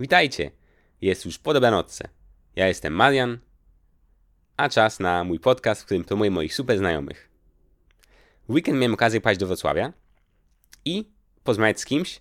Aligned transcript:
Witajcie! 0.00 0.50
Jest 1.00 1.24
już 1.24 1.38
po 1.38 1.54
dobranocce. 1.54 2.08
Ja 2.56 2.68
jestem 2.68 2.92
Marian, 2.92 3.38
a 4.56 4.68
czas 4.68 5.00
na 5.00 5.24
mój 5.24 5.40
podcast, 5.40 5.82
w 5.82 5.84
którym 5.84 6.04
promuję 6.04 6.30
moich 6.30 6.54
super 6.54 6.78
znajomych. 6.78 7.28
W 8.48 8.52
weekend 8.52 8.78
miałem 8.78 8.94
okazję 8.94 9.20
pojechać 9.20 9.38
do 9.38 9.46
Wrocławia 9.46 9.92
i 10.84 11.10
porozmawiać 11.44 11.80
z 11.80 11.84
kimś, 11.84 12.20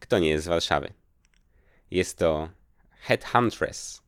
kto 0.00 0.18
nie 0.18 0.28
jest 0.28 0.44
z 0.44 0.48
Warszawy. 0.48 0.92
Jest 1.90 2.18
to 2.18 2.48
Headhuntress, 3.00 4.02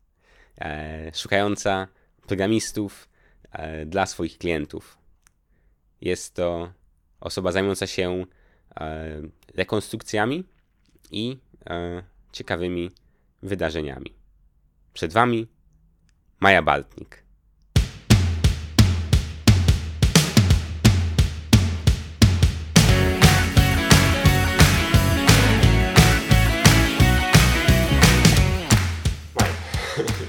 e, 0.60 1.10
szukająca 1.14 1.88
programistów 2.26 3.08
e, 3.52 3.86
dla 3.86 4.06
swoich 4.06 4.38
klientów. 4.38 4.98
Jest 6.00 6.34
to 6.34 6.72
osoba 7.20 7.52
zajmująca 7.52 7.86
się 7.86 8.26
e, 8.76 9.22
rekonstrukcjami 9.54 10.44
i 11.10 11.38
e, 11.70 12.13
ciekawymi 12.34 12.90
wydarzeniami. 13.42 14.14
Przed 14.92 15.12
Wami 15.12 15.46
Maja 16.40 16.62
Baltnik. 16.62 17.24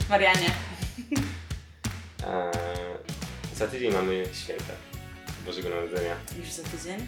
Marianie. 0.09 0.49
e, 2.23 2.51
za 3.55 3.67
tydzień 3.67 3.93
mamy 3.93 4.25
święta 4.33 4.73
Bożego 5.45 5.69
Narodzenia. 5.69 6.15
Już 6.39 6.51
za 6.51 6.63
tydzień? 6.63 7.07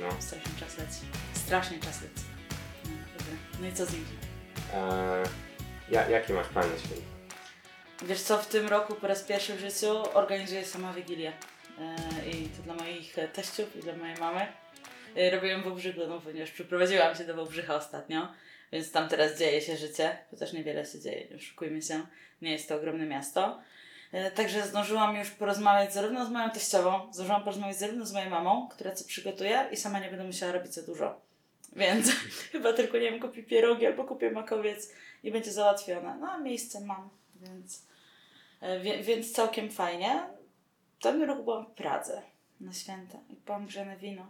No. 0.00 0.08
Strasznie 0.18 0.52
czas 0.60 0.78
leci. 0.78 1.00
Strasznie 1.34 1.78
czas 1.78 2.02
leci. 2.02 2.24
No, 2.84 2.90
dobra. 3.18 3.34
No 3.60 3.68
i 3.68 3.72
co 3.72 3.86
z 3.86 3.92
nim? 3.92 4.27
E, 4.74 5.22
ja, 5.90 6.08
jakie 6.08 6.34
masz 6.34 6.48
plany 6.48 6.68
na 6.72 6.78
święta? 6.78 7.04
Wiesz 8.02 8.22
co, 8.22 8.38
w 8.38 8.46
tym 8.46 8.68
roku 8.68 8.94
po 8.94 9.06
raz 9.06 9.22
pierwszy 9.22 9.54
w 9.54 9.60
życiu 9.60 10.02
organizuję 10.14 10.64
sama 10.64 10.92
Wigilię. 10.92 11.32
E, 11.78 12.28
I 12.30 12.48
to 12.48 12.62
dla 12.62 12.74
moich 12.74 13.16
teściów 13.32 13.76
i 13.76 13.80
dla 13.80 13.96
mojej 13.96 14.16
mamy. 14.16 14.46
E, 15.16 15.30
robię 15.30 15.48
ją 15.48 15.60
w 15.60 15.64
Wałbrzychu, 15.64 16.00
no 16.08 16.20
ponieważ 16.20 16.50
przeprowadziłam 16.50 17.14
się 17.14 17.24
do 17.24 17.34
Wałbrzycha 17.34 17.74
ostatnio, 17.74 18.28
więc 18.72 18.92
tam 18.92 19.08
teraz 19.08 19.38
dzieje 19.38 19.60
się 19.60 19.76
życie, 19.76 20.18
chociaż 20.30 20.52
niewiele 20.52 20.86
się 20.86 21.00
dzieje, 21.00 21.28
nie 21.30 21.36
oszukujmy 21.36 21.82
się, 21.82 22.06
nie 22.42 22.52
jest 22.52 22.68
to 22.68 22.76
ogromne 22.76 23.06
miasto. 23.06 23.60
Także 24.34 24.66
zdążyłam 24.66 25.16
już 25.16 25.30
porozmawiać 25.30 25.94
zarówno 25.94 26.26
z 26.26 26.30
moją 26.30 26.50
teściową, 26.50 27.12
zdążyłam 27.12 27.44
porozmawiać 27.44 27.78
zarówno 27.78 28.06
z 28.06 28.12
moją 28.12 28.30
mamą, 28.30 28.68
która 28.68 28.92
co 28.92 29.04
przygotuje 29.04 29.68
i 29.72 29.76
sama 29.76 29.98
nie 29.98 30.08
będę 30.08 30.24
musiała 30.24 30.52
robić 30.52 30.74
za 30.74 30.82
dużo. 30.82 31.27
Więc 31.76 32.10
chyba 32.52 32.72
tylko, 32.72 32.98
nie 32.98 33.10
wiem, 33.10 33.20
kupię 33.20 33.42
pierogi 33.42 33.86
albo 33.86 34.04
kupię 34.04 34.30
makowiec 34.30 34.92
i 35.22 35.30
będzie 35.30 35.52
załatwione. 35.52 36.16
No 36.20 36.30
a 36.30 36.38
miejsce 36.38 36.80
mam, 36.80 37.08
więc, 37.40 37.86
e, 38.60 38.80
wie, 38.80 39.02
więc 39.02 39.32
całkiem 39.32 39.70
fajnie. 39.70 40.20
W 40.98 41.02
tym 41.02 41.22
roku 41.22 41.44
byłam 41.44 41.66
w 41.66 41.70
Pradze 41.70 42.22
na 42.60 42.72
święta 42.72 43.18
i 43.30 43.36
byłam 43.46 43.66
grzane 43.66 43.96
wino, 43.96 44.26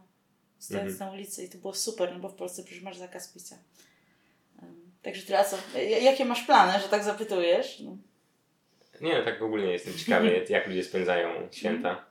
stojąc 0.59 0.93
Mhm. 0.93 1.11
na 1.11 1.17
ulicy 1.17 1.45
i 1.45 1.49
to 1.49 1.59
było 1.59 1.75
super, 1.75 2.13
no 2.13 2.19
bo 2.19 2.29
w 2.29 2.35
Polsce 2.35 2.65
przecież 2.65 2.83
masz 2.83 2.97
zakaz 2.97 3.29
picia. 3.33 3.57
Także 5.03 5.23
teraz 5.23 5.57
e, 5.75 5.85
jakie 5.85 6.25
masz 6.25 6.43
plany, 6.43 6.79
że 6.83 6.89
tak 6.89 7.05
zapytujesz? 7.05 7.81
No. 7.81 7.97
Nie, 9.01 9.19
no 9.19 9.25
tak 9.25 9.43
ogólnie 9.43 9.73
jestem 9.73 9.95
ciekawy, 9.95 10.45
jak 10.49 10.67
ludzie 10.67 10.85
spędzają 10.85 11.49
święta. 11.51 12.05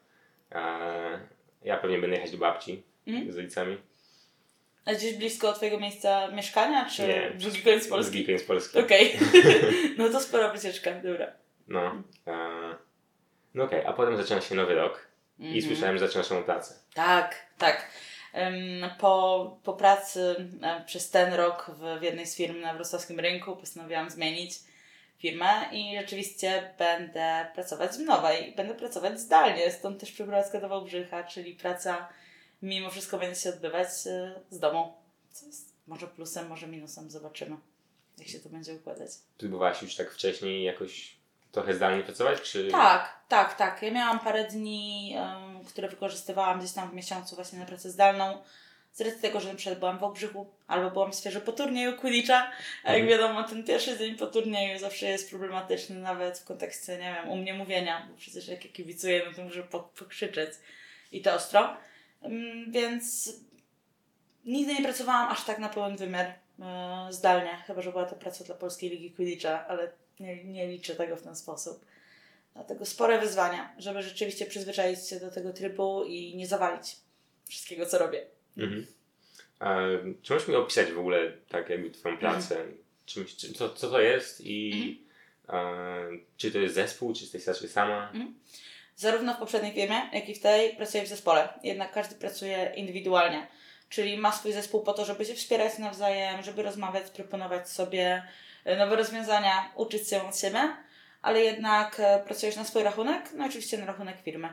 E, 0.52 1.20
ja 1.64 1.78
pewnie 1.78 1.98
będę 2.00 2.16
jechać 2.16 2.32
do 2.32 2.38
babci 2.38 2.84
Mhm. 3.08 3.32
z 3.32 3.36
rodzicami. 3.38 3.78
A 4.88 4.94
gdzieś 4.94 5.14
blisko 5.14 5.54
twojego 5.54 5.80
miejsca 5.80 6.28
mieszkania, 6.32 6.90
czy 6.90 7.08
Nie. 7.08 7.32
koniec 7.64 7.84
Z 7.84 7.88
Polski? 7.88 8.12
drugi 8.12 8.26
koniec 8.26 8.44
Polski. 8.44 8.80
Okej, 8.80 9.20
no 9.98 10.10
to 10.10 10.20
spora 10.20 10.50
wycieczka, 10.54 10.92
dobra. 10.94 11.28
No, 11.68 12.04
e, 12.28 12.36
no 13.54 13.64
okej, 13.64 13.86
a 13.86 13.94
potem 13.94 14.18
zaczyna 14.18 14.42
się 14.42 14.56
nowy 14.56 14.76
rok 14.76 15.08
i 15.40 15.44
Mhm. 15.46 15.62
słyszałem, 15.64 15.98
że 15.98 16.08
zaczynasz 16.08 16.30
nową 16.30 16.44
pracę. 16.44 16.74
Tak, 16.94 17.36
tak. 17.58 17.88
Po, 19.00 19.58
po 19.64 19.74
pracy 19.74 20.36
e, 20.64 20.84
przez 20.86 21.10
ten 21.10 21.34
rok 21.34 21.72
w, 21.80 22.00
w 22.00 22.04
jednej 22.04 22.26
z 22.28 22.36
firm 22.36 22.60
na 22.62 22.74
wrocławskim 22.74 23.20
rynku 23.20 23.56
postanowiłam 23.56 24.10
zmienić 24.10 24.54
firmę 25.18 25.50
i 25.72 25.96
rzeczywiście 26.00 26.74
będę 26.78 27.48
pracować 27.56 27.94
z 27.94 28.00
nowej. 28.00 28.54
Będę 28.58 28.76
pracować 28.76 29.20
zdalnie, 29.20 29.72
stąd 29.72 30.00
też 30.00 30.12
przeprowadzka 30.12 30.62
do 30.62 30.70
Wałbrzycha, 30.70 31.24
czyli 31.24 31.56
praca 31.56 32.10
mimo 32.62 32.90
wszystko 32.90 33.18
będzie 33.18 33.40
się 33.42 33.50
odbywać 33.50 33.88
e, 34.06 34.40
z 34.50 34.60
domu. 34.60 34.94
Co 35.32 35.46
jest 35.46 35.74
może 35.88 36.08
plusem, 36.08 36.48
może 36.48 36.68
minusem, 36.68 37.12
zobaczymy 37.12 37.58
jak 38.18 38.28
się 38.28 38.40
to 38.40 38.50
będzie 38.50 38.74
układać. 38.74 39.12
Próbowałaś 39.38 39.82
już 39.82 39.96
tak 39.96 40.12
wcześniej 40.12 40.64
jakoś 40.64 41.18
trochę 41.52 41.74
zdalnie 41.74 42.04
pracować, 42.04 42.42
czy... 42.42 42.68
Tak, 42.72 43.20
tak, 43.28 43.56
tak. 43.56 43.82
Ja 43.82 43.92
miałam 43.92 44.20
parę 44.20 44.44
dni, 44.44 45.16
em, 45.18 45.66
które 45.66 45.88
wykorzystywałam 45.90 46.60
gdzieś 46.60 46.72
tam 46.72 46.92
w 46.92 46.94
miesiącu 46.94 47.36
właśnie 47.36 47.60
na 47.60 47.66
pracę 47.66 47.90
zdalną. 47.92 48.44
Z 48.94 49.02
racji 49.02 49.22
tego, 49.22 49.40
że 49.40 49.54
na 49.54 49.76
byłam 49.76 49.98
w 49.98 50.02
Wałbrzychu 50.02 50.48
albo 50.68 50.92
byłam 50.92 51.14
świeżo 51.14 51.42
po 51.42 51.52
turnieju 51.52 51.98
Quidditcha, 51.98 52.52
a 52.84 52.94
jak 52.94 53.02
Mhm. 53.02 53.08
wiadomo, 53.08 53.44
ten 53.44 53.64
pierwszy 53.64 53.98
dzień 53.98 54.16
po 54.16 54.28
turnieju 54.28 54.80
zawsze 54.80 55.06
jest 55.06 55.30
problematyczny 55.30 55.96
nawet 55.96 56.40
w 56.40 56.46
kontekście, 56.46 56.92
nie 56.98 57.14
wiem, 57.22 57.30
u 57.30 57.36
mnie 57.36 57.54
mówienia, 57.54 58.08
bo 58.12 58.18
przecież 58.18 58.48
jak 58.48 58.66
ja 58.66 58.72
kibicuję, 58.72 59.24
no 59.26 59.34
to 59.36 59.42
muszę 59.44 59.64
po- 59.64 59.80
pokrzyczeć 60.00 60.52
i 61.12 61.22
to 61.22 61.34
ostro. 61.34 61.78
Więc 62.68 63.34
nigdy 64.46 64.74
nie 64.74 64.84
pracowałam 64.84 65.32
aż 65.32 65.46
tak 65.46 65.60
na 65.60 65.70
pełen 65.70 65.98
wymiar 65.98 66.26
e, 66.60 67.08
zdalnie, 67.10 67.58
chyba 67.68 67.82
że 67.82 67.92
była 67.92 68.06
to 68.06 68.16
praca 68.16 68.44
dla 68.44 68.56
Polskiej 68.56 68.90
Ligi 68.90 69.12
Quidditcha, 69.12 69.68
ale 69.68 69.92
nie, 70.20 70.44
nie 70.44 70.68
liczę 70.68 70.96
tego 70.96 71.16
w 71.16 71.22
ten 71.22 71.36
sposób. 71.36 71.86
Dlatego 72.54 72.86
spore 72.86 73.20
wyzwania, 73.20 73.74
żeby 73.78 74.04
rzeczywiście 74.04 74.46
przyzwyczaić 74.46 75.08
się 75.10 75.20
do 75.20 75.32
tego 75.32 75.54
trybu 75.54 76.04
i 76.04 76.36
nie 76.36 76.48
zawalić 76.48 76.96
wszystkiego, 77.50 77.86
co 77.86 77.98
robię. 77.98 78.26
Mhm. 78.58 78.86
E, 79.62 79.88
czy 80.22 80.34
możesz 80.34 80.48
mi 80.48 80.56
opisać 80.56 80.92
w 80.92 81.00
ogóle 81.00 81.32
tak 81.50 81.70
jakby 81.70 81.88
Mhm. 81.88 81.94
twoją 81.94 82.18
pracę? 82.18 82.66
Czymś, 83.06 83.36
czy, 83.36 83.54
co, 83.54 83.70
co 83.70 83.90
to 83.90 84.02
jest 84.02 84.42
i 84.42 84.72
Mhm. 85.50 85.68
e, 86.16 86.20
czy 86.38 86.52
to 86.52 86.58
jest 86.60 86.76
zespół, 86.76 87.14
czy 87.14 87.22
jesteś 87.22 87.48
raczej 87.48 87.70
sama? 87.70 88.12
Zarówno 88.98 89.34
w 89.34 89.38
poprzedniej 89.38 89.74
firmie, 89.74 90.10
jak 90.14 90.30
i 90.30 90.36
w 90.36 90.42
tej 90.42 90.76
pracuję 90.76 91.04
w 91.04 91.08
zespole. 91.08 91.50
Jednak 91.64 91.92
każdy 91.92 92.16
pracuje 92.16 92.74
indywidualnie. 92.76 93.48
Czyli 93.90 94.18
ma 94.18 94.32
swój 94.32 94.54
zespół 94.54 94.82
po 94.82 94.94
to, 94.94 95.06
żeby 95.06 95.26
się 95.26 95.34
wspierać 95.34 95.78
nawzajem, 95.78 96.44
żeby 96.44 96.64
rozmawiać, 96.64 97.10
proponować 97.10 97.70
sobie 97.70 98.24
e, 98.66 98.78
nowe 98.78 98.96
rozwiązania, 98.96 99.72
uczyć 99.76 100.10
się 100.10 100.28
od 100.28 100.40
siebie, 100.40 100.76
ale 101.22 101.42
jednak 101.42 102.00
e, 102.00 102.20
pracujesz 102.26 102.56
na 102.56 102.66
swój 102.66 102.84
rachunek, 102.84 103.30
no 103.34 103.46
oczywiście 103.46 103.78
na 103.78 103.86
rachunek 103.86 104.16
firmy. 104.24 104.50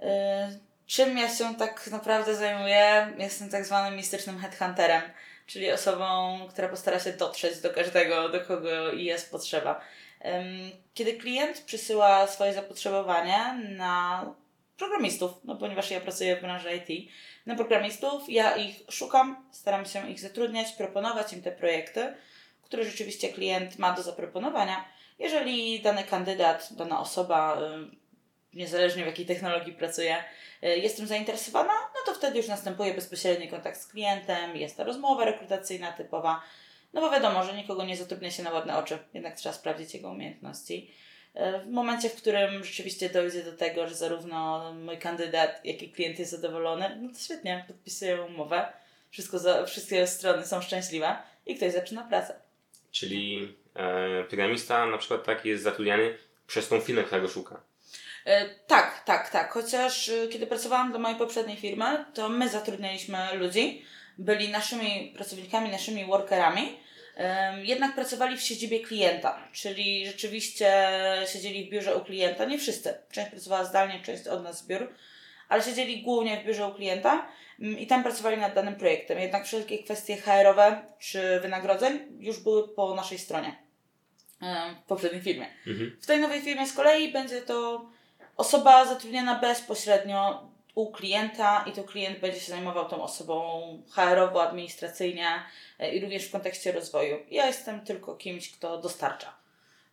E, 0.00 0.72
Czym 0.86 1.18
ja 1.18 1.28
się 1.28 1.54
tak 1.54 1.86
naprawdę 1.90 2.34
zajmuję? 2.34 3.12
Jestem 3.18 3.50
tak 3.50 3.66
zwanym 3.66 3.96
mistycznym 3.96 4.38
headhunterem, 4.38 5.02
czyli 5.46 5.72
osobą, 5.72 6.38
która 6.50 6.68
postara 6.68 7.00
się 7.00 7.12
dotrzeć 7.12 7.60
do 7.60 7.70
każdego, 7.70 8.28
do 8.28 8.40
kogo 8.40 8.92
jest 8.92 9.30
potrzeba. 9.30 9.80
Kiedy 10.94 11.12
klient 11.12 11.60
przysyła 11.60 12.26
swoje 12.26 12.54
zapotrzebowanie 12.54 13.58
na 13.68 14.24
programistów, 14.76 15.30
no 15.44 15.56
ponieważ 15.56 15.90
ja 15.90 16.00
pracuję 16.00 16.36
w 16.36 16.40
branży 16.40 16.68
IT, 16.76 17.10
na 17.46 17.54
programistów, 17.54 18.22
ja 18.28 18.56
ich 18.56 18.82
szukam, 18.90 19.48
staram 19.50 19.86
się 19.86 20.10
ich 20.10 20.20
zatrudniać, 20.20 20.72
proponować 20.72 21.32
im 21.32 21.42
te 21.42 21.52
projekty, 21.52 22.14
które 22.62 22.84
rzeczywiście 22.84 23.28
klient 23.28 23.78
ma 23.78 23.92
do 23.92 24.02
zaproponowania. 24.02 24.84
Jeżeli 25.18 25.80
dany 25.80 26.04
kandydat, 26.04 26.68
dana 26.72 27.00
osoba, 27.00 27.58
niezależnie 28.54 29.02
w 29.02 29.06
jakiej 29.06 29.26
technologii 29.26 29.72
pracuje, 29.72 30.24
y, 30.64 30.66
jest 30.66 30.96
tym 30.96 31.06
zainteresowana, 31.06 31.72
no 31.72 32.00
to 32.06 32.14
wtedy 32.14 32.36
już 32.36 32.48
następuje 32.48 32.94
bezpośredni 32.94 33.48
kontakt 33.48 33.80
z 33.80 33.86
klientem, 33.86 34.56
jest 34.56 34.76
ta 34.76 34.84
rozmowa 34.84 35.24
rekrutacyjna 35.24 35.92
typowa, 35.92 36.42
no 36.92 37.00
bo 37.00 37.10
wiadomo, 37.10 37.44
że 37.44 37.54
nikogo 37.56 37.84
nie 37.84 37.96
zatrudnia 37.96 38.30
się 38.30 38.42
na 38.42 38.50
ładne 38.50 38.76
oczy, 38.76 38.98
jednak 39.14 39.36
trzeba 39.36 39.52
sprawdzić 39.54 39.94
jego 39.94 40.10
umiejętności. 40.10 40.94
E, 41.34 41.60
W 41.60 41.70
momencie, 41.70 42.08
w 42.08 42.14
którym 42.14 42.64
rzeczywiście 42.64 43.10
dojdzie 43.10 43.42
do 43.42 43.52
tego, 43.52 43.88
że 43.88 43.94
zarówno 43.94 44.72
mój 44.74 44.98
kandydat, 44.98 45.60
jak 45.64 45.82
i 45.82 45.92
klient 45.92 46.18
jest 46.18 46.30
zadowolony, 46.30 46.98
no 47.02 47.08
to 47.08 47.18
świetnie, 47.18 47.64
podpisuję 47.68 48.22
umowę, 48.22 48.72
wszystko 49.10 49.38
za, 49.38 49.66
wszystkie 49.66 50.06
strony 50.06 50.46
są 50.46 50.60
szczęśliwe 50.60 51.16
i 51.46 51.56
ktoś 51.56 51.72
zaczyna 51.72 52.04
pracę. 52.04 52.34
Czyli 52.90 53.54
e, 53.74 54.24
programista 54.24 54.86
na 54.86 54.98
przykład 54.98 55.24
taki 55.24 55.48
jest 55.48 55.62
zatrudniany 55.62 56.18
przez 56.46 56.68
tą 56.68 56.80
firmę, 56.80 57.02
która 57.02 57.20
go 57.20 57.28
szuka. 57.28 57.60
E, 58.24 58.48
tak, 58.66 59.04
tak, 59.04 59.30
tak. 59.30 59.52
Chociaż 59.52 60.08
e, 60.08 60.28
kiedy 60.28 60.46
pracowałam 60.46 60.90
dla 60.90 61.00
mojej 61.00 61.18
poprzedniej 61.18 61.56
firmy, 61.56 62.04
to 62.14 62.28
my 62.28 62.48
zatrudnialiśmy 62.48 63.18
ludzi, 63.34 63.82
byli 64.18 64.48
naszymi 64.48 65.12
pracownikami, 65.16 65.70
naszymi 65.70 66.04
workerami, 66.04 66.78
jednak 67.62 67.94
pracowali 67.94 68.36
w 68.36 68.42
siedzibie 68.42 68.80
klienta, 68.80 69.48
czyli 69.52 70.06
rzeczywiście 70.06 70.72
siedzieli 71.32 71.66
w 71.66 71.70
biurze 71.70 71.96
u 71.96 72.04
klienta, 72.04 72.44
nie 72.44 72.58
wszyscy. 72.58 72.94
Część 73.10 73.30
pracowała 73.30 73.64
zdalnie, 73.64 74.00
część 74.02 74.26
od 74.26 74.42
nas 74.42 74.58
z 74.58 74.66
biur, 74.66 74.88
ale 75.48 75.62
siedzieli 75.62 76.02
głównie 76.02 76.40
w 76.40 76.44
biurze 76.46 76.66
u 76.66 76.74
klienta 76.74 77.26
mm, 77.60 77.78
i 77.78 77.86
tam 77.86 78.02
pracowali 78.02 78.36
nad 78.36 78.54
danym 78.54 78.76
projektem. 78.76 79.18
Jednak 79.18 79.46
wszelkie 79.46 79.82
kwestie 79.82 80.16
HR-owe 80.16 80.82
czy 80.98 81.40
wynagrodzeń 81.40 81.98
już 82.18 82.40
były 82.40 82.68
po 82.68 82.94
naszej 82.94 83.18
stronie 83.18 83.56
w 84.84 84.86
poprzedniej 84.86 85.22
firmie. 85.22 85.46
Mhm. 85.66 85.96
W 86.00 86.06
tej 86.06 86.20
nowej 86.20 86.40
firmie 86.40 86.66
z 86.66 86.72
kolei 86.72 87.12
będzie 87.12 87.40
to 87.40 87.86
osoba 88.36 88.84
zatrudniona 88.84 89.38
bezpośrednio 89.38 90.52
u 90.74 90.92
klienta 90.92 91.64
i 91.66 91.72
to 91.72 91.84
klient 91.84 92.20
będzie 92.20 92.40
się 92.40 92.52
zajmował 92.52 92.88
tą 92.88 93.02
osobą 93.02 93.62
HR-owo, 93.90 94.42
administracyjnie 94.42 95.26
i 95.90 96.00
również 96.00 96.24
w 96.24 96.32
kontekście 96.32 96.72
rozwoju. 96.72 97.16
Ja 97.30 97.46
jestem 97.46 97.80
tylko 97.80 98.14
kimś, 98.14 98.52
kto 98.52 98.78
dostarcza 98.78 99.42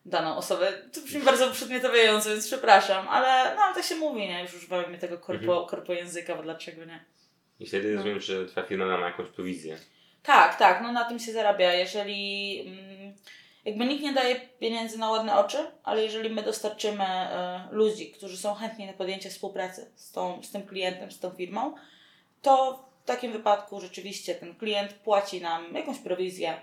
daną 0.06 0.38
osobę. 0.38 0.74
To 0.94 1.02
brzmi 1.02 1.22
bardzo 1.22 1.52
przedmiotawiająco, 1.52 2.30
więc 2.30 2.48
przepraszam, 2.48 3.08
ale 3.08 3.56
no 3.56 3.62
tak 3.76 3.84
się 3.84 3.96
mówi, 3.96 4.20
nie? 4.22 4.42
Już 4.42 4.54
używamy 4.54 4.98
tego 4.98 5.18
korpo, 5.18 5.66
korpo 5.70 5.94
języka, 5.94 6.36
bo 6.36 6.44
dlaczego 6.44 6.86
nie? 6.86 7.06
I 7.60 7.66
wtedy 7.66 7.90
No. 7.90 7.96
rozumiem, 7.98 8.20
że 8.20 8.46
twoja 8.46 8.66
firma 8.66 8.98
ma 8.98 9.06
jakąś 9.06 9.30
prowizję. 9.30 9.78
Tak, 10.24 10.56
tak, 10.56 10.82
no 10.82 10.92
na 10.92 11.06
tym 11.06 11.20
się 11.20 11.32
zarabia. 11.32 11.74
Jeżeli 11.74 12.60
mm, 12.68 13.14
jakby 13.66 13.86
nikt 13.86 14.04
nie 14.04 14.14
daje 14.14 14.36
pieniędzy 14.60 14.98
na 14.98 15.10
ładne 15.10 15.36
oczy, 15.36 15.58
ale 15.84 16.04
jeżeli 16.04 16.30
my 16.30 16.44
dostarczymy 16.44 17.04
e, 17.04 17.68
ludzi, 17.72 18.12
którzy 18.12 18.38
są 18.38 18.54
chętni 18.54 18.86
na 18.86 18.94
podjęcie 18.94 19.30
współpracy 19.30 19.92
z, 19.96 20.12
tą, 20.12 20.44
z 20.44 20.52
tym 20.52 20.64
klientem, 20.68 21.12
z 21.12 21.20
tą 21.20 21.32
firmą, 21.32 21.76
to 22.42 22.86
takim 23.14 23.32
wypadku 23.32 23.82
rzeczywiście 23.82 24.36
ten 24.36 24.56
klient 24.56 24.94
płaci 24.94 25.42
nam 25.42 25.74
jakąś 25.76 25.98
prowizję 25.98 26.54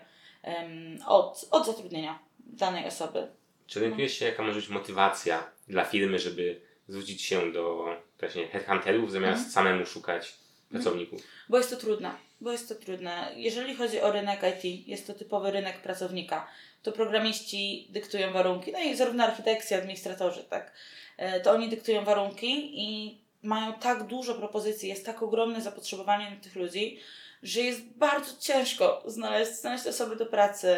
em, 0.42 0.98
od, 1.06 1.48
od 1.50 1.66
zatrudnienia 1.66 2.18
danej 2.38 2.86
osoby. 2.86 3.26
Czy 3.66 3.78
orientujesz 3.78 4.12
się, 4.18 4.24
jaka 4.24 4.42
może 4.42 4.60
być 4.60 4.68
motywacja 4.68 5.50
dla 5.68 5.84
firmy, 5.84 6.18
żeby 6.18 6.60
zwrócić 6.88 7.22
się 7.22 7.52
do 7.52 7.84
właśnie 8.20 8.48
headhunterów, 8.48 9.12
zamiast 9.12 9.36
Mhm. 9.46 9.52
samemu 9.52 9.86
szukać 9.86 10.34
pracowników? 10.70 11.22
Bo 11.48 11.58
jest 11.58 11.70
to 11.70 11.76
trudne. 11.76 12.10
Bo 12.40 12.52
jest 12.52 12.68
to 12.68 12.74
trudne. 12.74 13.32
Jeżeli 13.36 13.74
chodzi 13.74 14.00
o 14.00 14.12
rynek 14.12 14.40
IT, 14.64 14.88
jest 14.88 15.06
to 15.06 15.14
typowy 15.14 15.50
rynek 15.50 15.82
pracownika. 15.82 16.48
To 16.82 16.92
programiści 16.92 17.86
dyktują 17.90 18.32
warunki, 18.32 18.72
no 18.72 18.80
i 18.80 18.96
zarówno 18.96 19.24
architekci, 19.24 19.74
administratorzy, 19.74 20.44
tak. 20.44 20.72
E, 21.16 21.40
To 21.40 21.50
oni 21.52 21.68
dyktują 21.68 22.04
warunki 22.04 22.82
i 22.82 23.18
mają 23.46 23.72
tak 23.72 24.06
dużo 24.06 24.34
propozycji, 24.34 24.88
jest 24.88 25.06
tak 25.06 25.22
ogromne 25.22 25.62
zapotrzebowanie 25.62 26.30
na 26.30 26.36
tych 26.36 26.56
ludzi, 26.56 27.00
że 27.42 27.60
jest 27.60 27.82
bardzo 27.82 28.40
ciężko 28.40 29.02
znaleźć, 29.06 29.52
znaleźć 29.52 29.86
osoby 29.86 30.16
do 30.16 30.26
pracy. 30.26 30.76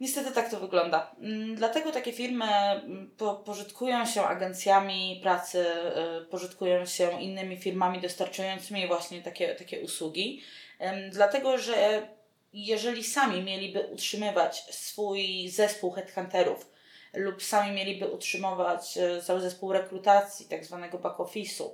Niestety 0.00 0.30
tak 0.30 0.50
to 0.50 0.60
wygląda. 0.60 1.14
Dlatego 1.54 1.92
takie 1.92 2.12
firmy 2.12 2.46
po, 3.16 3.34
pożytkują 3.34 4.06
się 4.06 4.22
agencjami 4.22 5.20
pracy, 5.22 5.66
y, 6.22 6.24
pożytkują 6.24 6.86
się 6.86 7.22
innymi 7.22 7.56
firmami 7.56 8.00
dostarczającymi 8.00 8.86
właśnie 8.86 9.22
takie, 9.22 9.54
takie 9.54 9.80
usługi. 9.80 10.42
Dlatego, 11.10 11.58
że 11.58 12.02
jeżeli 12.52 13.04
sami 13.04 13.42
mieliby 13.42 13.80
utrzymywać 13.80 14.64
swój 14.74 15.48
zespół 15.48 15.90
headhunterów 15.90 16.77
lub 17.14 17.42
sami 17.42 17.72
mieliby 17.72 18.06
utrzymywać 18.06 18.98
y, 18.98 19.22
cały 19.22 19.40
zespół 19.40 19.72
rekrutacji, 19.72 20.46
tak 20.46 20.64
zwanego 20.64 20.98
back 20.98 21.18
office'u, 21.18 21.70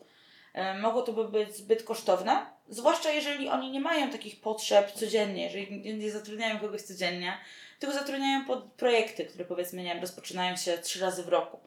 y, 0.55 0.79
mogło 0.81 1.03
to 1.03 1.13
by 1.13 1.29
być 1.29 1.57
zbyt 1.57 1.83
kosztowne, 1.83 2.47
zwłaszcza 2.69 3.11
jeżeli 3.11 3.49
oni 3.49 3.71
nie 3.71 3.81
mają 3.81 4.11
takich 4.11 4.41
potrzeb 4.41 4.93
codziennie, 4.93 5.43
jeżeli 5.45 5.95
nie- 5.99 6.11
zatrudniają 6.11 6.59
kogoś 6.59 6.83
codziennie, 6.83 7.39
tylko 7.79 7.95
zatrudniają 7.95 8.45
pod 8.45 8.65
projekty, 8.65 9.25
które 9.25 9.45
powiedzmy, 9.45 9.83
nie 9.83 9.89
wiem, 9.93 10.01
rozpoczynają 10.01 10.57
się 10.57 10.79
trzy 10.79 11.01
razy 11.01 11.23
w 11.23 11.29
roku. 11.29 11.59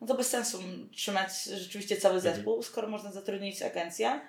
No 0.00 0.06
to 0.06 0.14
bez 0.14 0.28
sensu 0.30 0.58
trzymać 0.92 1.44
rzeczywiście 1.44 1.96
cały 1.96 2.14
Mhm. 2.16 2.34
zespół, 2.34 2.62
skoro 2.62 2.88
można 2.88 3.12
zatrudnić 3.12 3.62
agencję 3.62 4.20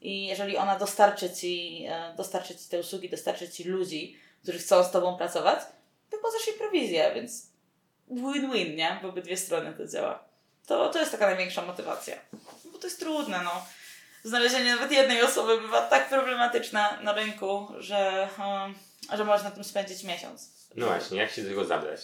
i 0.00 0.26
jeżeli 0.26 0.56
ona 0.56 0.78
dostarczy 0.78 1.30
ci, 1.30 1.84
e, 1.88 2.14
dostarczy 2.16 2.56
ci 2.56 2.68
te 2.68 2.80
usługi, 2.80 3.08
dostarczy 3.10 3.48
ci 3.48 3.64
ludzi, 3.64 4.16
którzy 4.42 4.58
chcą 4.58 4.84
z 4.84 4.90
tobą 4.90 5.16
pracować, 5.16 5.58
wypłacasz 6.10 6.46
jej 6.46 6.56
prowizję, 6.56 7.10
więc 7.14 7.49
win-win, 8.10 8.76
nie? 8.76 8.98
W 9.02 9.04
obydwie 9.04 9.36
strony 9.36 9.72
to 9.72 9.86
działa. 9.86 10.24
To, 10.66 10.88
to 10.88 10.98
jest 10.98 11.12
taka 11.12 11.26
największa 11.26 11.62
motywacja. 11.62 12.16
Bo 12.72 12.78
to 12.78 12.86
jest 12.86 13.00
trudne, 13.00 13.40
no. 13.44 13.66
Znalezienie 14.24 14.74
nawet 14.74 14.92
jednej 14.92 15.22
osoby 15.22 15.60
bywa 15.60 15.82
tak 15.82 16.08
problematyczne 16.08 16.98
na 17.02 17.12
rynku, 17.12 17.68
że, 17.78 18.28
e, 19.10 19.16
że 19.16 19.24
można 19.24 19.48
na 19.48 19.54
tym 19.54 19.64
spędzić 19.64 20.04
miesiąc. 20.04 20.50
No 20.74 20.86
właśnie, 20.86 21.18
jak 21.18 21.30
się 21.30 21.42
do 21.42 21.48
tego 21.48 21.64
zabrać? 21.64 22.00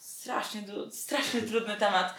Strasznie, 0.00 0.62
strasznie 0.92 1.42
trudny 1.42 1.76
temat. 1.76 2.14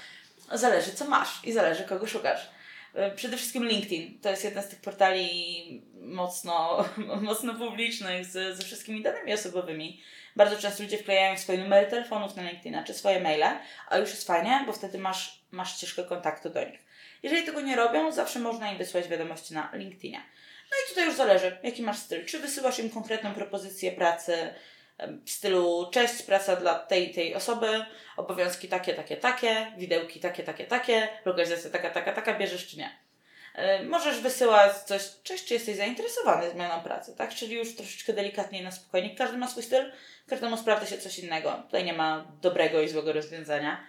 Zależy, 0.52 0.92
co 0.92 1.06
masz 1.06 1.40
i 1.44 1.54
zależy, 1.54 1.84
kogo 1.84 2.08
szukasz. 2.08 2.50
E, 2.94 3.12
Przede 3.12 3.38
wszystkim 3.38 3.66
LinkedIn. 3.66 4.20
To 4.20 4.30
jest 4.30 4.44
jeden 4.44 4.64
z 4.64 4.68
tych 4.68 4.82
portali 4.82 5.84
mocno, 6.02 6.86
mocno 7.22 7.54
publicznych 7.54 8.26
z, 8.26 8.58
ze 8.58 8.64
wszystkimi 8.64 9.02
danymi 9.02 9.34
osobowymi. 9.34 10.02
Bardzo 10.36 10.58
często 10.58 10.84
ludzie 10.84 10.98
wklejają 10.98 11.38
swoje 11.38 11.58
numery 11.58 11.88
telefonów 11.88 12.36
na 12.36 12.44
LinkedIna 12.44 12.84
czy 12.84 12.94
swoje 12.94 13.20
maile, 13.20 13.60
a 13.90 13.98
już 13.98 14.10
jest 14.10 14.28
fajnie, 14.28 14.64
bo 14.66 14.74
wtedy 14.74 14.98
masz, 14.98 15.44
masz 15.52 15.78
ścieżkę 15.78 16.04
kontaktu 16.04 16.50
do 16.50 16.64
nich. 16.64 16.80
Jeżeli 17.24 17.44
tego 17.44 17.62
nie 17.62 17.76
robią, 17.76 18.12
zawsze 18.12 18.40
można 18.40 18.72
im 18.72 18.78
wysłać 18.78 19.08
wiadomości 19.08 19.54
na 19.54 19.70
LinkedInie. 19.74 20.18
No 20.72 20.78
i 20.86 20.90
tutaj 20.90 21.06
już 21.06 21.16
zależy, 21.16 21.58
jaki 21.64 21.84
masz 21.84 21.98
styl. 21.98 22.26
Czy 22.26 22.40
wysyłasz 22.40 22.80
im 22.80 22.90
konkretną 22.90 23.34
propozycję 23.34 23.92
pracy 23.92 24.54
w 25.26 25.30
stylu 25.30 25.90
cześć, 25.92 26.24
praca 26.24 26.56
dla 26.56 26.80
tej 26.80 27.14
tej 27.14 27.36
osoby, 27.36 27.86
obowiązki 28.18 28.68
takie, 28.68 28.94
takie, 28.94 29.18
takie, 29.18 29.72
widełki 29.78 30.20
takie, 30.20 30.44
takie, 30.44 30.66
takie, 30.66 31.08
lokalizacja 31.26 31.70
taka, 31.70 31.90
taka, 31.90 32.14
taka, 32.14 32.34
bierzesz 32.34 32.68
czy 32.68 32.78
nie. 32.78 33.04
E, 33.56 33.84
Możesz 33.84 34.20
wysyłać 34.20 34.78
coś, 34.78 35.02
cześć, 35.24 35.46
czy 35.46 35.54
jesteś 35.54 35.78
zainteresowany 35.78 36.52
zmianą 36.52 36.84
pracy, 36.84 37.16
tak? 37.16 37.34
Czyli 37.36 37.56
już 37.56 37.76
troszeczkę 37.76 38.14
delikatniej, 38.14 38.64
na 38.64 38.72
spokojnie. 38.72 39.16
Każdy 39.16 39.38
ma 39.38 39.48
swój 39.48 39.64
styl, 39.64 39.92
każdemu 40.28 40.58
sprawdza 40.58 40.86
się 40.86 40.98
coś 40.98 41.20
innego. 41.20 41.52
Tutaj 41.66 41.84
nie 41.84 41.94
ma 41.94 42.32
dobrego 42.42 42.82
i 42.82 42.90
złego 42.90 43.14
rozwiązania. 43.14 43.84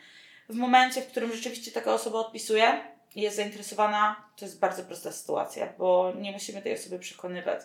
W 0.48 0.54
momencie, 0.54 1.02
w 1.02 1.06
którym 1.06 1.32
rzeczywiście 1.32 1.70
taka 1.70 1.94
osoba 1.94 2.18
odpisuje 2.18 2.94
i 3.14 3.20
jest 3.20 3.36
zainteresowana, 3.36 4.28
to 4.36 4.44
jest 4.44 4.60
bardzo 4.60 4.82
prosta 4.82 5.12
sytuacja, 5.12 5.72
bo 5.78 6.12
nie 6.16 6.32
musimy 6.32 6.62
tej 6.62 6.74
osoby 6.74 6.98
przekonywać 6.98 7.60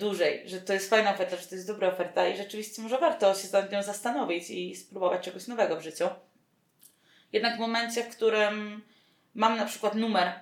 dłużej, 0.00 0.42
że 0.46 0.60
to 0.60 0.72
jest 0.72 0.90
fajna 0.90 1.10
oferta, 1.14 1.36
że 1.36 1.46
to 1.46 1.54
jest 1.54 1.66
dobra 1.66 1.88
oferta 1.88 2.28
i 2.28 2.36
rzeczywiście 2.36 2.82
może 2.82 2.98
warto 2.98 3.34
się 3.34 3.48
nad 3.52 3.72
nią 3.72 3.82
zastanowić 3.82 4.50
i 4.50 4.76
spróbować 4.76 5.24
czegoś 5.24 5.46
nowego 5.46 5.76
w 5.76 5.82
życiu. 5.82 6.04
Jednak 7.32 7.56
w 7.56 7.60
momencie, 7.60 8.04
w 8.04 8.08
którym 8.08 8.82
mam 9.34 9.56
na 9.56 9.66
przykład 9.66 9.94
numer, 9.94 10.32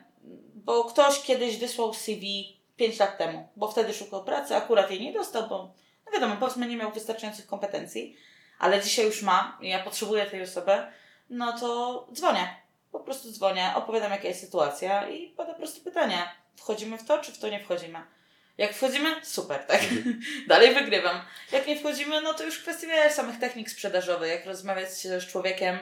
bo 0.54 0.84
ktoś 0.84 1.22
kiedyś 1.22 1.56
wysłał 1.56 1.94
CV 1.94 2.56
5 2.76 2.98
lat 2.98 3.18
temu, 3.18 3.48
bo 3.56 3.68
wtedy 3.68 3.94
szukał 3.94 4.24
pracy, 4.24 4.56
akurat 4.56 4.90
jej 4.90 5.00
nie 5.00 5.12
dostał, 5.12 5.48
bo 5.48 5.74
no 6.06 6.12
wiadomo, 6.12 6.36
powiedzmy 6.40 6.66
nie 6.66 6.76
miał 6.76 6.92
wystarczających 6.92 7.46
kompetencji, 7.46 8.16
ale 8.58 8.82
dzisiaj 8.82 9.06
już 9.06 9.22
ma 9.22 9.58
i 9.60 9.68
ja 9.68 9.82
potrzebuję 9.82 10.26
tej 10.26 10.42
osoby, 10.42 10.72
no 11.30 11.58
to 11.58 12.06
dzwonię. 12.12 12.48
Po 12.92 13.00
prostu 13.00 13.32
dzwonię, 13.32 13.72
opowiadam 13.74 14.12
jaka 14.12 14.28
jest 14.28 14.40
sytuacja 14.40 15.08
i 15.08 15.28
pada 15.28 15.54
proste 15.54 15.80
pytanie. 15.80 16.28
Wchodzimy 16.56 16.98
w 16.98 17.04
to, 17.04 17.18
czy 17.18 17.32
w 17.32 17.38
to 17.38 17.48
nie 17.48 17.64
wchodzimy? 17.64 17.98
Jak 18.58 18.72
wchodzimy, 18.72 19.16
super, 19.22 19.64
tak? 19.66 19.80
Dalej 20.48 20.74
wygrywam. 20.74 21.20
Jak 21.52 21.66
nie 21.66 21.80
wchodzimy, 21.80 22.20
no 22.20 22.34
to 22.34 22.44
już 22.44 22.58
kwestia 22.58 23.10
samych 23.10 23.38
technik 23.38 23.70
sprzedażowych, 23.70 24.30
jak 24.30 24.46
rozmawiać 24.46 24.90
z 24.90 25.26
człowiekiem, 25.26 25.78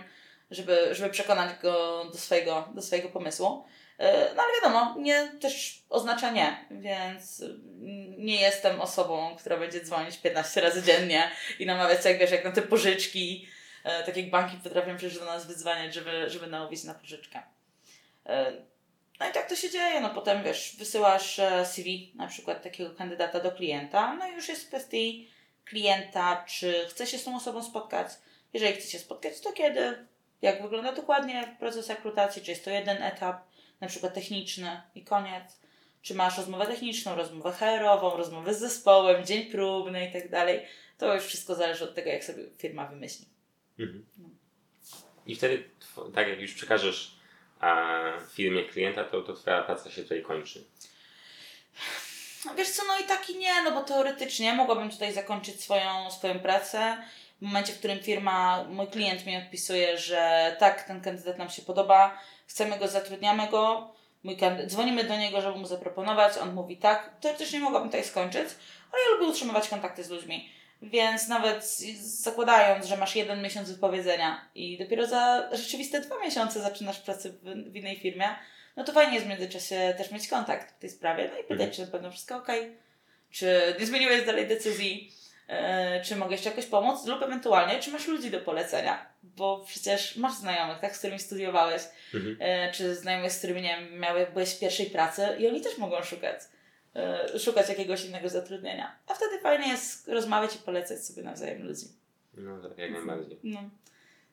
żeby, 0.50 0.88
żeby 0.92 1.10
przekonać 1.10 1.58
go 1.62 2.04
do 2.04 2.18
swojego, 2.18 2.68
do 2.74 2.82
swojego 2.82 3.08
pomysłu. 3.08 3.64
E, 3.98 4.34
No 4.34 4.42
ale 4.42 4.52
wiadomo, 4.62 4.94
nie 4.98 5.28
też 5.40 5.82
oznacza 5.88 6.30
nie, 6.30 6.66
więc 6.70 7.40
mm, 7.40 8.24
nie 8.26 8.40
jestem 8.40 8.80
osobą, 8.80 9.36
która 9.38 9.56
będzie 9.56 9.80
dzwonić 9.80 10.18
15 10.18 10.60
razy 10.60 10.82
dziennie 10.82 11.30
i 11.58 11.66
namawiać, 11.66 12.04
jak 12.04 12.18
wiesz, 12.18 12.30
jak 12.30 12.44
na 12.44 12.52
te 12.52 12.62
pożyczki, 12.62 13.48
e, 13.84 14.02
tak 14.02 14.16
jak 14.16 14.30
banki 14.30 14.56
potrafią 14.56 14.96
przecież 14.96 15.18
do 15.18 15.24
nas 15.24 15.46
wydzwaniać, 15.46 15.94
żeby, 15.94 16.30
żeby 16.30 16.46
namówić 16.46 16.84
na 16.84 16.94
pożyczkę. 16.94 17.42
No 19.20 19.30
i 19.30 19.32
tak 19.32 19.48
to 19.48 19.56
się 19.56 19.70
dzieje, 19.70 20.00
no 20.00 20.10
potem 20.10 20.42
wiesz, 20.42 20.76
wysyłasz 20.78 21.38
e, 21.38 21.66
CV 21.66 22.12
na 22.14 22.26
przykład 22.26 22.62
takiego 22.62 22.90
kandydata 22.90 23.40
do 23.40 23.52
klienta, 23.52 24.14
no 24.14 24.28
i 24.28 24.32
już 24.32 24.48
jest 24.48 24.64
w 24.64 24.68
kwestii 24.68 25.30
klienta, 25.64 26.44
czy 26.48 26.86
chce 26.88 27.06
się 27.06 27.18
z 27.18 27.24
tą 27.24 27.36
osobą 27.36 27.62
spotkać. 27.62 28.08
Jeżeli 28.52 28.74
chce 28.74 28.90
się 28.90 28.98
spotkać, 28.98 29.40
to 29.40 29.52
kiedy? 29.52 30.06
Jak 30.42 30.62
wygląda 30.62 30.92
dokładnie 30.92 31.56
proces 31.58 31.88
rekrutacji? 31.88 32.42
Czy 32.42 32.50
jest 32.50 32.64
to 32.64 32.70
jeden 32.70 33.02
etap, 33.02 33.42
na 33.80 33.88
przykład 33.88 34.14
techniczny 34.14 34.82
i 34.94 35.04
koniec? 35.04 35.60
Czy 36.02 36.14
masz 36.14 36.38
rozmowę 36.38 36.66
techniczną, 36.66 37.14
rozmowę 37.14 37.52
HR-ową, 37.52 38.16
rozmowę 38.16 38.54
z 38.54 38.58
zespołem, 38.58 39.26
dzień 39.26 39.44
próbny 39.44 40.08
i 40.08 40.12
tak 40.12 40.30
dalej? 40.30 40.60
To 40.98 41.14
już 41.14 41.24
wszystko 41.24 41.54
zależy 41.54 41.84
od 41.84 41.94
tego, 41.94 42.10
jak 42.10 42.24
sobie 42.24 42.44
firma 42.58 42.86
wymyśli. 42.86 43.26
Mhm. 43.78 44.04
I 45.26 45.36
wtedy, 45.36 45.64
tak 46.14 46.28
jak 46.28 46.40
już 46.40 46.54
przekażesz 46.54 47.15
a, 47.60 48.02
firmie 48.34 48.64
klienta, 48.64 49.04
to, 49.04 49.22
to 49.22 49.32
twoja 49.32 49.62
praca 49.62 49.90
się 49.90 50.02
tutaj 50.02 50.22
kończy. 50.22 50.64
No 52.44 52.54
Wiesz 52.54 52.70
co, 52.70 52.82
no 52.86 52.98
i 52.98 53.04
tak 53.04 53.30
i 53.30 53.38
nie, 53.38 53.62
no 53.62 53.70
bo 53.70 53.80
teoretycznie 53.80 54.54
mogłabym 54.54 54.90
tutaj 54.90 55.12
zakończyć 55.12 55.62
swoją, 55.62 56.10
swoją 56.10 56.40
pracę, 56.40 56.96
W 57.38 57.42
momencie, 57.42 57.72
w 57.72 57.78
którym 57.78 57.98
firma, 57.98 58.64
mój 58.68 58.86
klient 58.86 59.26
mi 59.26 59.36
odpisuje, 59.36 59.98
że 59.98 60.56
tak, 60.58 60.82
ten 60.82 61.00
kandydat 61.00 61.38
nam 61.38 61.50
się 61.50 61.62
podoba, 61.62 62.18
chcemy 62.46 62.78
go, 62.78 62.88
zatrudniamy 62.88 63.48
go, 63.48 63.94
mój 64.22 64.36
kandydat, 64.36 64.70
dzwonimy 64.70 65.04
do 65.04 65.16
niego, 65.16 65.40
żeby 65.40 65.58
mu 65.58 65.66
zaproponować, 65.66 66.38
on 66.38 66.54
mówi 66.54 66.76
tak, 66.76 67.10
teoretycznie 67.20 67.60
mogłabym 67.60 67.88
tutaj 67.88 68.04
skończyć, 68.04 68.48
ale 68.92 69.02
ja 69.02 69.08
lubię 69.10 69.26
utrzymywać 69.26 69.68
kontakty 69.68 70.04
z 70.04 70.10
ludźmi. 70.10 70.50
Więc 70.82 71.28
nawet 71.28 71.64
zakładając, 72.00 72.86
że 72.86 72.96
masz 72.96 73.16
jeden 73.16 73.42
miesiąc 73.42 73.70
wypowiedzenia 73.70 74.48
i 74.54 74.78
dopiero 74.78 75.06
za 75.06 75.50
rzeczywiste 75.52 76.00
dwa 76.00 76.18
miesiące 76.18 76.60
zaczynasz 76.60 77.00
pracę 77.00 77.30
w, 77.30 77.42
w 77.72 77.76
innej 77.76 77.96
firmie, 77.96 78.28
no 78.76 78.84
to 78.84 78.92
fajnie 78.92 79.14
jest 79.14 79.26
w 79.26 79.28
międzyczasie 79.28 79.94
też 79.98 80.10
mieć 80.10 80.28
kontakt 80.28 80.76
w 80.76 80.78
tej 80.78 80.90
sprawie, 80.90 81.30
no 81.32 81.38
i 81.38 81.42
pytać, 81.42 81.60
mhm. 81.60 81.72
czy 81.72 81.80
na 81.80 81.86
pewno 81.86 82.10
wszystko 82.10 82.36
ok, 82.36 82.48
czy 83.30 83.76
nie 83.80 83.86
zmieniłeś 83.86 84.26
dalej 84.26 84.46
decyzji, 84.46 85.12
e, 85.48 86.02
czy 86.04 86.16
mogę 86.16 86.32
jeszcze 86.32 86.50
jakoś 86.50 86.66
pomóc, 86.66 87.06
lub 87.06 87.22
ewentualnie, 87.22 87.78
czy 87.78 87.90
masz 87.90 88.06
ludzi 88.06 88.30
do 88.30 88.40
polecenia, 88.40 89.06
bo 89.22 89.64
przecież 89.66 90.16
masz 90.16 90.34
znajomych, 90.34 90.78
tak, 90.78 90.96
z 90.96 90.98
którymi 90.98 91.18
studiowałeś, 91.18 91.82
mhm. 92.14 92.36
e, 92.40 92.72
czy 92.72 92.94
znajomych, 92.94 93.32
z 93.32 93.38
którymi 93.38 93.62
nie 93.62 93.76
wiem, 93.76 94.00
miałeś, 94.00 94.28
byłeś 94.30 94.54
w 94.54 94.58
pierwszej 94.58 94.86
pracy 94.86 95.28
i 95.38 95.48
oni 95.48 95.60
też 95.60 95.78
mogą 95.78 96.02
szukać. 96.02 96.40
E, 96.96 97.38
szukać 97.38 97.68
jakiegoś 97.68 98.04
innego 98.04 98.28
zatrudnienia. 98.28 98.96
A 99.06 99.14
wtedy 99.14 99.40
fajnie 99.40 99.68
jest 99.68 100.08
rozmawiać 100.08 100.56
i 100.56 100.58
polecać 100.58 101.04
sobie 101.04 101.22
nawzajem 101.22 101.66
ludzi. 101.66 101.86
No 102.34 102.68
tak, 102.68 102.78
jak 102.78 102.90
najbardziej. 102.90 103.38
No. 103.44 103.60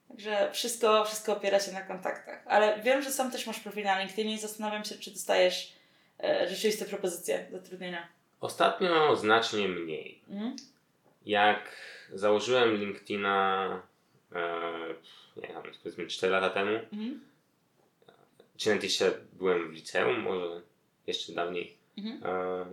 Także 0.08 0.50
wszystko, 0.52 1.04
wszystko 1.04 1.32
opiera 1.32 1.60
się 1.60 1.72
na 1.72 1.82
kontaktach. 1.82 2.42
Ale 2.46 2.82
wiem, 2.82 3.02
że 3.02 3.10
sam 3.10 3.30
też 3.30 3.46
masz 3.46 3.60
profil 3.60 3.84
na 3.84 4.00
LinkedInie 4.00 4.34
i 4.34 4.38
zastanawiam 4.38 4.84
się, 4.84 4.94
czy 4.94 5.10
dostajesz 5.10 5.72
e, 6.22 6.48
rzeczywiste 6.48 6.84
propozycje 6.84 7.46
zatrudnienia. 7.52 8.08
Ostatnio 8.40 9.16
znacznie 9.16 9.68
mniej. 9.68 10.20
Mhm. 10.30 10.56
Jak 11.26 11.76
założyłem 12.14 12.76
LinkedIna 12.76 13.82
e, 14.32 14.40
nie 15.36 15.48
wiem, 15.48 15.62
powiedzmy 15.82 16.06
4 16.06 16.32
lata 16.32 16.50
temu, 16.50 16.78
mhm. 16.92 17.20
czy 18.56 18.68
nawet 18.68 18.84
jeszcze 18.84 19.12
byłem 19.32 19.70
w 19.70 19.72
liceum, 19.72 20.20
może 20.20 20.60
jeszcze 21.06 21.32
dawniej, 21.32 21.76
Mhm. 21.98 22.20
E, 22.24 22.66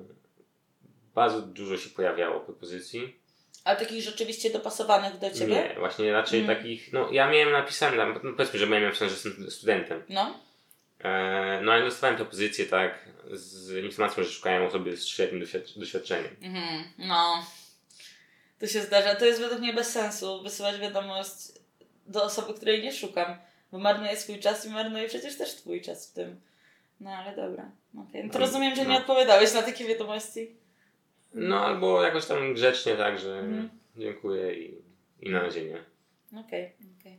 bardzo 1.15 1.41
dużo 1.41 1.77
się 1.77 1.89
pojawiało 1.89 2.39
propozycji. 2.39 3.15
Ale 3.63 3.79
takich 3.79 4.03
rzeczywiście 4.03 4.49
dopasowanych 4.49 5.19
do 5.19 5.31
ciebie? 5.31 5.55
Nie, 5.55 5.75
właśnie 5.79 6.11
raczej 6.11 6.39
mhm. 6.39 6.57
takich, 6.57 6.93
no 6.93 7.11
ja 7.11 7.29
miałem 7.29 7.51
napisane, 7.51 8.05
no 8.23 8.33
powiedzmy, 8.37 8.59
że 8.59 8.67
miałem 8.67 8.83
napisane, 8.83 9.09
że 9.09 9.15
jestem 9.15 9.51
studentem. 9.51 10.03
No. 10.09 10.39
E, 10.99 11.61
no 11.63 11.71
ale 11.71 11.85
dostawałem 11.85 12.17
propozycję, 12.17 12.65
tak, 12.65 13.09
z 13.31 13.83
informacją, 13.83 14.23
że 14.23 14.29
szukają 14.29 14.67
osoby 14.67 14.97
z 14.97 15.05
świetnym 15.05 15.43
doświadczeniem. 15.75 16.35
Mhm. 16.41 16.83
No. 16.97 17.45
To 18.59 18.67
się 18.67 18.81
zdarza. 18.81 19.15
To 19.15 19.25
jest 19.25 19.39
według 19.41 19.61
mnie 19.61 19.73
bez 19.73 19.91
sensu 19.91 20.43
wysyłać 20.43 20.79
wiadomość 20.79 21.31
do 22.07 22.23
osoby, 22.23 22.53
której 22.53 22.83
nie 22.83 22.93
szukam, 22.93 23.37
bo 23.71 23.79
marnuję 23.79 24.17
swój 24.17 24.39
czas 24.39 24.65
i 24.65 24.69
marnuję 24.69 25.07
przecież 25.07 25.37
też 25.37 25.55
twój 25.55 25.81
czas 25.81 26.11
w 26.11 26.13
tym. 26.13 26.41
No 27.01 27.11
ale 27.11 27.35
dobra. 27.35 27.71
Okay. 28.09 28.23
No 28.23 28.33
to 28.33 28.39
rozumiem, 28.39 28.75
że 28.75 28.81
nie 28.81 28.87
no. 28.87 28.97
odpowiadałeś 28.97 29.53
na 29.53 29.61
takie 29.61 29.85
wiadomości. 29.85 30.55
No 31.33 31.65
albo 31.65 32.03
jakoś 32.03 32.25
tam 32.25 32.53
grzecznie, 32.53 32.95
tak, 32.95 33.19
że 33.19 33.39
mhm. 33.39 33.69
dziękuję 33.97 34.53
i, 34.53 34.81
i 35.21 35.29
na 35.29 35.41
razie 35.41 35.65
nie. 35.65 35.77
Okej, 36.39 36.41
okay, 36.41 36.65
okej. 36.99 37.13
Okay. 37.13 37.17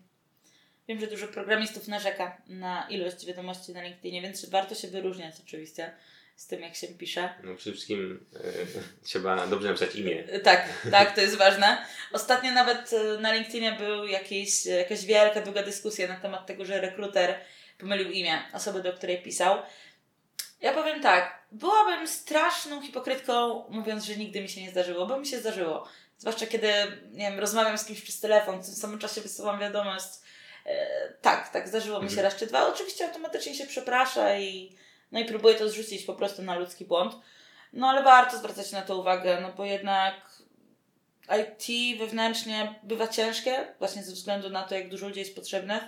Wiem, 0.89 1.01
że 1.01 1.07
dużo 1.07 1.29
programistów 1.29 1.89
narzeka 1.89 2.43
na 2.49 2.87
ilość 2.91 3.27
wiadomości 3.27 3.73
na 3.73 3.83
LinkedInie, 3.83 4.23
więc 4.23 4.51
warto 4.51 4.75
się 4.75 4.89
wyróżniać 4.89 5.35
oczywiście 5.47 5.93
z 6.37 6.47
tym, 6.47 6.61
jak 6.61 6.75
się 6.75 6.89
pisze. 6.89 7.35
No 7.45 7.55
przede 7.55 7.77
wszystkim 7.77 8.27
e, 8.35 8.41
trzeba 9.09 9.47
dobrze 9.47 9.69
napisać 9.69 9.97
imię. 9.97 10.25
E, 10.29 10.41
tak, 10.41 10.69
tak, 10.91 11.15
to 11.15 11.21
jest 11.21 11.37
ważne. 11.37 11.87
Ostatnio 12.13 12.53
nawet 12.53 12.93
e, 12.93 13.21
na 13.21 13.35
LinkedInie 13.35 13.73
był 13.73 14.07
jakiś, 14.07 14.67
jakaś 14.67 15.05
wielka, 15.05 15.41
długa 15.41 15.63
dyskusja 15.63 16.09
na 16.09 16.21
temat 16.21 16.47
tego, 16.47 16.65
że 16.65 16.81
rekruter 16.81 17.35
pomylił 17.79 18.11
imię 18.11 18.43
osoby, 18.53 18.83
do 18.83 18.93
której 18.93 19.23
pisał. 19.23 19.59
Ja 20.61 20.73
powiem 20.73 21.03
tak, 21.03 21.43
byłabym 21.53 22.09
straszną 22.09 22.83
hipokrytką, 22.83 23.65
mówiąc, 23.69 24.05
że 24.05 24.17
nigdy 24.17 24.41
mi 24.41 24.49
się 24.49 24.63
nie 24.63 24.71
zdarzyło, 24.71 25.07
bo 25.07 25.19
mi 25.19 25.27
się 25.27 25.41
zdarzyło. 25.41 25.89
Zwłaszcza 26.19 26.47
kiedy, 26.47 26.73
nie 27.13 27.31
wiem, 27.31 27.41
rozmawiam 27.41 27.79
z 27.79 27.85
kimś 27.85 28.01
przez 28.01 28.21
telefon, 28.21 28.63
w 28.63 28.67
tym 28.67 28.75
samym 28.75 28.99
czasie 28.99 29.21
wysyłam 29.21 29.61
wiadomość. 29.61 30.09
E, 30.67 30.87
tak, 31.23 31.49
tak, 31.49 31.69
zdarzyło 31.69 32.01
mi 32.01 32.09
się 32.09 32.13
mhm. 32.15 32.25
raz 32.25 32.41
czy 32.41 32.47
dwa. 32.47 32.69
Oczywiście 32.69 33.07
automatycznie 33.07 33.55
się 33.55 33.67
przeprasza 33.67 34.39
i, 34.39 34.77
no 35.13 35.21
i 35.21 35.25
próbuję 35.25 35.55
to 35.55 35.69
zrzucić 35.69 36.05
po 36.05 36.15
prostu 36.15 36.43
na 36.43 36.59
ludzki 36.59 36.85
błąd. 36.85 37.15
No 37.73 37.89
ale 37.89 38.03
warto 38.03 38.39
zwracać 38.39 38.73
na 38.73 38.83
to 38.83 38.99
uwagę, 38.99 39.41
no 39.41 39.53
bo 39.53 39.65
jednak 39.65 40.15
IT 41.41 41.99
wewnętrznie 41.99 42.81
bywa 42.83 43.09
ciężkie, 43.09 43.67
właśnie 43.79 44.03
ze 44.03 44.13
względu 44.13 44.51
na 44.51 44.63
to, 44.63 44.75
jak 44.75 44.89
dużo 44.89 45.09
ludzi 45.09 45.21
jest 45.21 45.35
potrzebnych 45.35 45.83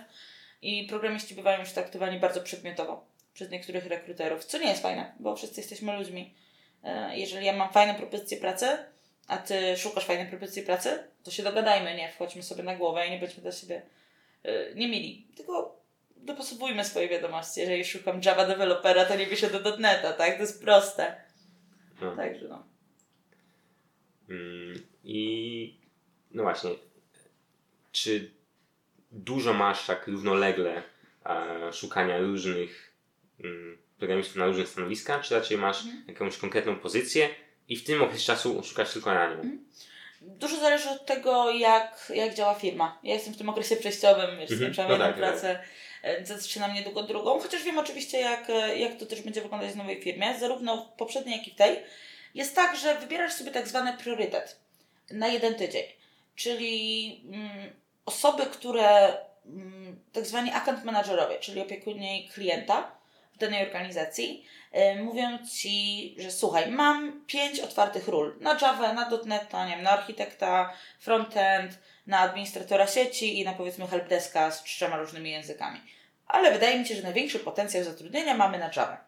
i 0.61 0.87
programiści 0.87 1.35
bywają 1.35 1.59
już 1.59 1.71
traktowani 1.71 2.19
bardzo 2.19 2.41
przedmiotowo 2.41 3.05
przez 3.33 3.49
niektórych 3.49 3.85
rekruterów, 3.85 4.45
co 4.45 4.57
nie 4.57 4.69
jest 4.69 4.81
fajne, 4.81 5.13
bo 5.19 5.35
wszyscy 5.35 5.61
jesteśmy 5.61 5.97
ludźmi. 5.97 6.33
E, 6.83 7.17
jeżeli 7.19 7.45
ja 7.45 7.53
mam 7.53 7.73
fajne 7.73 7.95
propozycje 7.95 8.37
pracy, 8.37 8.67
a 9.27 9.37
ty 9.37 9.77
szukasz 9.77 10.05
fajnej 10.05 10.27
propozycji 10.27 10.63
pracy, 10.63 11.03
to 11.23 11.31
się 11.31 11.43
dogadajmy, 11.43 11.95
nie 11.95 12.11
wchodźmy 12.11 12.43
sobie 12.43 12.63
na 12.63 12.75
głowę 12.75 13.07
i 13.07 13.11
nie 13.11 13.19
bądźmy 13.19 13.41
dla 13.43 13.51
siebie 13.51 13.81
e, 14.43 14.75
nie 14.75 14.87
mili. 14.87 15.27
Tylko 15.35 15.81
dopasowujmy 16.17 16.85
swoje 16.85 17.09
wiadomości. 17.09 17.59
Jeżeli 17.59 17.85
szukam 17.85 18.21
Java 18.25 18.47
dewelopera, 18.47 19.05
to 19.05 19.15
nie 19.15 19.27
piszę 19.27 19.49
do 19.49 19.59
dotneta, 19.59 20.13
tak? 20.13 20.35
To 20.35 20.41
jest 20.41 20.63
proste. 20.63 21.15
No. 22.01 22.15
Także 22.15 22.47
no. 22.47 22.63
Mm, 24.29 24.87
I 25.03 25.79
no 26.31 26.43
właśnie, 26.43 26.69
czy 27.91 28.31
dużo 29.15 29.53
masz 29.53 29.85
tak 29.85 30.07
równolegle 30.07 30.83
e, 31.25 31.73
szukania 31.73 32.17
różnych 32.17 32.93
mm, 33.43 33.77
programistów 33.97 34.35
na 34.35 34.45
różnych 34.45 34.69
stanowiskach, 34.69 35.25
czy 35.25 35.35
raczej 35.35 35.57
masz 35.57 35.85
mhm. 35.85 36.03
jakąś 36.07 36.37
konkretną 36.37 36.75
pozycję 36.75 37.29
i 37.69 37.75
w 37.75 37.83
tym 37.83 38.03
okresie 38.03 38.25
czasu 38.25 38.63
szukasz 38.63 38.93
tylko 38.93 39.13
na 39.13 39.27
nią? 39.27 39.33
Mhm. 39.33 39.65
Dużo 40.21 40.59
zależy 40.59 40.89
od 40.89 41.05
tego, 41.05 41.51
jak, 41.51 42.11
jak 42.15 42.33
działa 42.33 42.55
firma. 42.55 42.99
Ja 43.03 43.13
jestem 43.13 43.33
w 43.33 43.37
tym 43.37 43.49
okresie 43.49 43.75
przejściowym, 43.75 44.37
wiesz, 44.39 44.51
mhm. 44.51 44.59
skończyłam 44.59 44.91
no 44.91 44.97
tak, 44.97 45.15
pracę, 45.15 45.59
tak. 46.01 46.27
zaczynam 46.27 46.73
niedługo 46.73 47.03
drugą, 47.03 47.39
chociaż 47.39 47.63
wiem 47.63 47.79
oczywiście, 47.79 48.19
jak, 48.19 48.47
jak 48.77 48.99
to 48.99 49.05
też 49.05 49.21
będzie 49.21 49.41
wyglądać 49.41 49.71
w 49.71 49.75
nowej 49.75 50.01
firmie, 50.01 50.39
zarówno 50.39 50.77
w 50.77 50.97
poprzedniej, 50.97 51.37
jak 51.37 51.47
i 51.47 51.51
w 51.51 51.55
tej. 51.55 51.79
Jest 52.35 52.55
tak, 52.55 52.77
że 52.77 52.99
wybierasz 52.99 53.33
sobie 53.33 53.51
tak 53.51 53.67
zwany 53.67 53.97
priorytet 53.97 54.59
na 55.11 55.27
jeden 55.27 55.55
tydzień. 55.55 55.83
Czyli 56.35 57.21
mm, 57.33 57.69
osoby, 58.05 58.45
które 58.45 59.17
mm, 59.45 59.99
tak 60.13 60.25
zwani 60.25 60.51
account 60.51 60.83
managerowie, 60.83 61.39
czyli 61.39 61.61
opiekunie 61.61 62.29
klienta 62.29 62.91
w 63.35 63.37
danej 63.37 63.65
organizacji, 63.65 64.45
yy, 64.73 65.03
mówią 65.03 65.37
Ci, 65.51 66.15
że 66.17 66.31
słuchaj, 66.31 66.71
mam 66.71 67.25
pięć 67.27 67.59
otwartych 67.59 68.07
ról 68.07 68.35
na 68.39 68.57
Java, 68.61 68.93
na 68.93 69.09
.NET, 69.25 69.53
nie 69.53 69.75
wiem, 69.75 69.83
na 69.83 69.91
architekta, 69.91 70.73
frontend, 70.99 71.79
na 72.07 72.19
administratora 72.19 72.87
sieci 72.87 73.39
i 73.39 73.45
na 73.45 73.53
powiedzmy 73.53 73.87
helpdeska 73.87 74.51
z 74.51 74.63
trzema 74.63 74.97
różnymi 74.97 75.31
językami. 75.31 75.81
Ale 76.27 76.51
wydaje 76.51 76.79
mi 76.79 76.85
się, 76.85 76.95
że 76.95 77.01
największy 77.01 77.39
potencjał 77.39 77.83
zatrudnienia 77.83 78.33
mamy 78.33 78.59
na 78.59 78.65
Java. 78.65 79.05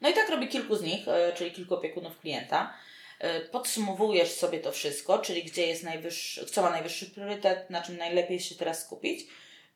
No 0.00 0.08
i 0.08 0.12
tak 0.12 0.28
robi 0.28 0.48
kilku 0.48 0.76
z 0.76 0.82
nich, 0.82 1.06
yy, 1.06 1.32
czyli 1.34 1.52
kilku 1.52 1.74
opiekunów 1.74 2.18
klienta. 2.20 2.74
E, 3.22 3.40
podsumowujesz 3.40 4.30
sobie 4.30 4.60
to 4.60 4.72
wszystko, 4.72 5.18
czyli 5.18 5.44
gdzie 5.44 5.66
jest 5.66 5.82
najwyższy, 5.82 6.46
co 6.46 6.62
ma 6.62 6.70
najwyższy 6.70 7.10
priorytet, 7.10 7.70
na 7.70 7.82
czym 7.82 7.96
najlepiej 7.96 8.40
się 8.40 8.54
teraz 8.54 8.84
skupić. 8.84 9.20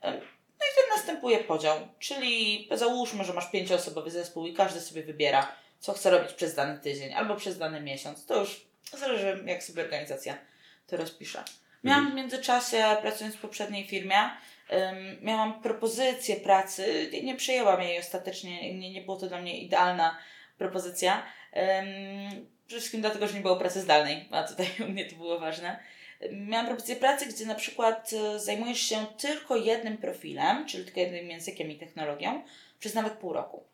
E, 0.02 0.12
no 0.12 0.66
i 0.66 0.72
wtedy 0.72 0.88
następuje 0.96 1.38
podział, 1.38 1.88
czyli 1.98 2.68
załóżmy, 2.72 3.24
że 3.24 3.32
masz 3.32 3.50
pięcioosobowy 3.50 4.10
zespół 4.10 4.46
i 4.46 4.54
każdy 4.54 4.80
sobie 4.80 5.02
wybiera, 5.02 5.52
co 5.80 5.92
chce 5.92 6.10
robić 6.10 6.32
przez 6.32 6.54
dany 6.54 6.78
tydzień 6.80 7.14
albo 7.14 7.36
przez 7.36 7.58
dany 7.58 7.80
miesiąc. 7.80 8.26
To 8.26 8.40
już 8.40 8.66
zależy, 8.92 9.44
jak 9.46 9.62
sobie 9.62 9.82
organizacja 9.82 10.38
to 10.86 10.96
rozpisze. 10.96 11.44
Miałam 11.84 12.04
w 12.04 12.06
mhm. 12.06 12.16
międzyczasie, 12.16 12.84
pracując 13.02 13.36
w 13.36 13.40
poprzedniej 13.40 13.86
firmie, 13.86 14.16
um, 14.70 14.96
miałam 15.22 15.62
propozycję 15.62 16.36
pracy, 16.36 17.10
nie 17.22 17.36
przyjęłam 17.36 17.82
jej 17.82 17.98
ostatecznie, 17.98 18.74
nie, 18.74 18.92
nie 18.92 19.02
było 19.02 19.16
to 19.16 19.26
dla 19.26 19.40
mnie 19.40 19.58
idealna 19.58 20.18
propozycja. 20.58 21.22
Um, 21.52 22.55
Przede 22.66 22.80
wszystkim 22.80 23.00
dlatego, 23.00 23.26
że 23.26 23.34
nie 23.34 23.40
było 23.40 23.56
pracy 23.56 23.80
zdalnej, 23.80 24.28
a 24.30 24.42
tutaj 24.42 24.66
u 24.86 24.88
mnie 24.88 25.04
to 25.04 25.16
było 25.16 25.38
ważne. 25.38 25.78
Miałam 26.32 26.66
propozycję 26.66 26.96
pracy, 26.96 27.26
gdzie 27.26 27.46
na 27.46 27.54
przykład 27.54 28.10
e, 28.12 28.40
zajmujesz 28.40 28.80
się 28.80 29.06
tylko 29.18 29.56
jednym 29.56 29.98
profilem, 29.98 30.66
czyli 30.66 30.84
tylko 30.84 31.00
jednym 31.00 31.30
językiem 31.30 31.70
i 31.70 31.76
technologią, 31.76 32.42
przez 32.80 32.94
nawet 32.94 33.12
pół 33.12 33.32
roku. 33.32 33.64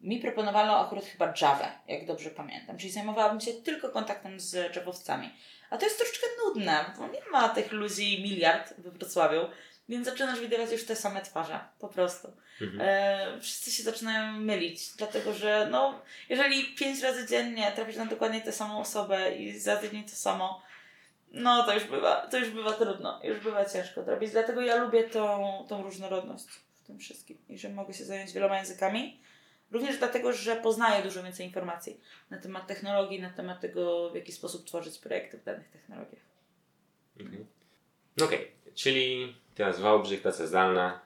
Mi 0.00 0.18
proponowano 0.18 0.86
akurat 0.86 1.04
chyba 1.04 1.34
Java, 1.40 1.78
jak 1.88 2.06
dobrze 2.06 2.30
pamiętam, 2.30 2.78
czyli 2.78 2.92
zajmowałabym 2.92 3.40
się 3.40 3.52
tylko 3.52 3.88
kontaktem 3.88 4.40
z 4.40 4.76
Javowcami. 4.76 5.30
A 5.70 5.78
to 5.78 5.84
jest 5.84 5.98
troszeczkę 5.98 6.26
nudne, 6.44 6.84
bo 6.98 7.06
nie 7.06 7.20
ma 7.32 7.48
tych 7.48 7.72
ludzi 7.72 8.22
miliard 8.22 8.74
we 8.78 8.90
Wrocławiu, 8.90 9.40
więc 9.88 10.06
zaczynasz 10.06 10.40
widywać 10.40 10.72
już 10.72 10.84
te 10.84 10.96
same 10.96 11.22
twarze, 11.22 11.60
po 11.78 11.88
prostu. 11.88 12.32
Mhm. 12.60 12.80
E, 12.80 13.40
wszyscy 13.40 13.70
się 13.70 13.82
zaczynają 13.82 14.32
mylić, 14.32 14.96
dlatego 14.96 15.32
że 15.32 15.68
no, 15.70 16.02
jeżeli 16.28 16.64
pięć 16.64 17.02
razy 17.02 17.26
dziennie 17.26 17.72
trafisz 17.74 17.96
na 17.96 18.06
dokładnie 18.06 18.40
tę 18.40 18.52
samą 18.52 18.80
osobę 18.80 19.36
i 19.36 19.58
za 19.58 19.76
tydzień 19.76 20.04
to 20.04 20.16
samo, 20.16 20.62
no 21.32 21.64
to 21.66 21.74
już 21.74 21.84
bywa, 21.84 22.26
to 22.26 22.38
już 22.38 22.50
bywa 22.50 22.72
trudno, 22.72 23.20
już 23.24 23.40
bywa 23.40 23.64
ciężko 23.64 24.02
zrobić. 24.04 24.30
Dlatego 24.30 24.60
ja 24.60 24.76
lubię 24.76 25.04
tą, 25.04 25.66
tą 25.68 25.82
różnorodność 25.82 26.44
w 26.74 26.86
tym 26.86 26.98
wszystkim 26.98 27.38
i 27.48 27.58
że 27.58 27.68
mogę 27.68 27.94
się 27.94 28.04
zająć 28.04 28.32
wieloma 28.32 28.58
językami. 28.58 29.20
Również 29.70 29.98
dlatego, 29.98 30.32
że 30.32 30.56
poznaję 30.56 31.02
dużo 31.02 31.22
więcej 31.22 31.46
informacji 31.46 32.00
na 32.30 32.38
temat 32.38 32.66
technologii, 32.66 33.20
na 33.20 33.30
temat 33.30 33.60
tego, 33.60 34.10
w 34.10 34.14
jaki 34.14 34.32
sposób 34.32 34.66
tworzyć 34.66 34.98
projekty 34.98 35.38
w 35.38 35.44
danych 35.44 35.70
technologiach. 35.70 36.22
Mhm. 37.20 37.46
Okej, 38.16 38.38
okay. 38.38 38.72
czyli 38.74 39.34
teraz 39.54 39.80
Wałbrzych, 39.80 40.22
praca 40.22 40.46
zdalna. 40.46 41.00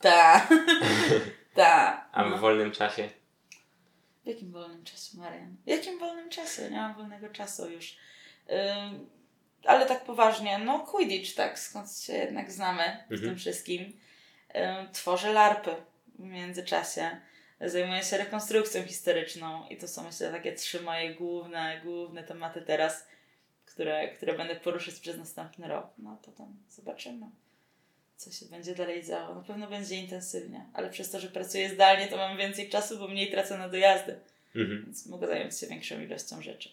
Tak. 0.00 0.48
tak. 1.54 2.08
A 2.12 2.24
w 2.24 2.30
no. 2.30 2.38
wolnym 2.38 2.72
czasie? 2.72 3.08
W 4.24 4.28
jakim 4.28 4.52
wolnym 4.52 4.84
czasie, 4.84 5.18
Marian? 5.18 5.56
W 5.66 5.68
jakim 5.68 5.98
wolnym 5.98 6.30
czasie? 6.30 6.70
Nie 6.70 6.76
mam 6.76 6.94
wolnego 6.94 7.28
czasu 7.28 7.70
już. 7.70 7.96
Ym, 8.50 9.10
ale 9.64 9.86
tak 9.86 10.04
poważnie, 10.04 10.58
no 10.58 10.78
Quidditch, 10.80 11.34
tak, 11.34 11.58
skąd 11.58 11.98
się 11.98 12.12
jednak 12.12 12.52
znamy 12.52 12.82
mhm. 12.82 13.20
w 13.20 13.20
tym 13.20 13.36
wszystkim. 13.36 14.00
Ym, 14.56 14.92
tworzę 14.92 15.32
larpy 15.32 15.74
w 16.18 16.22
międzyczasie. 16.22 17.20
Zajmuję 17.60 18.02
się 18.02 18.16
rekonstrukcją 18.18 18.82
historyczną 18.82 19.66
i 19.68 19.76
to 19.76 19.88
są 19.88 20.04
myślę 20.04 20.30
takie 20.30 20.52
trzy 20.52 20.80
moje 20.80 21.14
główne, 21.14 21.80
główne 21.84 22.24
tematy 22.24 22.62
teraz, 22.62 23.06
które, 23.76 24.08
które 24.08 24.36
będę 24.36 24.56
poruszać 24.56 24.94
przez 25.00 25.18
następny 25.18 25.68
rok. 25.68 25.86
No 25.98 26.10
a 26.10 26.24
potem 26.26 26.46
zobaczymy, 26.68 27.26
co 28.16 28.32
się 28.32 28.46
będzie 28.46 28.74
dalej 28.74 29.04
działo. 29.04 29.34
Na 29.34 29.42
pewno 29.42 29.66
będzie 29.70 29.96
intensywnie, 29.96 30.66
ale 30.74 30.90
przez 30.90 31.10
to, 31.10 31.20
że 31.20 31.28
pracuję 31.28 31.70
zdalnie, 31.70 32.08
to 32.08 32.16
mam 32.16 32.38
więcej 32.38 32.68
czasu, 32.68 32.98
bo 32.98 33.08
mniej 33.08 33.30
tracę 33.30 33.58
na 33.58 33.68
dojazdy. 33.68 34.20
Mhm. 34.54 34.84
Więc 34.84 35.06
mogę 35.06 35.26
zająć 35.26 35.58
się 35.58 35.66
większą 35.66 36.00
ilością 36.00 36.42
rzeczy. 36.42 36.68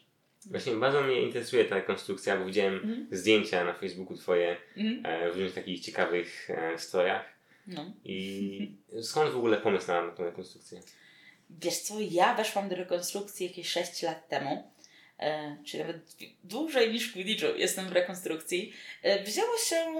Właśnie 0.46 0.76
bardzo 0.76 1.02
mnie 1.02 1.22
interesuje 1.22 1.66
ta 1.66 1.76
rekonstrukcja, 1.76 2.38
bo 2.38 2.46
widziałem 2.46 2.76
mhm. 2.76 3.08
zdjęcia 3.12 3.66
na 3.66 3.74
Facebooku 3.74 4.18
twoje 4.18 4.58
mhm. 4.78 5.06
e, 5.06 5.32
w 5.32 5.34
różnych 5.34 5.54
takich 5.54 5.80
ciekawych 5.80 6.50
e, 6.50 6.80
strojach. 6.80 7.26
No. 7.68 7.94
I 8.04 8.76
skąd 9.02 9.32
w 9.32 9.38
ogóle 9.38 9.58
pomysł 9.58 9.88
na, 9.88 10.06
na 10.06 10.12
tę 10.12 10.24
rekonstrukcję? 10.24 10.82
Wiesz 11.50 11.80
co, 11.80 11.96
ja 12.00 12.36
weszłam 12.36 12.70
do 12.70 12.76
rekonstrukcji 12.76 13.48
jakieś 13.48 13.70
6 13.70 14.02
lat 14.04 14.30
temu, 14.30 14.74
e, 15.20 15.58
czyli 15.66 15.84
nawet 15.84 15.98
dłużej 16.44 16.94
niż 16.94 17.10
w 17.10 17.14
Quidditchu 17.14 17.48
jestem 17.58 17.90
w 17.90 17.92
rekonstrukcji. 17.92 18.74
E, 19.04 19.24
wzięło 19.24 19.58
się 19.58 19.94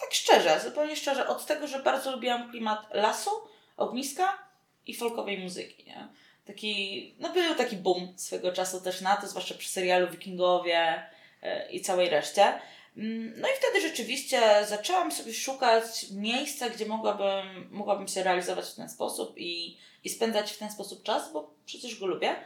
tak 0.00 0.14
szczerze, 0.14 0.60
zupełnie 0.64 0.96
szczerze, 0.96 1.26
od 1.26 1.46
tego, 1.46 1.66
że 1.66 1.82
bardzo 1.82 2.12
lubiłam 2.12 2.50
klimat 2.50 2.94
lasu, 2.94 3.30
ogniska 3.76 4.38
i 4.86 4.94
folkowej 4.94 5.38
muzyki. 5.38 5.84
Nie? 5.84 6.08
Taki, 6.46 7.14
no 7.18 7.32
był 7.32 7.54
taki 7.54 7.76
boom 7.76 8.14
swego 8.16 8.52
czasu 8.52 8.80
też 8.80 9.00
na 9.00 9.16
to, 9.16 9.26
zwłaszcza 9.28 9.54
przy 9.54 9.68
serialu 9.68 10.10
Wikingowie 10.10 11.02
e, 11.42 11.70
i 11.70 11.80
całej 11.80 12.08
reszcie. 12.08 12.60
Mm, 12.96 13.40
no 13.40 13.48
i 13.48 13.52
wtedy 13.58 13.88
rzeczywiście 13.88 14.40
zaczęłam 14.68 15.12
sobie 15.12 15.34
szukać 15.34 16.10
miejsca, 16.10 16.70
gdzie 16.70 16.86
mogłabym, 16.86 17.68
mogłabym 17.70 18.08
się 18.08 18.22
realizować 18.22 18.66
w 18.66 18.74
ten 18.74 18.88
sposób 18.88 19.38
i, 19.38 19.78
i 20.04 20.08
spędzać 20.08 20.52
w 20.52 20.58
ten 20.58 20.70
sposób 20.70 21.02
czas, 21.02 21.32
bo 21.32 21.54
przecież 21.66 22.00
go 22.00 22.06
lubię. 22.06 22.36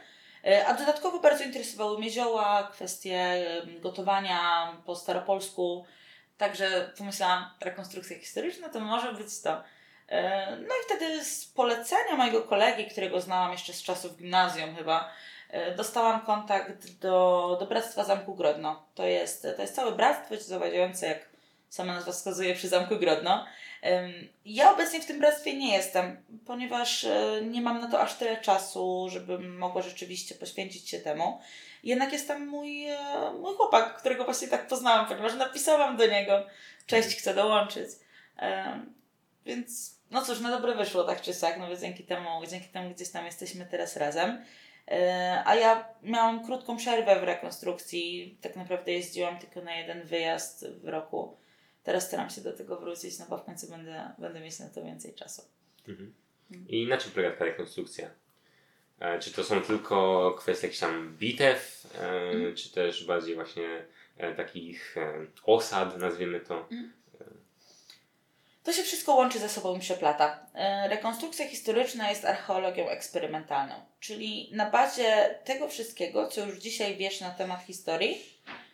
E, 0.47 0.67
a 0.67 0.73
dodatkowo 0.73 1.19
bardzo 1.19 1.43
interesowały 1.43 1.97
mnie 1.97 2.09
zioła, 2.09 2.69
kwestie 2.73 3.45
gotowania 3.81 4.73
po 4.85 4.95
staropolsku. 4.95 5.85
Także 6.37 6.91
pomyślałam, 6.97 7.45
rekonstrukcja 7.61 8.19
historyczna 8.19 8.69
to 8.69 8.79
może 8.79 9.13
być 9.13 9.41
to. 9.41 9.63
E, 10.09 10.51
no 10.55 10.75
i 10.75 10.85
wtedy 10.85 11.25
z 11.25 11.45
polecenia 11.45 12.15
mojego 12.15 12.41
kolegi, 12.41 12.85
którego 12.85 13.21
znałam 13.21 13.51
jeszcze 13.51 13.73
z 13.73 13.83
czasów 13.83 14.17
gimnazjum 14.17 14.75
chyba, 14.75 15.11
E, 15.49 15.75
dostałam 15.75 16.21
kontakt 16.21 16.91
do, 16.99 17.57
do 17.59 17.65
Bractwa 17.65 18.03
Zamku 18.03 18.35
Grodno. 18.35 18.83
To 18.95 19.05
jest, 19.05 19.47
to 19.55 19.61
jest 19.61 19.75
całe 19.75 19.91
bractwo 19.91 20.35
zawadziające, 20.37 21.07
jak 21.07 21.29
sama 21.69 21.93
nazwa 21.93 22.11
wskazuje, 22.11 22.55
przy 22.55 22.67
Zamku 22.67 22.95
Grodno. 22.95 23.45
Ja 24.45 24.73
obecnie 24.73 25.01
w 25.01 25.05
tym 25.05 25.19
bractwie 25.19 25.53
nie 25.57 25.73
jestem, 25.73 26.23
ponieważ 26.45 27.03
e, 27.03 27.41
nie 27.41 27.61
mam 27.61 27.81
na 27.81 27.87
to 27.91 28.01
aż 28.01 28.15
tyle 28.15 28.41
czasu, 28.41 29.07
żebym 29.11 29.57
mogła 29.57 29.81
rzeczywiście 29.81 30.35
poświęcić 30.35 30.89
się 30.89 30.99
temu. 30.99 31.39
Jednak 31.83 32.13
jest 32.13 32.27
tam 32.27 32.47
mój, 32.47 32.85
e, 32.85 32.97
mój 33.41 33.55
chłopak, 33.55 33.97
którego 33.97 34.23
właśnie 34.23 34.47
tak 34.47 34.67
poznałam, 34.67 35.07
ponieważ 35.07 35.35
napisałam 35.35 35.97
do 35.97 36.07
niego, 36.07 36.45
cześć, 36.85 37.17
chcę 37.17 37.33
dołączyć. 37.33 37.89
Więc 39.45 39.97
no 40.11 40.21
cóż, 40.21 40.39
na 40.39 40.51
dobre 40.51 40.75
wyszło 40.75 41.03
tak 41.03 41.21
czy 41.21 41.33
siak, 41.33 41.59
no 41.59 41.67
więc 41.67 41.81
dzięki 41.81 42.03
temu, 42.03 42.29
dzięki 42.49 42.67
temu 42.67 42.89
gdzieś 42.89 43.09
tam 43.09 43.25
jesteśmy 43.25 43.65
teraz 43.65 43.97
razem. 43.97 44.43
E, 44.91 45.43
a 45.45 45.55
ja 45.55 45.87
miałam 46.03 46.45
krótką 46.45 46.77
przerwę 46.77 47.19
w 47.19 47.23
rekonstrukcji. 47.23 48.37
Tak 48.41 48.55
naprawdę 48.55 48.91
jeździłam 48.91 49.39
tylko 49.39 49.61
na 49.61 49.75
jeden 49.75 50.03
wyjazd 50.03 50.65
w 50.67 50.87
roku. 50.87 51.37
Teraz 51.87 52.07
staram 52.07 52.29
się 52.29 52.41
do 52.41 52.53
tego 52.53 52.77
wrócić, 52.77 53.19
no 53.19 53.25
bo 53.29 53.37
w 53.37 53.43
końcu 53.43 53.67
będę, 53.67 54.11
będę 54.17 54.39
mieć 54.39 54.59
na 54.59 54.69
to 54.69 54.83
więcej 54.83 55.13
czasu. 55.13 55.41
Mhm. 55.87 56.13
I 56.67 56.87
na 56.87 56.97
czym 56.97 57.11
polega 57.11 57.35
ta 57.35 57.45
rekonstrukcja? 57.45 58.09
E, 58.99 59.19
czy 59.19 59.31
to 59.31 59.43
są 59.43 59.61
tylko 59.61 60.35
kwestie 60.39 60.67
jakichś 60.67 60.79
tam 60.79 61.17
bitew, 61.17 61.87
e, 61.95 62.09
mhm. 62.09 62.55
czy 62.55 62.71
też 62.71 63.05
bardziej 63.05 63.35
właśnie 63.35 63.85
takich 64.37 64.95
osad, 65.43 65.97
nazwijmy 65.97 66.39
to? 66.39 66.61
Mhm. 66.61 66.93
To 68.63 68.73
się 68.73 68.83
wszystko 68.83 69.15
łączy 69.15 69.39
ze 69.39 69.49
sobą 69.49 69.77
i 69.77 69.79
przeplata. 69.79 70.45
E, 70.53 70.87
rekonstrukcja 70.89 71.47
historyczna 71.47 72.09
jest 72.09 72.25
archeologią 72.25 72.89
eksperymentalną, 72.89 73.75
czyli 73.99 74.49
na 74.53 74.69
bazie 74.69 75.39
tego 75.43 75.67
wszystkiego, 75.67 76.27
co 76.27 76.45
już 76.45 76.59
dzisiaj 76.59 76.97
wiesz 76.97 77.21
na 77.21 77.31
temat 77.31 77.63
historii, 77.63 78.23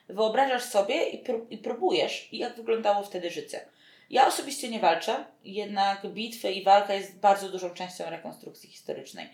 wyobrażasz 0.09 0.63
sobie 0.63 1.09
i, 1.09 1.17
pró 1.17 1.45
i 1.49 1.57
próbujesz, 1.57 2.29
jak 2.31 2.55
wyglądało 2.55 3.03
wtedy 3.03 3.29
życie. 3.29 3.65
Ja 4.09 4.27
osobiście 4.27 4.69
nie 4.69 4.79
walczę, 4.79 5.25
jednak 5.43 6.07
bitwy 6.07 6.51
i 6.51 6.63
walka 6.63 6.93
jest 6.93 7.19
bardzo 7.19 7.49
dużą 7.49 7.69
częścią 7.69 8.09
rekonstrukcji 8.09 8.69
historycznej. 8.69 9.29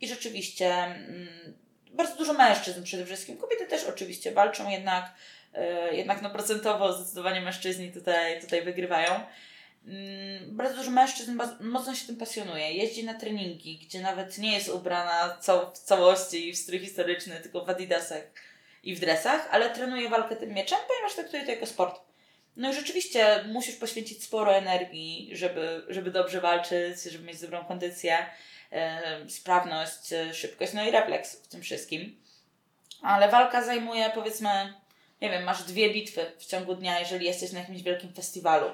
I 0.00 0.08
rzeczywiście 0.08 0.74
mm, 0.74 1.54
bardzo 1.90 2.16
dużo 2.16 2.32
mężczyzn 2.32 2.82
przede 2.82 3.06
wszystkim, 3.06 3.36
kobiety 3.36 3.66
też 3.66 3.84
oczywiście 3.84 4.32
walczą, 4.32 4.70
jednak, 4.70 5.14
yy, 5.52 5.96
jednak 5.96 6.22
no 6.22 6.30
procentowo 6.30 6.92
zdecydowanie 6.92 7.40
mężczyźni 7.40 7.92
tutaj, 7.92 8.40
tutaj 8.40 8.62
wygrywają. 8.62 9.20
Mm, 9.86 10.56
bardzo 10.56 10.76
dużo 10.76 10.90
mężczyzn 10.90 11.40
mocno 11.60 11.94
się 11.94 12.06
tym 12.06 12.16
pasjonuje. 12.16 12.72
Jeździ 12.72 13.04
na 13.04 13.14
treningi, 13.14 13.78
gdzie 13.78 14.00
nawet 14.00 14.38
nie 14.38 14.54
jest 14.54 14.68
ubrana 14.68 15.38
w 15.74 15.78
całości 15.78 16.52
w 16.52 16.58
strój 16.58 16.78
historyczny, 16.78 17.40
tylko 17.40 17.64
w 17.64 17.70
adidasach 17.70 18.22
i 18.84 18.94
w 18.94 19.00
dresach, 19.00 19.48
ale 19.50 19.70
trenuje 19.70 20.08
walkę 20.08 20.36
tym 20.36 20.54
mieczem, 20.54 20.78
ponieważ 20.88 21.14
traktuje 21.14 21.44
to 21.44 21.50
jako 21.50 21.66
sport. 21.66 22.00
No 22.56 22.70
i 22.70 22.74
rzeczywiście 22.74 23.44
musisz 23.48 23.76
poświęcić 23.76 24.24
sporo 24.24 24.54
energii, 24.56 25.30
żeby, 25.32 25.84
żeby 25.88 26.10
dobrze 26.10 26.40
walczyć, 26.40 27.02
żeby 27.02 27.24
mieć 27.24 27.40
dobrą 27.40 27.64
kondycję, 27.64 28.26
yy, 28.72 29.30
sprawność, 29.30 30.12
e, 30.12 30.34
szybkość, 30.34 30.72
no 30.72 30.84
i 30.84 30.90
refleks 30.90 31.36
w 31.42 31.48
tym 31.48 31.62
wszystkim. 31.62 32.20
Ale 33.02 33.28
walka 33.28 33.62
zajmuje 33.62 34.10
powiedzmy, 34.14 34.74
nie 35.20 35.30
wiem, 35.30 35.44
masz 35.44 35.62
dwie 35.62 35.92
bitwy 35.92 36.32
w 36.38 36.46
ciągu 36.46 36.74
dnia, 36.74 37.00
jeżeli 37.00 37.26
jesteś 37.26 37.52
na 37.52 37.60
jakimś 37.60 37.82
wielkim 37.82 38.12
festiwalu 38.12 38.70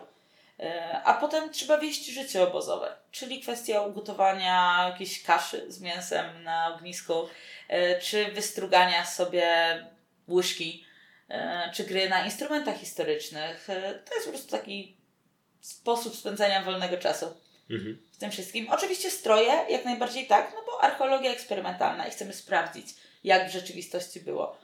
E, 0.61 1.03
a 1.05 1.15
potem 1.15 1.51
trzeba 1.53 1.79
wieść 1.79 2.07
życie 2.07 2.43
obozowe, 2.43 2.97
czyli 3.11 3.41
kwestia 3.41 3.81
ugotowania 3.81 4.87
jakiejś 4.91 5.23
kaszy 5.23 5.73
z 5.73 5.81
mięsem 5.81 6.43
na 6.43 6.75
ognisku, 6.75 7.29
czy 8.03 8.33
wystrugania 8.33 9.05
sobie 9.05 9.47
łyżki, 10.31 10.85
e, 11.29 11.71
czy 11.75 11.85
gry 11.85 12.09
na 12.09 12.25
instrumentach 12.25 12.79
historycznych. 12.79 13.69
To 14.05 14.15
jest 14.15 14.27
po 14.27 14.33
prostu 14.33 14.51
taki 14.51 14.97
sposób 15.61 16.17
spędzania 16.17 16.63
wolnego 16.63 16.97
czasu 16.97 17.27
mhm. 17.71 17.99
w 18.13 18.17
tym 18.17 18.31
wszystkim. 18.31 18.69
Oczywiście 18.71 19.11
stroje, 19.11 19.53
jak 19.71 19.85
najbardziej 19.85 20.27
tak, 20.27 20.53
no 20.55 20.63
bo 20.67 20.83
archeologia 20.83 21.33
eksperymentalna 21.33 22.07
i 22.07 22.11
chcemy 22.11 22.33
sprawdzić, 22.33 22.87
jak 23.25 23.49
w 23.49 23.53
rzeczywistości 23.53 24.21
było. 24.21 24.57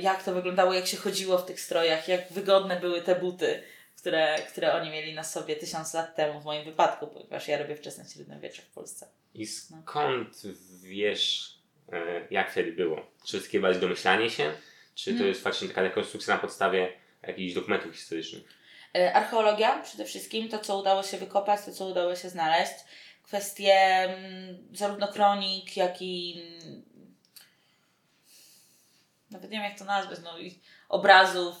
Jak 0.00 0.22
to 0.22 0.34
wyglądało, 0.34 0.74
jak 0.74 0.86
się 0.86 0.96
chodziło 0.96 1.38
w 1.38 1.46
tych 1.46 1.60
strojach, 1.60 2.08
jak 2.08 2.32
wygodne 2.32 2.80
były 2.80 3.02
te 3.02 3.14
buty, 3.14 3.62
które, 3.96 4.38
które 4.48 4.74
oni 4.74 4.90
mieli 4.90 5.14
na 5.14 5.24
sobie 5.24 5.56
tysiąc 5.56 5.94
lat 5.94 6.16
temu 6.16 6.40
w 6.40 6.44
moim 6.44 6.64
wypadku, 6.64 7.06
ponieważ 7.06 7.48
ja 7.48 7.58
robię 7.58 7.76
wczesne 7.76 8.04
średniowiecze 8.04 8.62
w 8.62 8.70
Polsce. 8.70 9.08
I 9.34 9.46
skąd 9.46 10.44
no. 10.44 10.50
wiesz, 10.82 11.54
e, 11.92 12.26
jak 12.30 12.50
wtedy 12.50 12.72
było? 12.72 13.06
Czy 13.24 13.40
to 13.40 13.60
bardziej 13.60 13.80
domyślanie 13.80 14.30
się? 14.30 14.52
Czy 14.96 15.10
to 15.10 15.16
hmm. 15.16 15.28
jest 15.28 15.42
faktycznie 15.42 15.68
taka 15.68 15.82
rekonstrukcja 15.82 16.34
na 16.34 16.40
podstawie 16.40 16.92
jakichś 17.22 17.54
dokumentów 17.54 17.94
historycznych? 17.94 18.42
E, 18.94 19.12
archeologia 19.12 19.82
przede 19.82 20.04
wszystkim, 20.04 20.48
to 20.48 20.58
co 20.58 20.78
udało 20.78 21.02
się 21.02 21.18
wykopać, 21.18 21.60
to 21.64 21.72
co 21.72 21.86
udało 21.86 22.16
się 22.16 22.28
znaleźć. 22.28 22.72
Kwestie 23.22 23.74
mm, 23.74 24.68
zarówno 24.72 25.08
kronik, 25.08 25.76
jak 25.76 26.02
i 26.02 26.42
mm, 26.62 26.84
nawet 29.30 29.50
nie 29.50 29.58
wiem 29.58 29.70
jak 29.70 29.78
to 29.78 29.84
nazwać, 29.84 30.18
no, 30.24 30.34
obrazów, 30.88 31.56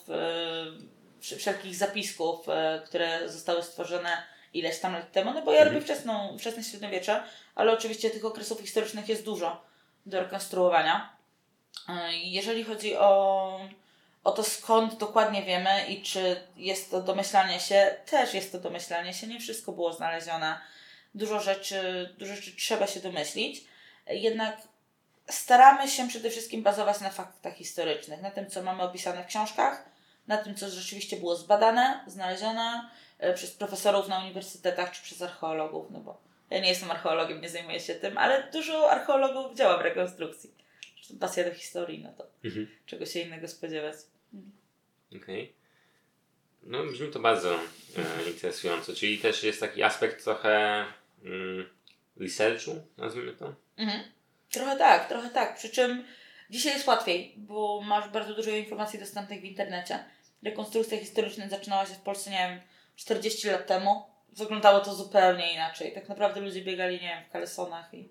yy, 1.28 1.38
wszelkich 1.38 1.74
zapisków, 1.74 2.48
e, 2.48 2.82
które 2.86 3.28
zostały 3.28 3.62
stworzone 3.62 4.22
ileś 4.52 4.78
tam 4.78 4.92
lat 4.92 5.12
temu, 5.12 5.34
no 5.34 5.42
bo 5.42 5.52
ja 5.52 5.58
mhm. 5.58 5.74
robię 5.74 5.84
wczesną, 5.84 6.38
wczesne 6.38 6.64
średniowiecze, 6.64 7.22
ale 7.54 7.72
oczywiście 7.72 8.10
tych 8.10 8.24
okresów 8.24 8.60
historycznych 8.60 9.08
jest 9.08 9.24
dużo 9.24 9.64
do 10.06 10.20
rekonstruowania. 10.20 11.15
Jeżeli 12.10 12.64
chodzi 12.64 12.96
o, 12.96 13.60
O 14.26 14.32
to 14.32 14.44
skąd 14.44 14.96
dokładnie 14.96 15.42
wiemy 15.42 15.86
i 15.88 16.02
czy 16.02 16.40
jest 16.56 16.90
to 16.90 17.00
domyślanie 17.00 17.60
się, 17.60 17.96
też 18.06 18.34
jest 18.34 18.52
to 18.52 18.58
domyślanie 18.58 19.14
się, 19.14 19.26
nie 19.26 19.40
wszystko 19.40 19.72
było 19.72 19.92
znalezione. 19.92 20.58
Dużo 21.14 21.40
rzeczy, 21.40 22.10
dużo 22.18 22.34
rzeczy 22.34 22.56
trzeba 22.56 22.86
się 22.86 23.00
domyślić. 23.00 23.64
Jednak 24.06 24.56
staramy 25.30 25.88
się 25.88 26.08
przede 26.08 26.30
wszystkim 26.30 26.62
bazować 26.62 27.00
na 27.00 27.10
faktach 27.10 27.54
historycznych, 27.54 28.22
na 28.22 28.30
tym, 28.30 28.50
co 28.50 28.62
mamy 28.62 28.82
opisane 28.82 29.24
w 29.24 29.26
książkach, 29.26 29.84
na 30.26 30.36
tym, 30.36 30.54
co 30.54 30.68
rzeczywiście 30.68 31.16
było 31.16 31.36
zbadane, 31.36 32.04
znalezione 32.06 32.90
e, 33.18 33.34
przez 33.34 33.50
profesorów 33.50 34.08
na 34.08 34.18
uniwersytetach 34.18 34.90
czy 34.90 35.02
przez 35.02 35.22
archeologów, 35.22 35.86
no 35.90 36.00
bo 36.00 36.18
ja 36.50 36.60
nie 36.60 36.68
jestem 36.68 36.90
archeologiem, 36.90 37.40
nie 37.40 37.48
zajmuję 37.48 37.80
się 37.80 37.94
tym, 37.94 38.18
ale 38.18 38.50
dużo 38.52 38.90
archeologów 38.90 39.56
działa 39.56 39.78
w 39.78 39.80
rekonstrukcji. 39.80 40.65
Pasja 41.20 41.44
do 41.44 41.54
historii, 41.54 42.02
no 42.02 42.12
to 42.12 42.26
Mhm. 42.44 42.68
czego 42.86 43.06
się 43.06 43.20
innego 43.20 43.48
spodziewać. 43.48 43.96
Okej. 45.16 45.52
No 46.62 46.84
brzmi 46.84 47.10
to 47.10 47.20
bardzo 47.20 47.54
e, 47.54 48.30
interesująco, 48.30 48.94
czyli 48.94 49.18
też 49.18 49.42
jest 49.42 49.60
taki 49.60 49.82
aspekt 49.82 50.24
trochę 50.24 50.84
mm, 51.24 51.68
researchu, 52.16 52.70
nazwijmy 52.96 53.32
to. 53.32 53.54
Mhm. 53.76 54.02
Trochę 54.50 54.76
tak, 54.76 55.08
trochę 55.08 55.30
tak. 55.30 55.56
Przy 55.56 55.70
czym 55.70 56.04
dzisiaj 56.50 56.72
jest 56.72 56.86
łatwiej, 56.86 57.34
bo 57.36 57.80
masz 57.80 58.08
bardzo 58.08 58.34
dużo 58.34 58.50
informacji 58.50 58.98
dostępnych 58.98 59.40
w 59.40 59.44
internecie. 59.44 60.04
Rekonstrukcja 60.42 60.98
historyczna 60.98 61.48
zaczynała 61.48 61.86
się 61.86 61.94
w 61.94 62.00
Polsce, 62.00 62.30
nie 62.30 62.36
wiem, 62.36 62.60
40 62.96 63.48
lat 63.48 63.66
temu. 63.66 64.02
Wyglądało 64.32 64.80
to 64.80 64.94
zupełnie 64.94 65.52
inaczej. 65.54 65.92
Tak 65.92 66.08
naprawdę 66.08 66.40
ludzie 66.40 66.62
biegali, 66.62 66.94
nie 66.94 67.00
wiem, 67.08 67.24
w 67.28 67.32
kalesonach 67.32 67.94
i, 67.94 68.08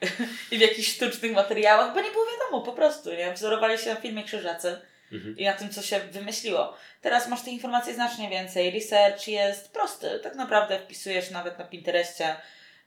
i 0.50 0.58
w 0.58 0.60
jakichś 0.60 0.94
sztucznych 0.94 1.32
materiałach, 1.32 1.94
bo 1.94 2.00
nie 2.00 2.10
było 2.10 2.24
wiadomo, 2.26 2.64
po 2.64 2.72
prostu, 2.72 3.12
nie? 3.12 3.32
Wzorowali 3.32 3.78
się 3.78 3.90
na 3.90 4.00
filmie 4.00 4.24
Krzyżacy 4.24 4.76
Mhm. 5.12 5.38
i 5.38 5.44
na 5.44 5.52
tym, 5.52 5.70
co 5.70 5.82
się 5.82 6.00
wymyśliło. 6.00 6.76
Teraz 7.00 7.28
masz 7.28 7.42
tych 7.42 7.52
informacji 7.52 7.94
znacznie 7.94 8.30
więcej. 8.30 8.70
Research 8.70 9.28
jest 9.28 9.72
prosty. 9.72 10.20
Tak 10.22 10.34
naprawdę 10.34 10.78
wpisujesz 10.78 11.30
nawet 11.30 11.58
na 11.58 11.64
Pinterestie, 11.64 12.36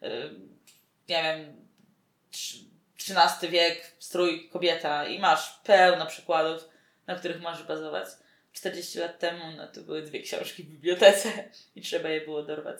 yy, 0.02 0.10
nie 1.10 1.24
wiem, 1.24 1.67
XIII 3.00 3.52
wiek, 3.52 3.91
strój 4.00 4.50
kobieta 4.50 5.08
i 5.08 5.20
masz 5.20 5.60
pełno 5.63 6.06
przykładów, 6.06 6.70
na 7.08 7.15
których 7.15 7.41
możesz 7.41 7.63
bazować. 7.63 8.08
40 8.54 9.00
lat 9.00 9.20
temu 9.20 9.43
no, 9.58 9.67
to 9.67 9.82
były 9.82 10.02
dwie 10.02 10.22
książki 10.22 10.63
w 10.63 10.67
bibliotece 10.67 11.30
i 11.76 11.82
trzeba 11.82 12.10
je 12.10 12.22
było 12.22 12.43
dorwać. 12.43 12.80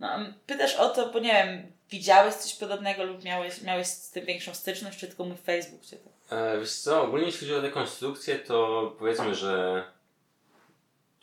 No, 0.00 0.08
pytasz 0.46 0.76
o 0.76 0.88
to, 0.88 1.12
bo 1.12 1.18
nie 1.18 1.32
wiem, 1.32 1.72
widziałeś 1.90 2.34
coś 2.34 2.54
podobnego 2.54 3.04
lub 3.04 3.24
miałeś, 3.24 3.62
miałeś 3.62 3.86
z 3.86 4.10
tym 4.10 4.24
większą 4.26 4.54
styczność, 4.54 4.98
czy 4.98 5.06
tylko 5.06 5.24
mój 5.24 5.36
Facebook 5.36 5.84
cię 5.84 5.96
to... 5.96 6.36
E, 6.36 6.60
wiesz 6.60 6.72
co, 6.72 7.02
ogólnie 7.02 7.26
jeśli 7.26 7.40
chodzi 7.40 7.54
o 7.58 7.60
rekonstrukcję, 7.62 8.38
to 8.38 8.96
powiedzmy, 8.98 9.34
że 9.34 9.84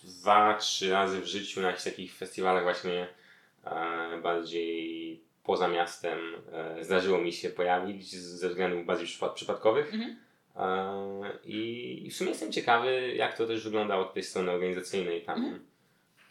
dwa, 0.04 0.54
trzy 0.58 0.90
razy 0.92 1.22
w 1.22 1.26
życiu 1.26 1.62
na 1.62 1.68
jakichś 1.68 1.84
takich 1.86 2.16
festiwalach 2.16 2.64
właśnie 2.64 3.08
e, 3.66 4.22
bardziej 4.24 5.22
poza 5.44 5.68
miastem 5.68 6.20
e, 6.54 6.84
zdarzyło 6.84 7.18
mi 7.18 7.34
się 7.34 7.50
pojawić 7.50 8.16
ze 8.16 8.50
względów 8.50 8.86
bardziej 8.86 9.08
przypa- 9.08 9.34
przypadkowych. 9.34 9.94
Mhm. 9.94 10.18
E, 10.56 11.40
I, 11.44 12.02
I 12.08 12.12
w 12.12 12.16
sumie 12.16 12.30
jestem 12.30 12.52
ciekawy, 12.52 13.14
jak 13.16 13.38
to 13.38 13.48
też 13.48 13.64
wyglądało 13.64 14.02
od 14.08 14.14
tej 14.14 14.24
strony 14.24 14.52
organizacyjnej 14.52 15.22
tam 15.22 15.38
Mhm. 15.40 15.66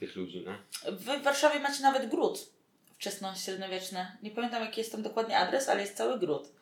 Tych 0.01 0.17
ludzi. 0.17 0.45
No. 0.47 0.53
W 0.93 1.23
Warszawie 1.23 1.61
macie 1.61 1.83
nawet 1.83 2.11
gród 2.11 2.57
wczesno-średniowieczny. 2.99 4.07
Nie 4.23 4.31
pamiętam 4.31 4.63
jaki 4.63 4.81
jest 4.81 4.93
tam 4.93 5.03
dokładnie 5.03 5.39
adres, 5.39 5.69
ale 5.69 5.81
jest 5.81 5.97
cały 5.97 6.19
gród. 6.19 6.53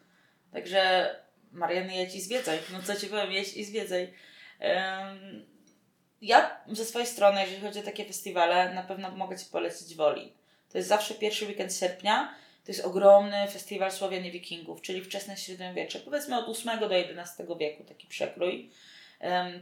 Także 0.53 1.11
Mariany, 1.53 1.97
jedź 1.97 2.15
i 2.15 2.21
zwiedzaj. 2.21 2.59
No 2.73 2.83
co 2.83 2.97
ci 2.97 3.07
powiem, 3.07 3.33
jedź 3.33 3.57
i 3.57 3.65
zwiedzaj. 3.65 4.13
Em, 4.59 5.47
ja 6.23 6.61
ze 6.69 6.85
swojej 6.85 7.09
strony, 7.09 7.41
jeżeli 7.41 7.61
chodzi 7.61 7.79
o 7.79 7.83
takie 7.83 8.05
festiwale, 8.05 8.75
na 8.75 8.83
pewno 8.83 9.11
mogę 9.11 9.39
Ci 9.39 9.47
polecić 9.47 9.95
Woli. 9.95 10.33
To 10.73 10.79
jest 10.79 10.89
zawsze 10.89 11.15
pierwszy 11.15 11.47
weekend 11.47 11.75
sierpnia. 11.75 12.35
To 12.65 12.73
jest 12.73 12.85
ogromny 12.85 13.49
festiwal 13.49 13.93
Słowianie 13.93 14.31
Wikingów, 14.31 14.81
czyli 14.81 15.05
wczesne 15.05 15.37
średniowiecze. 15.37 16.01
Powiedzmy 16.01 16.39
od 16.39 16.59
VIII 16.59 16.81
do 16.81 16.97
XI 16.97 17.43
wieku, 17.59 17.85
taki 17.85 18.07
przekrój. 18.07 18.71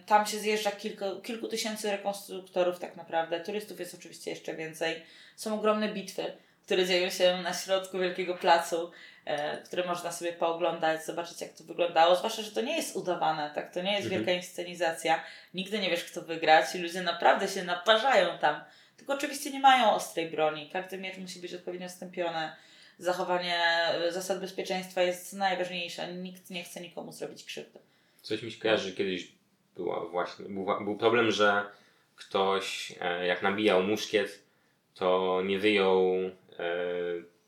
Tam 0.07 0.27
się 0.27 0.38
zjeżdża 0.38 0.70
kilku, 0.70 1.05
kilku 1.22 1.48
tysięcy 1.48 1.90
rekonstruktorów 1.90 2.79
tak 2.79 2.96
naprawdę. 2.96 3.40
Turystów 3.40 3.81
jest 3.81 3.94
oczywiście 3.94 4.31
jeszcze 4.31 4.55
więcej. 4.55 5.03
Są 5.37 5.55
ogromne 5.55 5.88
bitwy, 5.88 6.33
które 6.64 6.87
dzieją 6.87 7.11
się 7.11 7.37
na 7.42 7.55
środku 7.55 7.98
wielkiego 7.98 8.35
placu, 8.35 8.90
e, 9.25 9.59
które 9.62 9.87
można 9.87 10.12
sobie 10.12 10.33
pooglądać, 10.33 11.05
zobaczyć 11.07 11.40
jak 11.40 11.53
to 11.53 11.64
wyglądało. 11.64 12.16
Zwłaszcza, 12.16 12.42
że 12.42 12.51
to 12.51 12.61
nie 12.61 12.77
jest 12.77 12.96
udawane, 12.96 13.51
tak? 13.55 13.75
To 13.75 13.83
nie 13.83 13.92
jest 13.92 14.05
Mhm. 14.05 14.25
wielka 14.25 14.33
inscenizacja. 14.33 15.25
Nigdy 15.55 15.79
nie 15.79 15.90
wiesz 15.90 16.05
kto 16.05 16.22
wygra. 16.22 16.66
Ci 16.66 16.79
ludzie 16.79 17.03
naprawdę 17.03 17.48
się 17.48 17.64
naparzają 17.64 18.38
tam. 18.38 18.64
Tylko 18.96 19.14
oczywiście 19.14 19.51
nie 19.51 19.61
mają 19.61 19.92
ostrej 19.92 20.31
broni. 20.31 20.70
Każdy 20.72 20.98
miecz 20.98 21.16
musi 21.18 21.38
być 21.40 21.55
odpowiednio 21.55 21.88
stępiony. 21.88 22.53
Zachowanie 22.98 23.57
e, 23.59 24.12
zasad 24.12 24.40
bezpieczeństwa 24.40 25.03
jest 25.03 25.33
najważniejsze. 25.33 26.12
Nikt 26.14 26.51
nie 26.51 26.64
chce 26.64 26.81
nikomu 26.81 27.12
zrobić 27.12 27.44
krzywdy. 27.44 27.79
Coś 28.22 28.42
mi 28.42 28.53
się 28.53 28.61
kojarzy, 28.61 28.88
że 28.90 28.96
kiedyś 28.96 29.29
była 29.77 30.07
właśnie, 30.07 30.45
był, 30.45 30.67
był 30.85 30.97
problem, 30.97 31.31
że 31.31 31.65
ktoś 32.17 32.95
e, 33.01 33.27
jak 33.27 33.43
nabijał 33.43 33.83
muszkiet, 33.83 34.43
to 34.95 35.41
nie 35.45 35.59
wyjął 35.59 36.15
e, 36.19 36.33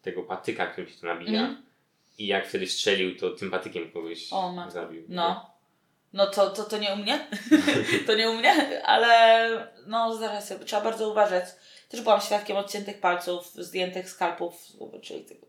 tego 0.02 0.22
patyka, 0.22 0.66
którym 0.66 0.90
się 0.90 1.00
to 1.00 1.06
nabija. 1.06 1.40
Mhm. 1.40 1.62
I 2.18 2.26
jak 2.26 2.48
wtedy 2.48 2.66
strzelił, 2.66 3.16
to 3.16 3.30
tym 3.30 3.50
patykiem 3.50 3.90
kogoś 3.90 4.32
O, 4.32 4.52
ma- 4.52 4.70
zabił. 4.70 5.04
No. 5.08 5.54
No 6.12 6.26
to, 6.26 6.50
to, 6.50 6.64
to 6.64 6.78
nie 6.78 6.92
u 6.92 6.96
mnie. 6.96 7.26
to 8.06 8.14
nie 8.14 8.30
u 8.30 8.34
mnie, 8.34 8.82
ale 8.84 9.48
no 9.86 10.14
zdarza 10.14 10.40
się. 10.40 10.64
Trzeba 10.64 10.82
bardzo 10.82 11.10
uważać. 11.10 11.44
Też 11.88 12.00
byłam 12.00 12.20
świadkiem 12.20 12.56
odciętych 12.56 13.00
palców, 13.00 13.52
zdjętych 13.54 14.10
skalpów, 14.10 14.66
czyli 15.02 15.24
tego. 15.24 15.46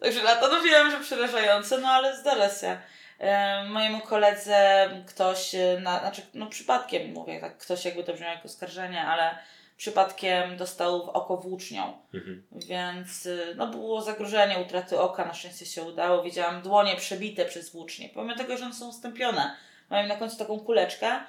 Także 0.00 0.22
na 0.22 0.36
to 0.36 0.48
no 0.48 0.62
wiem, 0.62 0.90
że 0.90 1.00
przerażające, 1.00 1.78
no 1.78 1.88
ale 1.88 2.16
zdarza 2.16 2.48
się. 2.48 2.80
E, 3.18 3.64
mojemu 3.64 4.00
koledze 4.00 4.88
ktoś, 5.06 5.54
e, 5.54 5.80
na, 5.80 6.00
znaczy 6.00 6.22
no 6.34 6.46
przypadkiem 6.46 7.12
mówię, 7.12 7.40
tak 7.40 7.58
ktoś 7.58 7.84
jakby 7.84 8.04
to 8.04 8.12
brzmiało 8.12 8.34
jako 8.34 8.44
oskarżenie, 8.44 9.02
ale 9.02 9.38
przypadkiem 9.76 10.56
dostał 10.56 11.06
w 11.06 11.08
oko 11.08 11.36
włócznią. 11.36 11.98
Mhm. 12.14 12.42
Więc 12.52 13.26
y, 13.26 13.54
no, 13.56 13.66
było 13.66 14.02
zagrożenie 14.02 14.58
utraty 14.58 15.00
oka, 15.00 15.24
na 15.24 15.34
szczęście 15.34 15.66
się 15.66 15.82
udało. 15.82 16.22
Widziałam 16.22 16.62
dłonie 16.62 16.96
przebite 16.96 17.44
przez 17.44 17.70
włócznie. 17.70 18.08
Pomimo 18.08 18.36
tego, 18.36 18.56
że 18.56 18.64
one 18.64 18.74
są 18.74 18.92
stępione, 18.92 19.56
mają 19.90 20.08
na 20.08 20.16
końcu 20.16 20.36
taką 20.36 20.60
kuleczkę, 20.60 21.20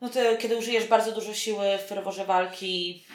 no 0.00 0.08
to 0.08 0.20
kiedy 0.38 0.56
użyjesz 0.56 0.86
bardzo 0.86 1.12
dużo 1.12 1.34
siły 1.34 1.78
w 1.78 1.88
ferworze 1.88 2.24
walki, 2.24 3.06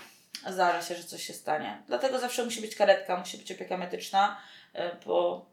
zdarza 0.47 0.81
się, 0.81 0.95
że 0.95 1.03
coś 1.03 1.23
się 1.23 1.33
stanie. 1.33 1.83
Dlatego 1.87 2.19
zawsze 2.19 2.45
musi 2.45 2.61
być 2.61 2.75
karetka, 2.75 3.17
musi 3.17 3.37
być 3.37 3.51
opieka 3.51 3.77
medyczna, 3.77 4.37
bo 5.05 5.45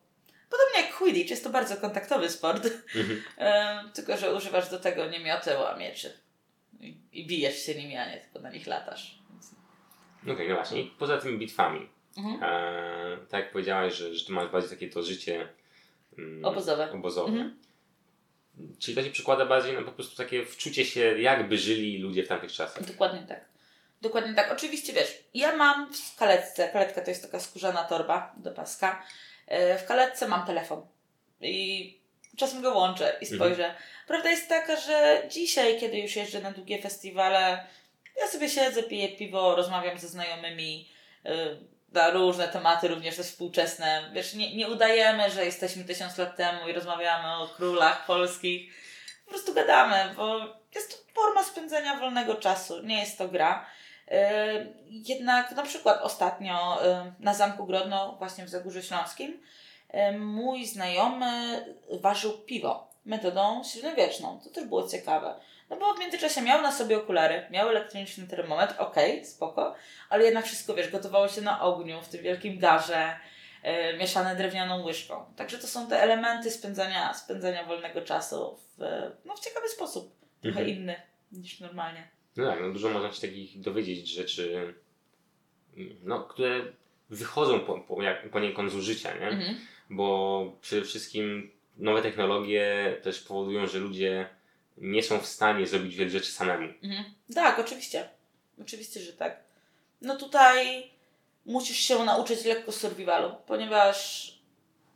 podobnie 0.58 0.80
jak 0.88 0.96
Quidditch, 0.98 1.30
jest 1.30 1.44
to 1.44 1.50
bardzo 1.50 1.76
kontaktowy 1.76 2.30
sport, 2.30 2.66
Mhm. 2.96 3.22
y, 3.88 3.92
tylko 3.92 4.16
że 4.16 4.34
używasz 4.34 4.70
do 4.70 4.78
tego 4.78 5.06
nie 5.06 5.20
mioteł, 5.20 5.66
a 5.66 5.76
mieczy. 5.76 6.18
I, 6.80 6.96
I 7.12 7.26
bijesz 7.26 7.66
się 7.66 7.74
nimi, 7.74 7.96
a 7.96 8.10
nie 8.10 8.18
tylko 8.20 8.38
na 8.40 8.50
nich 8.50 8.66
latasz. 8.66 9.18
Więc... 9.30 9.50
Okej, 10.34 10.48
no 10.48 10.54
właśnie. 10.54 10.80
I 10.82 10.90
poza 10.98 11.18
tymi 11.18 11.38
bitwami, 11.38 11.88
Mhm. 12.16 12.42
e, 12.42 13.16
tak 13.30 13.40
jak 13.44 13.52
powiedziałaś, 13.52 13.94
że, 13.94 14.14
że 14.14 14.26
ty 14.26 14.32
masz 14.32 14.48
bardziej 14.48 14.70
takie 14.70 14.88
to 14.90 15.02
życie 15.02 15.48
mm, 16.18 16.44
Obozowe. 16.44 16.92
obozowe. 16.92 17.32
Mhm. 17.32 17.58
Czyli 18.78 18.96
to 18.96 19.02
się 19.02 19.10
przykłada 19.10 19.46
bardziej 19.46 19.74
na 19.74 19.82
po 19.82 19.92
prostu 19.92 20.16
takie 20.16 20.44
wczucie 20.46 20.84
się, 20.84 21.20
jakby 21.20 21.58
żyli 21.58 21.98
ludzie 21.98 22.22
w 22.24 22.28
tamtych 22.28 22.52
czasach. 22.52 22.82
Dokładnie 22.84 23.22
tak. 23.28 23.44
Dokładnie 24.02 24.34
tak. 24.34 24.52
Oczywiście 24.52 24.92
wiesz, 24.92 25.24
ja 25.34 25.56
mam 25.56 25.92
w 25.92 26.16
kaletce, 26.16 26.68
kaletka 26.68 27.00
to 27.00 27.10
jest 27.10 27.22
taka 27.22 27.40
skórzana 27.40 27.84
torba 27.84 28.34
do 28.36 28.50
paska. 28.50 29.02
E, 29.46 29.78
W 29.78 29.86
kaletce 29.86 30.28
mam 30.28 30.46
telefon 30.46 30.86
i 31.40 32.00
czasem 32.36 32.62
go 32.62 32.74
łączę 32.74 33.16
i 33.20 33.26
spojrzę. 33.26 33.74
Prawda 34.06 34.30
jest 34.30 34.48
taka, 34.48 34.76
że 34.76 35.22
dzisiaj, 35.30 35.80
kiedy 35.80 35.98
już 35.98 36.16
jeżdżę 36.16 36.40
na 36.40 36.50
długie 36.50 36.82
festiwale, 36.82 37.66
ja 38.20 38.26
sobie 38.28 38.48
siedzę, 38.48 38.82
piję 38.82 39.08
piwo, 39.08 39.56
rozmawiam 39.56 39.98
ze 39.98 40.08
znajomymi 40.08 40.88
y, 41.26 41.30
na 41.92 42.10
różne 42.10 42.48
tematy, 42.48 42.88
również 42.88 43.16
też 43.16 43.26
współczesne. 43.26 44.10
Wiesz, 44.12 44.34
nie, 44.34 44.56
nie 44.56 44.68
udajemy, 44.68 45.30
że 45.30 45.44
jesteśmy 45.44 45.84
tysiąc 45.84 46.18
lat 46.18 46.36
temu 46.36 46.68
i 46.68 46.72
rozmawiamy 46.72 47.36
o 47.36 47.48
królach 47.48 48.06
polskich. 48.06 48.74
Po 49.24 49.30
prostu 49.30 49.54
gadamy, 49.54 50.14
bo 50.16 50.38
jest 50.74 50.90
to 50.90 51.12
forma 51.14 51.44
spędzenia 51.44 51.96
wolnego 51.96 52.34
czasu, 52.34 52.82
nie 52.82 53.00
jest 53.00 53.18
to 53.18 53.28
gra. 53.28 53.66
Yy, 54.10 54.84
Jednak 54.88 55.52
na 55.52 55.62
przykład 55.62 56.02
ostatnio 56.02 56.78
yy, 56.84 57.12
na 57.20 57.34
Zamku 57.34 57.66
Grodno, 57.66 58.16
właśnie 58.18 58.44
w 58.44 58.48
Zagórzu 58.48 58.82
Śląskim, 58.82 59.40
yy, 59.94 60.18
mój 60.18 60.66
znajomy 60.66 61.64
ważył 62.00 62.32
piwo 62.32 62.88
metodą 63.04 63.62
średniowieczną. 63.64 64.40
To 64.44 64.50
też 64.50 64.64
było 64.64 64.88
ciekawe. 64.88 65.34
No 65.70 65.76
bo 65.76 65.94
w 65.94 65.98
międzyczasie 66.00 66.42
miał 66.42 66.62
na 66.62 66.72
sobie 66.72 66.96
okulary, 66.96 67.46
miał 67.50 67.68
elektroniczny 67.68 68.26
termometr, 68.26 68.74
okej, 68.78 69.24
spoko, 69.26 69.74
ale 70.08 70.24
jednak 70.24 70.44
wszystko, 70.44 70.74
wiesz, 70.74 70.90
gotowało 70.90 71.28
się 71.28 71.40
na 71.40 71.62
ogniu, 71.62 72.02
w 72.02 72.08
tym 72.08 72.22
wielkim 72.22 72.58
garze, 72.58 73.16
yy, 73.64 73.98
mieszane 73.98 74.36
drewnianą 74.36 74.84
łyżką. 74.84 75.24
Także 75.36 75.58
to 75.58 75.66
są 75.66 75.86
te 75.86 76.02
elementy 76.02 76.50
spędzania, 76.50 77.14
spędzania 77.14 77.64
wolnego 77.64 78.02
czasu 78.02 78.58
w, 78.78 78.82
no, 79.24 79.34
w 79.36 79.40
ciekawy 79.40 79.68
sposób. 79.68 80.14
trochę 80.42 80.60
Mhm. 80.60 80.76
inny 80.76 80.94
niż 81.32 81.60
normalnie. 81.60 82.13
No 82.36 82.46
tak, 82.46 82.60
no 82.60 82.72
dużo 82.72 82.90
można 82.90 83.12
się 83.12 83.20
takich 83.20 83.60
dowiedzieć 83.60 84.08
rzeczy, 84.08 84.74
no, 86.02 86.20
które 86.20 86.62
wychodzą 87.10 87.60
po, 87.60 87.78
po, 87.78 88.02
jak, 88.02 88.30
poniekąd 88.30 88.72
z 88.72 88.74
użycia, 88.74 89.14
nie? 89.14 89.28
Mhm. 89.28 89.56
Bo 89.90 90.56
przede 90.60 90.82
wszystkim 90.82 91.50
nowe 91.76 92.02
technologie 92.02 92.96
też 93.02 93.20
powodują, 93.20 93.66
że 93.66 93.78
ludzie 93.78 94.28
nie 94.78 95.02
są 95.02 95.20
w 95.20 95.26
stanie 95.26 95.66
zrobić 95.66 95.96
wiele 95.96 96.10
rzeczy 96.10 96.32
samemu. 96.32 96.72
Mhm. 96.82 97.04
Tak, 97.34 97.58
oczywiście. 97.58 98.08
Oczywiście, 98.62 99.00
że 99.00 99.12
tak. 99.12 99.44
No 100.00 100.16
tutaj 100.16 100.90
musisz 101.46 101.78
się 101.78 102.04
nauczyć 102.04 102.44
lekko 102.44 102.72
survivalu, 102.72 103.34
ponieważ 103.46 104.30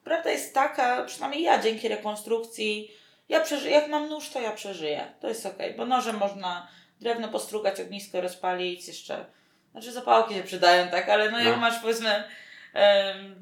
prawda 0.05 0.31
jest 0.31 0.55
taka, 0.55 1.05
przynajmniej 1.05 1.43
ja 1.43 1.63
dzięki 1.63 1.89
rekonstrukcji, 1.89 2.91
ja 3.29 3.41
przeżyję, 3.41 3.73
jak 3.73 3.89
mam 3.89 4.09
nóż, 4.09 4.31
to 4.31 4.41
ja 4.41 4.53
przeżyję. 4.53 5.15
To 5.21 5.29
jest 5.29 5.47
okej, 5.47 5.75
bo 5.75 5.87
nożem 5.87 6.17
można 6.17 6.69
drewno 7.01 7.29
postrugać, 7.29 7.81
ognisko 7.81 8.21
rozpalić, 8.21 8.89
jeszcze, 8.89 9.27
znaczy 9.73 9.93
zapałki 9.93 10.35
się 10.35 10.43
przydają, 10.43 10.89
tak, 10.89 11.09
ale 11.09 11.31
no 11.31 11.39
jak 11.39 11.55
No. 11.55 11.61
masz 11.61 11.81
powiedzmy 11.81 12.25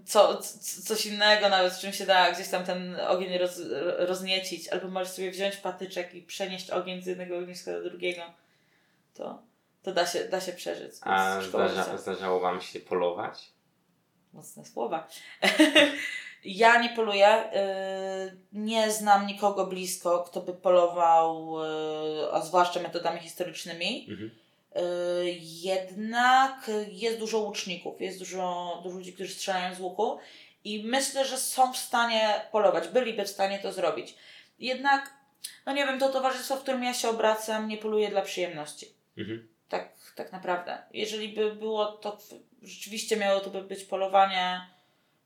co, 0.04 0.40
coś 0.84 1.06
innego, 1.06 1.48
nawet 1.48 1.72
z 1.72 1.80
czym 1.80 1.92
się 1.92 2.06
da 2.06 2.32
gdzieś 2.32 2.48
tam 2.48 2.64
ten 2.64 3.00
ogień 3.00 3.38
roz, 3.38 3.60
rozniecić, 3.98 4.68
albo 4.68 4.88
możesz 4.88 5.12
sobie 5.12 5.30
wziąć 5.30 5.56
patyczek 5.56 6.14
i 6.14 6.22
przenieść 6.22 6.70
ogień 6.70 7.02
z 7.02 7.06
jednego 7.06 7.38
ogniska 7.38 7.72
do 7.72 7.82
drugiego, 7.90 8.22
to, 9.14 9.42
to 9.82 9.92
da, 9.92 10.06
się, 10.06 10.24
da 10.24 10.40
się 10.40 10.52
przeżyć. 10.52 10.92
A 11.00 11.40
zdarza, 11.40 11.98
zdarzało 11.98 12.40
Wam 12.40 12.60
się 12.60 12.80
polować? 12.80 13.50
Mocne 14.32 14.64
słowa. 14.64 15.08
ja 16.44 16.82
nie 16.82 16.88
poluję. 16.88 17.44
y, 18.32 18.36
Nie 18.52 18.90
znam 18.90 19.26
nikogo 19.26 19.66
blisko, 19.66 20.18
kto 20.18 20.40
by 20.40 20.52
polował, 20.54 21.56
y, 21.64 22.32
a 22.32 22.40
zwłaszcza 22.40 22.80
metodami 22.80 23.20
historycznymi. 23.20 24.06
Mhm. 24.10 24.30
Y, 24.76 25.36
Jednak 25.40 26.70
jest 26.90 27.18
dużo 27.18 27.38
łuczników, 27.38 28.00
jest 28.00 28.18
dużo, 28.18 28.80
dużo 28.82 28.96
ludzi, 28.96 29.12
którzy 29.12 29.34
strzelają 29.34 29.74
z 29.74 29.80
łuku 29.80 30.18
i 30.64 30.84
myślę, 30.84 31.24
że 31.24 31.38
są 31.38 31.72
w 31.72 31.76
stanie 31.76 32.40
polować, 32.52 32.88
byliby 32.88 33.24
w 33.24 33.28
stanie 33.28 33.58
to 33.58 33.72
zrobić. 33.72 34.14
Jednak, 34.58 35.10
no 35.66 35.72
nie 35.72 35.86
wiem, 35.86 35.98
to 35.98 36.08
towarzystwo, 36.08 36.56
w 36.56 36.62
którym 36.62 36.84
ja 36.84 36.94
się 36.94 37.08
obracam, 37.08 37.68
nie 37.68 37.76
poluje 37.76 38.08
dla 38.08 38.22
przyjemności. 38.22 38.86
Mhm. 39.18 39.48
Tak, 39.68 39.92
tak 40.16 40.32
naprawdę. 40.32 40.78
Jeżeli 40.92 41.28
by 41.28 41.54
było 41.54 41.86
to, 41.86 42.18
rzeczywiście 42.62 43.16
miało 43.16 43.40
to 43.40 43.50
by 43.50 43.62
być 43.62 43.84
polowanie, 43.84 44.66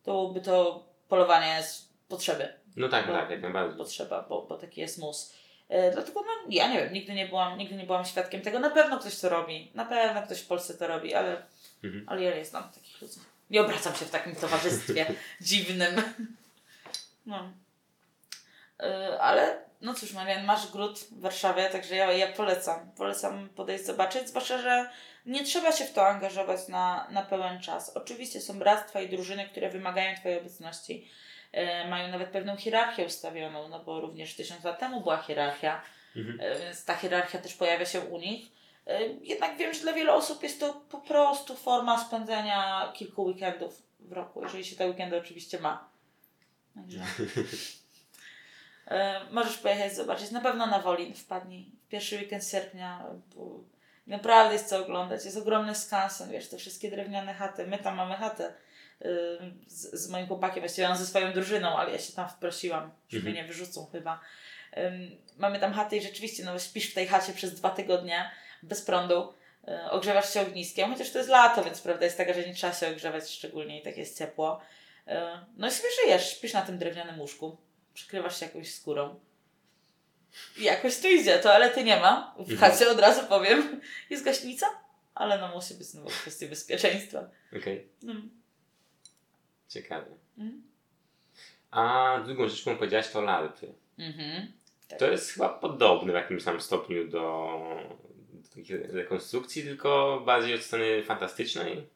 to 0.02 0.12
byłoby 0.12 0.40
to 0.40 0.84
polowanie 1.10 1.62
z 1.62 1.88
potrzeby. 2.08 2.48
No 2.76 2.88
tak, 2.88 3.06
Bo- 3.06 3.12
tak, 3.12 3.30
jak 3.30 3.42
najbardziej. 3.42 3.78
Potrzeba, 3.78 4.22
bo, 4.28 4.42
bo 4.42 4.58
taki 4.58 4.80
jest 4.80 4.98
mus. 4.98 5.34
E, 5.68 5.90
dlatego, 5.92 6.20
no, 6.20 6.28
ja 6.48 6.68
nie 6.72 6.78
wiem, 6.80 6.92
nigdy 6.92 7.12
nie, 7.14 7.28
byłam, 7.28 7.58
nigdy 7.58 7.76
nie 7.76 7.84
byłam 7.86 8.04
świadkiem 8.04 8.42
tego. 8.42 8.58
Na 8.58 8.70
pewno 8.70 8.98
ktoś 8.98 9.20
to 9.20 9.28
robi. 9.28 9.70
Na 9.74 9.84
pewno 9.84 10.22
ktoś 10.22 10.40
w 10.40 10.46
Polsce 10.46 10.74
to 10.74 10.86
robi, 10.86 11.14
ale, 11.14 11.42
Mhm. 11.84 12.04
ale 12.08 12.22
ja 12.22 12.36
nie 12.36 12.44
znam 12.44 12.62
takich 12.74 13.02
ludzi. 13.02 13.14
Nie 13.50 13.60
obracam 13.60 13.94
się 13.94 14.04
w 14.04 14.10
takim 14.10 14.36
towarzystwie 14.36 15.06
dziwnym. 15.40 16.02
No. 17.26 17.52
E, 18.82 19.18
ale, 19.20 19.58
no 19.80 19.94
cóż, 19.94 20.12
Marian, 20.12 20.44
masz 20.44 20.70
gród 20.72 20.98
w 20.98 21.20
Warszawie, 21.20 21.70
także 21.70 21.96
ja, 21.96 22.12
ja 22.12 22.32
polecam. 22.32 22.92
Polecam 22.96 23.48
podejść, 23.48 23.86
zobaczyć, 23.86 24.28
zwłaszcza, 24.28 24.58
że 24.58 24.90
nie 25.26 25.44
trzeba 25.44 25.72
się 25.72 25.84
w 25.84 25.92
to 25.92 26.06
angażować 26.08 26.68
na, 26.68 27.06
na 27.10 27.22
pełen 27.22 27.60
czas. 27.60 27.96
Oczywiście 27.96 28.40
są 28.40 28.58
bractwa 28.58 29.00
i 29.00 29.08
drużyny, 29.08 29.48
które 29.48 29.70
wymagają 29.70 30.16
Twojej 30.16 30.40
obecności. 30.40 31.08
E, 31.52 31.88
mają 31.88 32.08
nawet 32.08 32.28
pewną 32.30 32.56
hierarchię 32.56 33.04
ustawioną, 33.04 33.68
no 33.68 33.84
bo 33.84 34.00
również 34.00 34.36
tysiąc 34.36 34.64
lat 34.64 34.78
temu 34.78 35.00
była 35.00 35.16
hierarchia, 35.22 35.82
Mhm. 36.16 36.40
e, 36.40 36.58
więc 36.60 36.84
ta 36.84 36.96
hierarchia 36.96 37.38
też 37.38 37.54
pojawia 37.54 37.86
się 37.86 38.00
u 38.00 38.18
nich. 38.18 38.48
E, 38.86 39.06
jednak 39.06 39.56
wiem, 39.56 39.74
że 39.74 39.80
dla 39.80 39.92
wielu 39.92 40.12
osób 40.12 40.42
jest 40.42 40.60
to 40.60 40.72
po 40.72 40.98
prostu 40.98 41.56
forma 41.56 42.04
spędzenia 42.04 42.92
kilku 42.94 43.24
weekendów 43.24 43.82
w 44.00 44.12
roku, 44.12 44.42
jeżeli 44.42 44.64
się 44.64 44.76
te 44.76 44.86
weekendy 44.88 45.16
oczywiście 45.16 45.60
ma. 45.60 45.88
Także. 46.74 47.00
E, 48.90 49.20
możesz 49.30 49.58
pojechać 49.58 49.94
zobaczyć. 49.96 50.30
Na 50.30 50.40
pewno 50.40 50.66
na 50.66 50.78
Wolin 50.78 51.14
wpadnij. 51.14 51.72
Pierwszy 51.88 52.16
weekend 52.16 52.48
sierpnia. 52.48 53.04
Naprawdę 54.06 54.52
jest 54.52 54.68
co 54.68 54.78
oglądać. 54.78 55.24
Jest 55.24 55.36
ogromny 55.36 55.74
skansen, 55.74 56.30
wiesz, 56.30 56.48
te 56.48 56.56
wszystkie 56.56 56.90
drewniane 56.90 57.34
chaty. 57.34 57.66
My 57.66 57.78
tam 57.78 57.96
mamy 57.96 58.14
chatę 58.14 58.52
y, 59.02 59.06
z, 59.66 59.94
z 60.04 60.08
moim 60.10 60.26
chłopakiem, 60.26 60.60
właściwie 60.60 60.88
on 60.88 60.96
ze 60.96 61.06
swoją 61.06 61.32
drużyną, 61.32 61.76
ale 61.78 61.92
ja 61.92 61.98
się 61.98 62.12
tam 62.12 62.28
wprosiłam, 62.28 62.90
że 63.08 63.18
mnie 63.18 63.28
Mhm. 63.28 63.36
nie 63.36 63.52
wyrzucą 63.52 63.86
chyba. 63.92 64.20
Mamy 65.38 65.58
tam 65.60 65.72
chatę 65.72 65.96
i 65.96 66.02
rzeczywiście, 66.02 66.44
no 66.44 66.58
śpisz 66.58 66.90
w 66.90 66.94
tej 66.94 67.06
chacie 67.06 67.32
przez 67.32 67.54
dwa 67.54 67.70
tygodnie 67.70 68.30
bez 68.62 68.82
prądu. 68.82 69.32
y, 69.68 69.90
Ogrzewasz 69.90 70.32
się 70.34 70.40
ogniskiem, 70.40 70.92
chociaż 70.92 71.10
to 71.10 71.18
jest 71.18 71.30
lato, 71.30 71.64
więc 71.64 71.80
prawda 71.80 72.04
jest 72.04 72.16
taka, 72.16 72.32
że 72.32 72.46
nie 72.46 72.54
trzeba 72.54 72.72
się 72.72 72.88
ogrzewać 72.88 73.30
szczególnie 73.30 73.80
i 73.80 73.82
tak 73.82 73.96
jest 73.96 74.18
ciepło. 74.18 74.60
Y, 75.08 75.12
No 75.56 75.66
i 75.68 75.70
sobie 75.70 75.88
żyjesz, 76.04 76.30
śpisz 76.36 76.52
na 76.52 76.62
tym 76.62 76.78
drewnianym 76.78 77.20
łóżku, 77.20 77.56
przykrywasz 78.00 78.40
się 78.40 78.46
jakąś 78.46 78.74
skórą. 78.74 79.20
I 80.58 80.62
jakoś 80.64 80.98
to 80.98 81.08
idzie, 81.08 81.38
toalety 81.38 81.84
nie 81.84 82.00
ma. 82.00 82.34
W 82.38 82.40
Mhm. 82.52 82.58
chacie 82.58 82.90
od 82.90 83.00
razu 83.00 83.26
powiem, 83.28 83.80
jest 84.10 84.24
gaśnica, 84.24 84.66
ale 85.14 85.38
no 85.38 85.48
musi 85.48 85.74
być 85.74 85.86
znowu 85.86 86.08
kwestia 86.08 86.46
bezpieczeństwa. 86.48 87.30
Okej, 87.56 87.88
No. 88.02 88.14
ciekawe. 89.68 90.06
Mhm. 90.38 90.62
A 91.70 92.18
drugą 92.26 92.48
rzecz, 92.48 92.60
którą 92.60 92.76
powiedziałaś, 92.76 93.08
to 93.08 93.20
larpy. 93.20 93.74
Mhm. 93.98 94.52
To 94.98 95.10
jest 95.10 95.30
chyba 95.32 95.48
podobne 95.48 96.12
w 96.12 96.16
jakimś 96.16 96.44
tam 96.44 96.60
stopniu 96.60 97.08
do, 97.08 97.60
do 98.32 98.48
takiej 98.54 98.76
rekonstrukcji, 98.82 99.62
tylko 99.62 100.22
bardziej 100.26 100.54
od 100.54 100.62
strony 100.62 101.02
fantastycznej. 101.04 101.86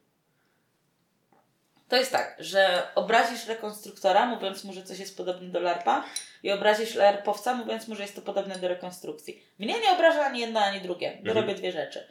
To 1.89 1.95
jest 1.95 2.11
tak, 2.11 2.35
że 2.39 2.87
obrazisz 2.95 3.47
rekonstruktora, 3.47 4.25
mówiąc 4.25 4.63
mu, 4.63 4.73
że 4.73 4.83
coś 4.83 4.99
jest 4.99 5.17
podobne 5.17 5.49
do 5.49 5.59
LARPa 5.59 6.03
i 6.43 6.51
obrazisz 6.51 6.95
LARPowca, 6.95 7.53
mówiąc 7.53 7.87
mu, 7.87 7.95
że 7.95 8.03
jest 8.03 8.15
to 8.15 8.21
podobne 8.21 8.55
do 8.55 8.67
rekonstrukcji. 8.67 9.43
Mnie 9.59 9.79
nie 9.79 9.91
obraża 9.91 10.25
ani 10.25 10.39
jedno, 10.39 10.59
ani 10.59 10.81
drugie. 10.81 11.17
Mhm. 11.17 11.37
robię 11.37 11.55
dwie 11.55 11.71
rzeczy. 11.71 12.07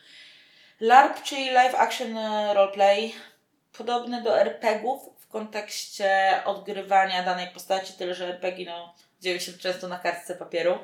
LARP, 0.81 1.23
czyli 1.23 1.51
Live 1.51 1.75
Action 1.75 2.17
e, 2.17 2.55
Roleplay, 2.55 3.13
podobny 3.79 4.23
do 4.23 4.41
RPGów 4.41 5.03
w 5.19 5.29
kontekście 5.29 6.41
odgrywania 6.45 7.23
danej 7.23 7.49
postaci, 7.49 7.93
tyle 7.93 8.15
że 8.15 8.27
RPG 8.27 8.67
no, 8.67 8.95
dzieją 9.21 9.39
się 9.39 9.53
często 9.53 9.89
na 9.89 9.99
kartce 9.99 10.35
papieru. 10.35 10.79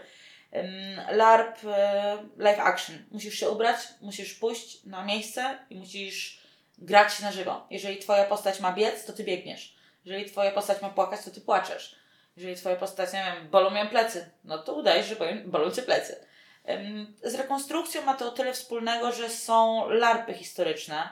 LARP, 1.11 1.64
e, 1.64 2.18
live 2.37 2.61
action. 2.61 3.05
Musisz 3.11 3.35
się 3.35 3.50
ubrać, 3.50 3.76
musisz 4.00 4.35
pójść 4.35 4.85
na 4.85 5.05
miejsce 5.05 5.59
i 5.70 5.76
musisz 5.76 6.39
grać 6.80 7.20
na 7.20 7.32
żywo. 7.32 7.66
Jeżeli 7.70 7.98
twoja 7.98 8.24
postać 8.24 8.60
ma 8.60 8.72
biec, 8.72 9.04
to 9.04 9.12
ty 9.12 9.24
biegniesz. 9.24 9.74
Jeżeli 10.04 10.24
twoja 10.30 10.50
postać 10.50 10.82
ma 10.82 10.90
płakać, 10.90 11.24
to 11.24 11.30
ty 11.30 11.40
płaczesz. 11.40 11.96
Jeżeli 12.36 12.56
twoja 12.56 12.76
postać, 12.76 13.12
nie 13.12 13.24
wiem, 13.36 13.48
bolą 13.50 13.74
ją 13.74 13.88
plecy, 13.88 14.30
no 14.44 14.58
to 14.58 14.72
udajesz, 14.74 15.06
że 15.06 15.16
bolą- 15.46 15.72
cię 15.76 15.82
plecy. 15.82 16.26
Z 17.22 17.34
rekonstrukcją 17.34 18.02
ma 18.02 18.14
to 18.14 18.28
o 18.28 18.30
tyle 18.30 18.52
wspólnego, 18.52 19.12
że 19.12 19.28
są 19.28 19.88
larpy 19.88 20.34
historyczne. 20.34 21.08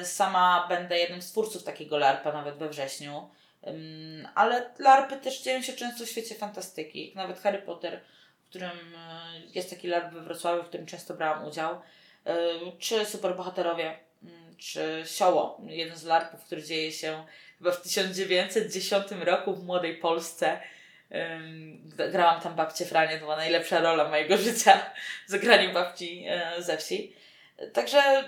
Y, 0.00 0.04
Sama 0.04 0.66
będę 0.68 0.98
jednym 0.98 1.22
z 1.22 1.30
twórców 1.30 1.64
takiego 1.64 1.98
larpa, 1.98 2.32
nawet 2.32 2.56
we 2.56 2.68
wrześniu. 2.68 3.30
Ale 4.34 4.70
larpy 4.78 5.16
też 5.16 5.40
dzieją 5.42 5.62
się 5.62 5.72
często 5.72 6.04
w 6.04 6.08
świecie 6.08 6.34
fantastyki. 6.34 7.12
Nawet 7.16 7.40
Harry 7.40 7.58
Potter, 7.62 8.00
w 8.46 8.48
którym 8.50 8.70
y, 8.70 9.50
jest 9.54 9.70
taki 9.70 9.88
larp 9.88 10.12
we 10.14 10.20
Wrocławiu, 10.20 10.62
w 10.62 10.66
którym 10.68 10.86
często 10.86 11.14
brałam 11.14 11.44
udział. 11.44 11.74
Y, 11.74 11.80
Czy 12.78 13.06
superbohaterowie, 13.06 13.98
czy 14.58 15.02
Sioło, 15.06 15.60
jeden 15.66 15.96
z 15.96 16.04
larpów, 16.04 16.44
który 16.44 16.62
dzieje 16.62 16.92
się 16.92 17.24
chyba 17.58 17.72
w 17.72 17.82
1910 17.82 19.06
roku 19.10 19.54
w 19.54 19.64
młodej 19.64 19.96
Polsce. 19.96 20.60
Grałam 22.12 22.40
tam 22.40 22.54
babcię 22.54 22.86
Franię, 22.86 23.14
to 23.14 23.20
była 23.20 23.36
najlepsza 23.36 23.80
rola 23.80 24.08
mojego 24.08 24.36
życia, 24.48 24.90
zagraniu 25.26 25.72
babci 25.72 26.24
e, 26.28 26.62
ze 26.62 26.76
wsi. 26.76 27.16
Także 27.72 28.24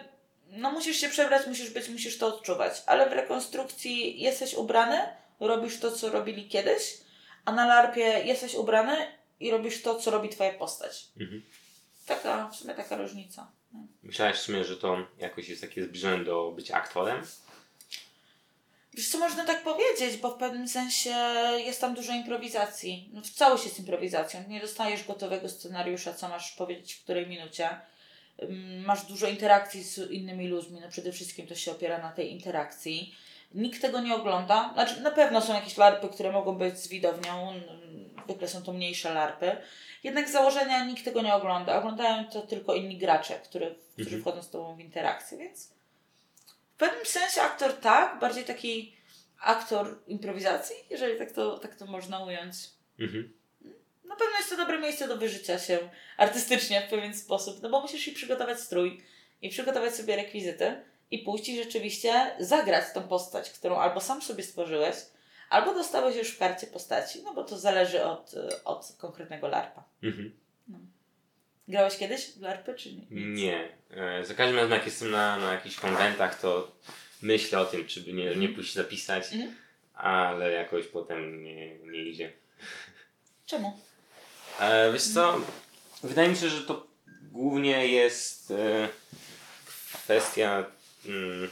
no 0.46 0.70
musisz 0.70 0.96
się 0.96 1.08
przebrać, 1.08 1.46
musisz 1.46 1.70
być, 1.70 1.88
musisz 1.88 2.18
to 2.18 2.26
odczuwać. 2.26 2.82
Ale 2.86 3.10
w 3.10 3.12
rekonstrukcji 3.12 4.20
jesteś 4.20 4.54
ubrany, 4.54 4.98
robisz 5.40 5.80
to, 5.80 5.92
co 5.92 6.10
robili 6.10 6.48
kiedyś, 6.48 6.98
a 7.44 7.52
na 7.52 7.66
larpie 7.66 8.02
jesteś 8.02 8.54
ubrany 8.54 8.96
i 9.40 9.50
robisz 9.50 9.82
to, 9.82 9.94
co 9.94 10.10
robi 10.10 10.28
twoja 10.28 10.52
postać. 10.52 11.06
Mhm. 11.20 11.42
Taka, 12.06 12.48
w 12.48 12.56
sumie 12.56 12.74
taka 12.74 12.96
różnica. 12.96 13.50
Myślałeś 14.02 14.36
w 14.36 14.40
sumie, 14.40 14.64
że 14.64 14.76
to 14.76 15.06
jakoś 15.18 15.48
jest 15.48 15.60
takie 15.60 15.84
zbliżone 15.84 16.24
do 16.24 16.52
bycia 16.56 16.74
aktorem? 16.76 17.22
Wiesz 18.94 19.08
co, 19.08 19.18
można 19.18 19.44
tak 19.44 19.62
powiedzieć, 19.62 20.16
bo 20.16 20.30
w 20.30 20.38
pewnym 20.38 20.68
sensie 20.68 21.14
jest 21.56 21.80
tam 21.80 21.94
dużo 21.94 22.12
improwizacji. 22.12 23.10
No, 23.12 23.22
całość 23.34 23.64
jest 23.64 23.78
improwizacją. 23.78 24.44
Nie 24.48 24.60
dostajesz 24.60 25.04
gotowego 25.04 25.48
scenariusza, 25.48 26.14
co 26.14 26.28
masz 26.28 26.52
powiedzieć 26.52 26.94
w 26.94 27.02
której 27.02 27.26
minucie. 27.26 27.68
Masz 28.86 29.04
dużo 29.06 29.26
interakcji 29.26 29.82
z 29.82 30.10
innymi 30.10 30.48
ludźmi. 30.48 30.80
No 30.80 30.88
przede 30.88 31.12
wszystkim 31.12 31.46
to 31.46 31.54
się 31.54 31.72
opiera 31.72 31.98
na 31.98 32.12
tej 32.12 32.32
interakcji. 32.32 33.14
Nikt 33.54 33.82
tego 33.82 34.00
nie 34.00 34.14
ogląda. 34.14 34.70
Znaczy, 34.74 35.00
na 35.00 35.10
pewno 35.10 35.40
są 35.40 35.54
jakieś 35.54 35.76
larpy, 35.76 36.08
które 36.08 36.32
mogą 36.32 36.54
być 36.54 36.78
z 36.78 36.88
widownią. 36.88 37.52
Zwykle 38.24 38.48
są 38.48 38.62
to 38.62 38.72
mniejsze 38.72 39.14
larpy. 39.14 39.56
Jednak 40.02 40.28
z 40.28 40.32
założenia 40.32 40.84
nikt 40.84 41.04
tego 41.04 41.22
nie 41.22 41.34
ogląda. 41.34 41.78
Oglądają 41.78 42.24
to 42.24 42.42
tylko 42.42 42.74
inni 42.74 42.98
gracze, 42.98 43.34
który, 43.34 43.74
którzy 43.92 44.16
Mhm. 44.16 44.22
wchodzą 44.22 44.42
z 44.42 44.50
tobą 44.50 44.76
w 44.76 44.80
interakcję, 44.80 45.38
więc 45.38 45.68
w 46.74 46.76
pewnym 46.78 47.06
sensie 47.06 47.42
aktor 47.42 47.72
tak, 47.72 48.18
bardziej 48.18 48.44
taki 48.44 48.96
aktor 49.40 49.98
improwizacji, 50.06 50.76
jeżeli 50.90 51.18
tak 51.18 51.32
to, 51.32 51.58
tak 51.58 51.74
to 51.76 51.86
można 51.86 52.24
ująć. 52.24 52.54
Mhm. 53.00 53.32
Na 54.04 54.16
pewno 54.16 54.36
jest 54.38 54.50
to 54.50 54.56
dobre 54.56 54.78
miejsce 54.78 55.08
do 55.08 55.16
wyżycia 55.16 55.58
się 55.58 55.78
artystycznie 56.16 56.80
w 56.80 56.90
pewien 56.90 57.14
sposób, 57.14 57.62
no 57.62 57.70
bo 57.70 57.80
musisz 57.80 58.08
i 58.08 58.12
przygotować 58.12 58.60
strój, 58.60 59.02
i 59.42 59.48
przygotować 59.48 59.94
sobie 59.96 60.16
rekwizyty, 60.16 60.82
i 61.10 61.18
pójść 61.18 61.48
i 61.48 61.64
rzeczywiście 61.64 62.36
zagrać 62.38 62.84
tą 62.94 63.02
postać, 63.02 63.50
którą 63.50 63.76
albo 63.78 64.00
sam 64.00 64.22
sobie 64.22 64.42
stworzyłeś, 64.42 64.96
albo 65.52 65.74
dostałeś 65.74 66.16
już 66.16 66.28
w 66.28 66.38
karcie 66.38 66.66
postaci, 66.66 67.22
no 67.22 67.34
bo 67.34 67.44
to 67.44 67.58
zależy 67.58 68.04
od, 68.04 68.34
y, 68.34 68.64
od 68.64 68.92
konkretnego 68.98 69.48
larpa. 69.48 69.84
Mhm. 70.02 70.32
Grałeś 71.68 71.96
kiedyś 71.98 72.30
w 72.32 72.40
larpy, 72.42 72.74
czy 72.74 72.92
nie? 72.94 73.06
Nie. 73.10 73.68
E, 73.90 74.24
Za 74.24 74.34
każdym 74.34 74.56
razem, 74.56 74.70
jak 74.72 74.86
jestem 74.86 75.10
na, 75.10 75.36
na 75.36 75.52
jakichś 75.52 75.76
konwentach, 75.76 76.40
to 76.40 76.72
myślę 77.22 77.60
o 77.60 77.64
tym, 77.64 77.86
czy 77.86 78.00
by 78.00 78.12
nie, 78.12 78.36
nie 78.36 78.48
pójść 78.48 78.74
zapisać, 78.74 79.32
Mhm. 79.32 79.54
ale 79.94 80.52
jakoś 80.52 80.86
potem 80.86 81.42
nie, 81.44 81.78
nie 81.78 81.98
idzie. 82.02 82.32
Czemu? 83.46 83.80
E, 84.60 84.92
wiesz 84.92 85.02
co, 85.14 85.40
wydaje 86.02 86.28
mi 86.28 86.36
się, 86.36 86.48
że 86.48 86.60
to 86.62 86.86
głównie 87.22 87.86
jest 87.86 88.50
e, 88.50 88.88
kwestia 89.92 90.64
mm, 91.06 91.50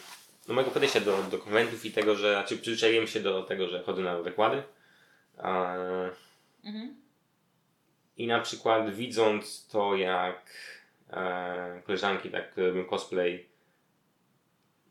no 0.48 0.54
mojego 0.54 0.70
podejścia 0.70 1.00
do, 1.00 1.22
do 1.22 1.38
konwentów 1.38 1.84
i 1.84 1.92
tego, 1.92 2.16
że 2.16 2.32
znaczy 2.32 2.58
przyzwyczaiłem 2.58 3.06
się 3.06 3.20
do 3.20 3.42
tego, 3.42 3.68
że 3.68 3.82
chodzę 3.82 4.02
na 4.02 4.18
wykłady. 4.22 4.62
Mhm. 6.64 6.96
I 8.16 8.26
na 8.26 8.40
przykład 8.40 8.94
widząc 8.94 9.66
to, 9.68 9.96
jak 9.96 10.50
e, 11.10 11.82
koleżanki 11.84 12.30
tak 12.30 12.56
robią 12.56 12.84
cosplay, 12.84 13.46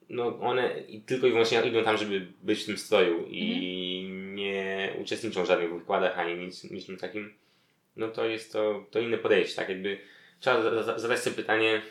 no 0.09 0.39
one 0.39 0.79
i 0.79 1.01
tylko 1.01 1.27
i 1.27 1.31
wyłącznie 1.31 1.61
idą 1.61 1.83
tam, 1.83 1.97
żeby 1.97 2.27
być 2.41 2.63
w 2.63 2.65
tym 2.65 2.77
stroju 2.77 3.25
i 3.27 4.09
nie 4.33 4.93
uczestniczą 5.01 5.43
w 5.43 5.47
żadnych 5.47 5.73
wykładach 5.73 6.19
ani 6.19 6.35
nic, 6.45 6.63
niczym 6.63 6.97
takim, 6.97 7.33
no 7.95 8.07
to 8.07 8.25
jest 8.25 8.53
to, 8.53 8.85
to 8.91 8.99
inne 8.99 9.17
podejście, 9.17 9.55
tak 9.55 9.69
jakby 9.69 9.97
trzeba 10.39 10.61
za- 10.61 10.83
za- 10.83 10.99
zadać 10.99 11.19
sobie 11.19 11.35
pytanie, 11.35 11.81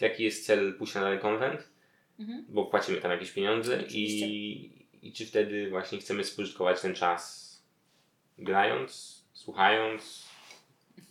jaki 0.00 0.24
jest 0.24 0.46
cel 0.46 0.74
pójścia 0.74 1.00
na 1.00 1.06
dany 1.06 1.18
konwent, 1.18 1.68
Mhm. 2.18 2.44
bo 2.48 2.64
płacimy 2.64 3.00
tam 3.00 3.10
jakieś 3.10 3.30
pieniądze 3.30 3.74
Oczywiście. 3.80 4.26
i, 4.26 4.70
i 5.02 5.12
czy 5.12 5.26
wtedy 5.26 5.70
właśnie 5.70 5.98
chcemy 5.98 6.24
spożytkować 6.24 6.80
ten 6.80 6.94
czas 6.94 7.44
grając, 8.38 9.22
słuchając, 9.32 10.24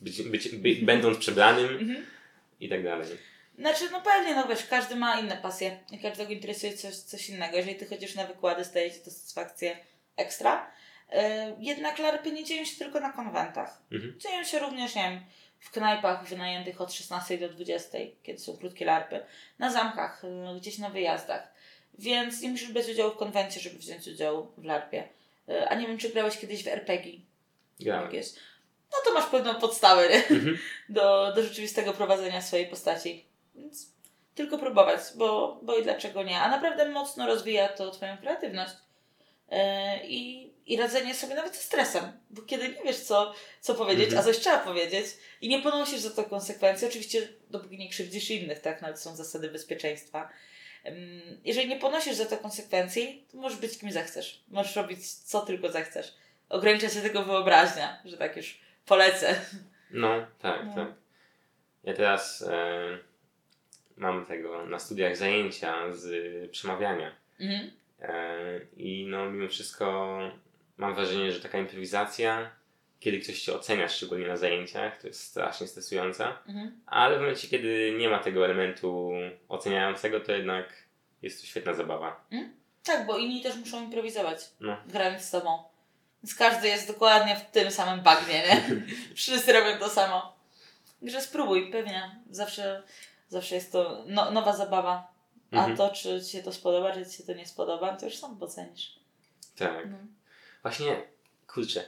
być, 0.02 0.22
być, 0.22 0.50
by, 0.50 0.76
będąc 0.76 1.18
przebranym 1.18 1.78
Mhm. 1.78 2.06
i 2.60 2.70
tak 2.70 2.84
dalej. 2.84 3.08
Znaczy, 3.60 3.90
no 3.92 4.02
pewnie, 4.02 4.36
no 4.36 4.48
wiesz, 4.48 4.66
każdy 4.66 4.96
ma 4.96 5.20
inne 5.20 5.38
pasje 5.38 5.80
i 5.92 6.00
każdego 6.00 6.32
interesuje 6.32 6.74
coś, 6.74 6.96
coś 6.96 7.30
innego. 7.30 7.58
Jeżeli 7.58 7.76
ty 7.76 7.86
chodzisz 7.86 8.16
na 8.16 8.28
wykłady, 8.28 8.66
staje 8.66 8.92
ci 8.92 9.00
to 9.00 9.12
satysfakcję 9.12 9.78
ekstra. 10.18 10.72
Yy, 11.12 11.20
jednak 11.60 12.00
larpy 12.00 12.32
nie 12.32 12.44
dzieją 12.44 12.66
się 12.66 12.78
tylko 12.78 13.00
na 13.00 13.12
konwentach. 13.12 13.82
Mhm. 13.92 14.20
Dzieją 14.20 14.44
się 14.44 14.60
również, 14.60 14.96
nie 14.96 15.02
wiem, 15.02 15.20
w 15.60 15.72
knajpach 15.72 16.28
wynajętych 16.28 16.82
od 16.82 16.94
16 16.94 17.38
do 17.38 17.50
20, 17.50 17.98
kiedy 18.24 18.40
są 18.40 18.58
krótkie 18.58 18.86
larpy, 18.86 19.26
na 19.60 19.72
zamkach, 19.72 20.24
yy, 20.54 20.60
gdzieś 20.60 20.78
na 20.78 20.90
wyjazdach. 20.90 21.54
Więc 22.00 22.42
nie 22.42 22.50
musisz 22.50 22.72
brać 22.72 22.90
udziału 22.90 23.12
w 23.12 23.18
konwencie, 23.18 23.60
żeby 23.60 23.78
wziąć 23.78 24.08
udział 24.08 24.52
w 24.58 24.64
larpie. 24.64 25.10
Yy, 25.48 25.70
a 25.70 25.76
nie 25.76 25.88
wiem, 25.88 25.98
czy 25.98 26.10
grałeś 26.10 26.38
kiedyś 26.38 26.64
w 26.64 26.68
RPG 26.68 27.14
Grałem. 27.80 28.12
No 28.92 28.98
to 29.06 29.14
masz 29.14 29.30
pewną 29.30 29.56
podstawę? 29.56 30.02
Mhm. 30.10 30.58
do, 30.90 31.34
do 31.36 31.44
rzeczywistego 31.44 31.94
prowadzenia 31.94 32.42
swojej 32.42 32.68
postaci. 32.68 33.26
Więc 33.56 33.94
tylko 34.36 34.58
próbować, 34.58 35.00
bo, 35.16 35.60
bo 35.62 35.78
i 35.78 35.84
dlaczego 35.84 36.24
nie. 36.24 36.40
A 36.40 36.50
naprawdę 36.50 36.90
mocno 36.90 37.28
rozwija 37.28 37.68
to 37.68 37.92
Twoją 37.92 38.18
kreatywność 38.18 38.74
yy, 39.52 39.58
i, 40.04 40.53
i 40.68 40.78
radzenie 40.78 41.16
sobie 41.16 41.36
nawet 41.36 41.56
ze 41.56 41.62
stresem. 41.62 42.04
Bo 42.30 42.42
kiedy 42.42 42.70
nie 42.70 42.84
wiesz, 42.84 43.00
co, 43.00 43.34
co 43.62 43.76
powiedzieć, 43.76 44.06
Mhm. 44.06 44.22
a 44.22 44.24
coś 44.26 44.38
trzeba 44.40 44.60
powiedzieć 44.60 45.06
i 45.42 45.50
nie 45.50 45.62
ponosisz 45.62 46.00
za 46.00 46.10
to 46.10 46.24
konsekwencji, 46.24 46.88
oczywiście 46.88 47.28
dopóki 47.50 47.78
nie 47.78 47.90
krzywdzisz 47.90 48.30
innych, 48.32 48.60
tak? 48.60 48.80
To 48.80 48.98
są 48.98 49.16
zasady 49.16 49.50
bezpieczeństwa. 49.50 50.30
Jeżeli 51.46 51.68
nie 51.70 51.76
ponosisz 51.80 52.16
za 52.16 52.26
to 52.26 52.38
konsekwencji, 52.38 53.26
to 53.32 53.38
możesz 53.38 53.60
być 53.60 53.78
kim 53.80 53.92
zechcesz. 53.92 54.44
Możesz 54.48 54.76
robić 54.76 55.12
co 55.12 55.42
tylko 55.42 55.72
zechcesz. 55.72 56.14
Ogranicza 56.50 56.90
się 56.90 57.02
tego 57.02 57.24
wyobraźnia, 57.24 58.02
że 58.06 58.18
tak 58.18 58.38
już 58.38 58.60
polecę. 58.86 59.36
No, 59.92 60.28
tak, 60.42 60.66
No. 60.66 60.76
tak. 60.76 60.88
Ja 61.84 61.94
teraz 61.94 62.42
e, 62.42 62.98
mam 63.98 64.26
tego 64.26 64.66
na 64.66 64.80
studiach 64.80 65.18
zajęcia 65.18 65.92
z 65.94 66.12
przemawiania. 66.52 67.16
Mhm. 67.40 67.72
E, 68.02 68.60
I 68.78 69.06
no, 69.10 69.30
mimo 69.32 69.50
wszystko 69.50 70.18
mam 70.78 70.96
wrażenie, 70.96 71.32
że 71.32 71.40
taka 71.40 71.58
improwizacja, 71.58 72.50
kiedy 73.00 73.20
ktoś 73.20 73.42
cię 73.42 73.54
ocenia, 73.56 73.90
szczególnie 73.90 74.28
na 74.28 74.38
zajęciach, 74.38 75.02
to 75.02 75.08
jest 75.08 75.24
strasznie 75.24 75.68
stresująca. 75.68 76.38
Mhm. 76.48 76.82
Ale 76.86 77.18
w 77.18 77.22
momencie, 77.22 77.48
kiedy 77.48 77.96
nie 77.98 78.10
ma 78.10 78.20
tego 78.20 78.46
elementu 78.46 79.12
oceniającego, 79.50 80.20
to 80.20 80.32
jednak 80.32 80.66
jest 81.22 81.42
to 81.42 81.48
świetna 81.48 81.74
zabawa. 81.74 82.26
Tak, 82.84 83.06
bo 83.06 83.18
inni 83.18 83.42
też 83.42 83.56
muszą 83.56 83.84
improwizować, 83.84 84.40
No. 84.60 84.78
grając 84.88 85.22
z 85.22 85.32
tobą. 85.32 85.64
Więc 86.24 86.36
każdy 86.36 86.68
jest 86.68 86.88
dokładnie 86.88 87.36
w 87.36 87.52
tym 87.52 87.72
samym 87.72 88.02
bagnie, 88.04 88.34
nie? 88.48 88.82
Wszyscy 89.16 89.54
robią 89.54 89.78
to 89.80 89.90
samo. 89.90 90.36
Także 91.00 91.22
spróbuj, 91.22 91.72
pewnie. 91.72 92.22
Zawsze, 92.30 92.84
zawsze 93.30 93.56
jest 93.56 93.72
to 93.72 94.04
no, 94.08 94.32
nowa 94.32 94.56
zabawa. 94.56 95.14
A 95.52 95.56
Mhm. 95.56 95.78
to, 95.78 95.90
czy 95.90 96.22
ci 96.26 96.32
się 96.32 96.44
to 96.44 96.52
spodoba, 96.54 96.92
czy 96.94 97.06
ci 97.06 97.18
się 97.18 97.24
to 97.24 97.34
nie 97.34 97.48
spodoba, 97.48 97.98
to 97.98 98.06
już 98.06 98.16
sam 98.18 98.44
ocenisz. 98.44 99.00
Tak. 99.58 99.90
No. 99.92 99.98
Właśnie, 100.64 101.02
kurczę, 101.48 101.84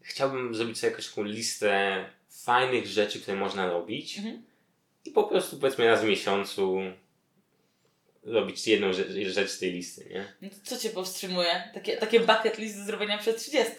chciałbym 0.00 0.54
zrobić 0.54 0.78
sobie 0.78 0.90
jakąś 0.90 1.08
taką 1.08 1.22
listę 1.22 2.04
fajnych 2.44 2.86
rzeczy, 2.86 3.20
które 3.20 3.36
można 3.36 3.66
robić 3.66 4.18
Mhm. 4.18 4.42
i 5.04 5.10
po 5.10 5.24
prostu 5.24 5.56
powiedzmy 5.58 5.86
raz 5.86 6.00
w 6.02 6.04
miesiącu 6.08 6.78
robić 8.24 8.66
jedną 8.66 8.92
rzecz, 8.92 9.08
rzecz 9.26 9.50
z 9.50 9.58
tej 9.58 9.72
listy, 9.72 10.08
nie? 10.10 10.32
No 10.42 10.48
to 10.50 10.56
co 10.62 10.78
cię 10.78 10.90
powstrzymuje? 10.90 11.70
Takie, 11.74 11.96
takie 11.96 12.20
bucket 12.20 12.58
list 12.58 12.78
do 12.78 12.84
zrobienia 12.84 13.18
przed 13.18 13.36
30. 13.36 13.72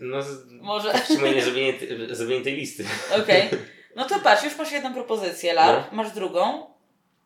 No, 0.00 0.18
Może. 0.50 0.92
powstrzymuje 0.92 1.34
nie 1.34 1.42
zrobienie, 1.42 1.78
zrobienie 2.16 2.44
tej 2.44 2.56
listy. 2.56 2.84
Okej. 3.22 3.48
No 3.96 4.04
to 4.08 4.20
patrz, 4.20 4.44
już 4.44 4.56
masz 4.56 4.72
jedną 4.72 4.94
propozycję, 4.94 5.52
LARP, 5.52 5.92
masz 5.92 6.10
drugą. 6.12 6.66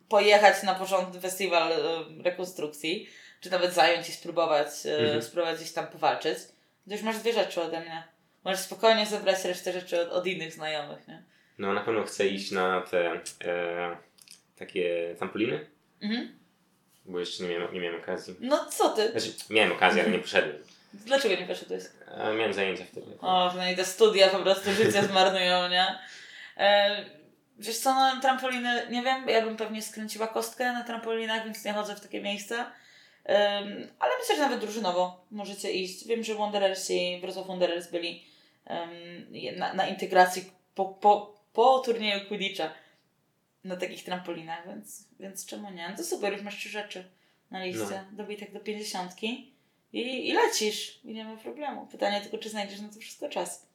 Pojechać 0.08 0.62
na 0.62 0.74
porządny 0.74 1.20
festiwal 1.20 1.72
e, 1.72 2.04
rekonstrukcji, 2.22 3.08
czy 3.40 3.50
nawet 3.50 3.74
zająć 3.74 4.08
i 4.08 4.12
spróbować, 4.12 4.66
e, 4.86 4.98
Mhm. 4.98 5.22
spróbować 5.22 5.56
gdzieś 5.56 5.72
tam 5.72 5.86
powalczyć. 5.86 6.38
To 6.88 6.92
już 6.94 7.02
masz 7.02 7.18
dwie 7.18 7.32
rzeczy 7.32 7.62
ode 7.62 7.80
mnie. 7.80 8.02
Możesz 8.44 8.60
spokojnie 8.60 9.06
zebrać 9.06 9.44
resztę 9.44 9.72
rzeczy 9.72 10.00
od, 10.00 10.08
od 10.08 10.26
innych 10.26 10.52
znajomych, 10.52 11.08
nie? 11.08 11.22
No 11.58 11.72
na 11.72 11.80
pewno 11.80 12.02
chcę 12.04 12.26
iść 12.26 12.50
na 12.50 12.80
te 12.80 13.20
e, 13.44 13.96
takie 14.58 15.14
trampoliny, 15.18 15.66
Mhm. 16.02 16.38
bo 17.04 17.20
jeszcze 17.20 17.42
nie 17.44 17.48
miałem, 17.50 17.74
nie 17.74 17.80
miałem 17.80 18.00
okazji. 18.00 18.34
No 18.40 18.64
co 18.70 18.88
ty? 18.88 19.10
Znaczy, 19.10 19.32
miałem 19.50 19.72
okazję, 19.72 20.02
ale 20.02 20.10
nie 20.12 20.18
poszedłem. 20.18 20.56
Dlaczego 20.94 21.34
nie 21.40 21.46
poszedłeś? 21.46 21.82
E, 22.08 22.34
miałem 22.34 22.52
zajęcia 22.54 22.84
wtedy. 22.84 23.06
O, 23.20 23.52
no 23.56 23.68
i 23.70 23.76
te 23.76 23.84
studia 23.84 24.28
po 24.28 24.38
prostu 24.38 24.72
życie 24.72 25.02
zmarnują, 25.02 25.68
nie? 25.68 25.98
E, 26.56 27.04
wiesz 27.58 27.78
co, 27.78 27.94
no 27.94 28.20
trampoliny, 28.20 28.86
nie 28.90 29.02
wiem, 29.02 29.28
ja 29.28 29.42
bym 29.42 29.56
pewnie 29.56 29.82
skręciła 29.82 30.26
kostkę 30.26 30.72
na 30.72 30.84
trampolinach, 30.84 31.44
więc 31.44 31.64
nie 31.64 31.72
chodzę 31.72 31.96
w 31.96 32.00
takie 32.00 32.22
miejsca. 32.22 32.72
Em, 33.26 33.88
ale 33.98 34.12
myślę, 34.20 34.36
że 34.36 34.42
nawet 34.42 34.60
drużynowo 34.60 35.24
możecie 35.30 35.72
iść. 35.72 36.06
Wiem, 36.06 36.24
że 36.24 36.34
Wanderers 36.34 36.90
i 36.90 37.18
Wrocław 37.20 37.46
Wanderers 37.46 37.90
byli 37.90 38.24
em, 38.64 38.90
na, 39.58 39.74
na 39.74 39.88
integracji 39.88 40.50
po, 40.74 40.84
po, 40.84 41.34
po 41.52 41.78
turnieju 41.78 42.28
Quidditcha 42.28 42.70
na 43.64 43.76
takich 43.76 44.04
trampolinach, 44.04 44.66
więc, 44.68 45.04
więc 45.20 45.46
czemu 45.46 45.70
nie? 45.70 45.88
No 45.88 45.96
to 45.96 46.04
super, 46.04 46.32
już 46.32 46.42
masz 46.42 46.56
trzy 46.56 46.68
rzeczy 46.68 47.04
na 47.50 47.64
liście. 47.64 48.04
Dobij 48.12 48.36
tak 48.36 48.52
do 48.52 48.60
pięćdziesiątki 48.60 49.52
i, 49.92 50.28
i 50.28 50.32
lecisz 50.32 51.00
i 51.04 51.12
nie 51.14 51.24
ma 51.24 51.36
problemu. 51.36 51.86
Pytanie 51.86 52.20
tylko, 52.20 52.38
czy 52.38 52.48
znajdziesz 52.50 52.80
na 52.80 52.88
to 52.88 53.00
wszystko 53.00 53.28
czas. 53.28 53.66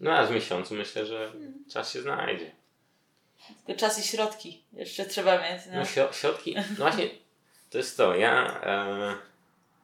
No 0.00 0.10
raz 0.10 0.30
w 0.30 0.34
miesiącu 0.34 0.74
myślę, 0.74 1.06
że 1.06 1.32
czas 1.72 1.92
się 1.92 2.02
znajdzie. 2.02 2.50
Tylko 3.66 3.80
czas 3.80 3.98
i 3.98 4.08
środki 4.08 4.62
jeszcze 4.72 5.04
trzeba 5.06 5.38
mieć. 5.42 5.62
No. 5.66 5.74
No 5.74 5.82
śro- 5.82 6.12
środki, 6.12 6.54
no 6.54 6.62
właśnie, 6.76 7.08
to 7.76 7.80
jest 7.80 7.96
to, 7.96 8.16
ja 8.16 8.60
e, 8.62 9.14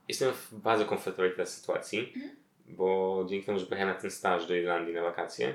jestem 0.08 0.32
w 0.32 0.54
bardzo 0.54 0.84
komfortowej 0.84 1.30
teraz 1.30 1.56
sytuacji, 1.56 2.12
bo 2.66 3.26
dzięki 3.28 3.46
temu, 3.46 3.58
że 3.58 3.66
pojechałem 3.66 3.94
na 3.94 4.00
ten 4.00 4.10
staż 4.10 4.46
do 4.46 4.54
Irlandii 4.54 4.94
na 4.94 5.02
wakacje, 5.02 5.54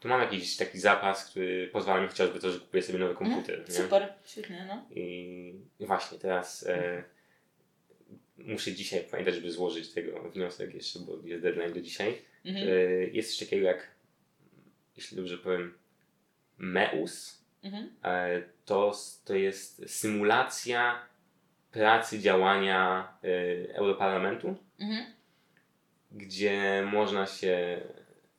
to 0.00 0.08
mam 0.08 0.20
jakiś 0.20 0.56
taki 0.56 0.78
zapas, 0.80 1.30
który 1.30 1.68
pozwala 1.72 2.02
mi 2.02 2.08
chociażby 2.08 2.40
to, 2.40 2.50
że 2.52 2.60
kupuję 2.60 2.82
sobie 2.82 2.98
nowy 2.98 3.14
komputer. 3.14 3.64
nie? 3.68 3.74
Super, 3.74 4.12
świetnie, 4.24 4.66
no. 4.68 4.86
I 4.96 5.54
właśnie 5.80 6.18
teraz 6.18 6.66
e, 6.66 7.04
muszę 8.38 8.72
dzisiaj 8.72 9.04
pamiętać, 9.10 9.34
żeby 9.34 9.52
złożyć 9.52 9.92
tego 9.92 10.30
wniosek 10.30 10.74
jeszcze, 10.74 10.98
bo 10.98 11.18
jest 11.24 11.42
deadline 11.42 11.72
do 11.72 11.80
dzisiaj. 11.80 12.18
Mhm. 12.44 12.68
E, 12.68 12.72
jest 13.06 13.30
coś 13.30 13.38
takiego 13.38 13.66
jak 13.66 13.88
jeśli 14.96 15.16
dobrze 15.16 15.38
powiem, 15.38 15.74
MEUS. 16.58 17.42
Mhm. 17.62 17.90
E, 18.04 18.42
to, 18.64 18.92
to 19.24 19.34
jest 19.34 19.82
symulacja 19.86 21.11
pracy, 21.72 22.18
działania 22.18 23.08
e, 23.70 23.74
Europarlamentu, 23.74 24.54
Mhm. 24.80 25.04
gdzie 26.12 26.82
można 26.92 27.26
się, 27.26 27.80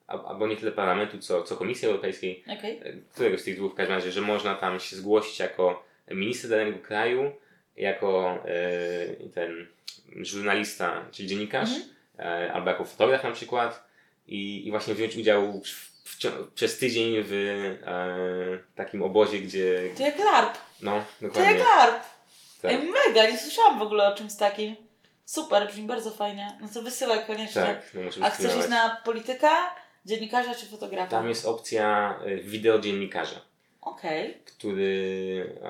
albo 0.07 0.47
nie 0.47 0.57
tyle 0.57 0.71
parlamentu, 0.71 1.17
co, 1.19 1.43
co 1.43 1.55
Komisji 1.57 1.87
Europejskiej, 1.87 2.43
e, 2.47 2.93
któregoś 3.13 3.41
z 3.41 3.43
tych 3.43 3.55
dwóch 3.57 3.71
w 3.73 3.75
każdym 3.75 3.95
razie, 3.95 4.11
że 4.11 4.21
można 4.21 4.55
tam 4.55 4.79
się 4.79 4.95
zgłosić 4.95 5.39
jako 5.39 5.83
minister 6.11 6.49
danego 6.49 6.79
kraju, 6.79 7.31
jako 7.77 8.37
e, 8.45 9.29
ten 9.33 9.67
żurnalista, 10.15 11.05
czyli 11.11 11.27
dziennikarz, 11.27 11.69
Mhm. 11.69 11.89
e, 12.47 12.53
albo 12.53 12.69
jako 12.69 12.85
fotograf 12.85 13.23
na 13.23 13.31
przykład 13.31 13.87
i, 14.27 14.67
i 14.67 14.71
właśnie 14.71 14.93
wziąć 14.95 15.15
udział 15.17 15.61
w, 15.61 15.67
w, 16.09 16.17
przez 16.55 16.77
tydzień 16.79 17.15
w 17.23 17.33
e, 17.85 18.75
takim 18.75 19.01
obozie, 19.03 19.39
gdzie, 19.39 19.89
To 19.97 20.03
jak 20.03 20.19
LARP. 20.19 20.57
no, 20.81 20.91
To 21.19 21.25
jak 21.25 21.33
dokładnie, 21.33 21.59
LARP. 21.63 22.03
Tak, 22.63 22.71
Ej, 22.71 22.77
mega, 23.07 23.29
nie 23.29 23.37
słyszałam 23.37 23.79
w 23.79 23.81
ogóle 23.81 24.07
o 24.13 24.15
czymś 24.15 24.35
takim. 24.35 24.75
Super, 25.25 25.67
brzmi 25.67 25.83
bardzo 25.87 26.11
fajnie. 26.11 26.57
No 26.61 26.67
to 26.73 26.81
wysyłaj 26.81 27.25
koniecznie. 27.27 27.61
tak, 27.61 27.91
no 27.93 28.01
A 28.25 28.29
chcesz 28.29 28.57
iść 28.57 28.69
na 28.69 29.01
polityka, 29.05 29.75
dziennikarza 30.05 30.55
czy 30.55 30.65
fotografa? 30.65 31.11
Tam 31.11 31.29
jest 31.29 31.45
opcja 31.45 32.19
e, 32.25 32.35
wideodziennikarza, 32.37 33.41
Okej. 33.81 34.37
który 34.45 35.55
e, 35.63 35.69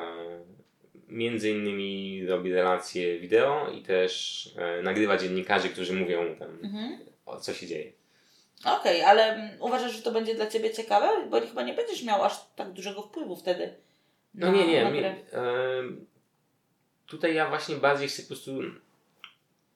między 1.07 1.49
innymi 1.49 2.25
robi 2.27 2.53
relacje 2.53 3.19
wideo 3.19 3.71
i 3.71 3.81
też 3.81 4.49
e, 4.57 4.81
nagrywa 4.81 5.17
dziennikarzy, 5.17 5.69
którzy 5.69 5.93
mówią 5.93 6.35
tam 6.35 6.59
Mhm. 6.63 6.99
o 7.25 7.39
co 7.39 7.53
się 7.53 7.67
dzieje. 7.67 7.91
Okej, 8.65 9.03
ale 9.03 9.33
mm, 9.35 9.49
uważasz, 9.61 9.91
że 9.95 10.01
to 10.01 10.11
będzie 10.11 10.35
dla 10.35 10.47
Ciebie 10.47 10.71
ciekawe? 10.73 11.09
Bo 11.29 11.41
chyba 11.41 11.61
nie 11.63 11.73
będziesz 11.73 12.03
miał 12.03 12.23
aż 12.23 12.33
tak 12.55 12.71
dużego 12.71 13.01
wpływu 13.01 13.35
wtedy. 13.35 13.73
No 14.33 14.51
na- 14.51 14.57
nie, 14.57 14.67
nie. 14.67 14.85
Mi, 14.91 14.99
grę. 14.99 15.15
Tutaj 17.07 17.35
ja 17.35 17.49
właśnie 17.49 17.75
bardziej 17.75 18.07
chcę 18.07 18.21
po 18.21 18.27
prostu 18.27 18.51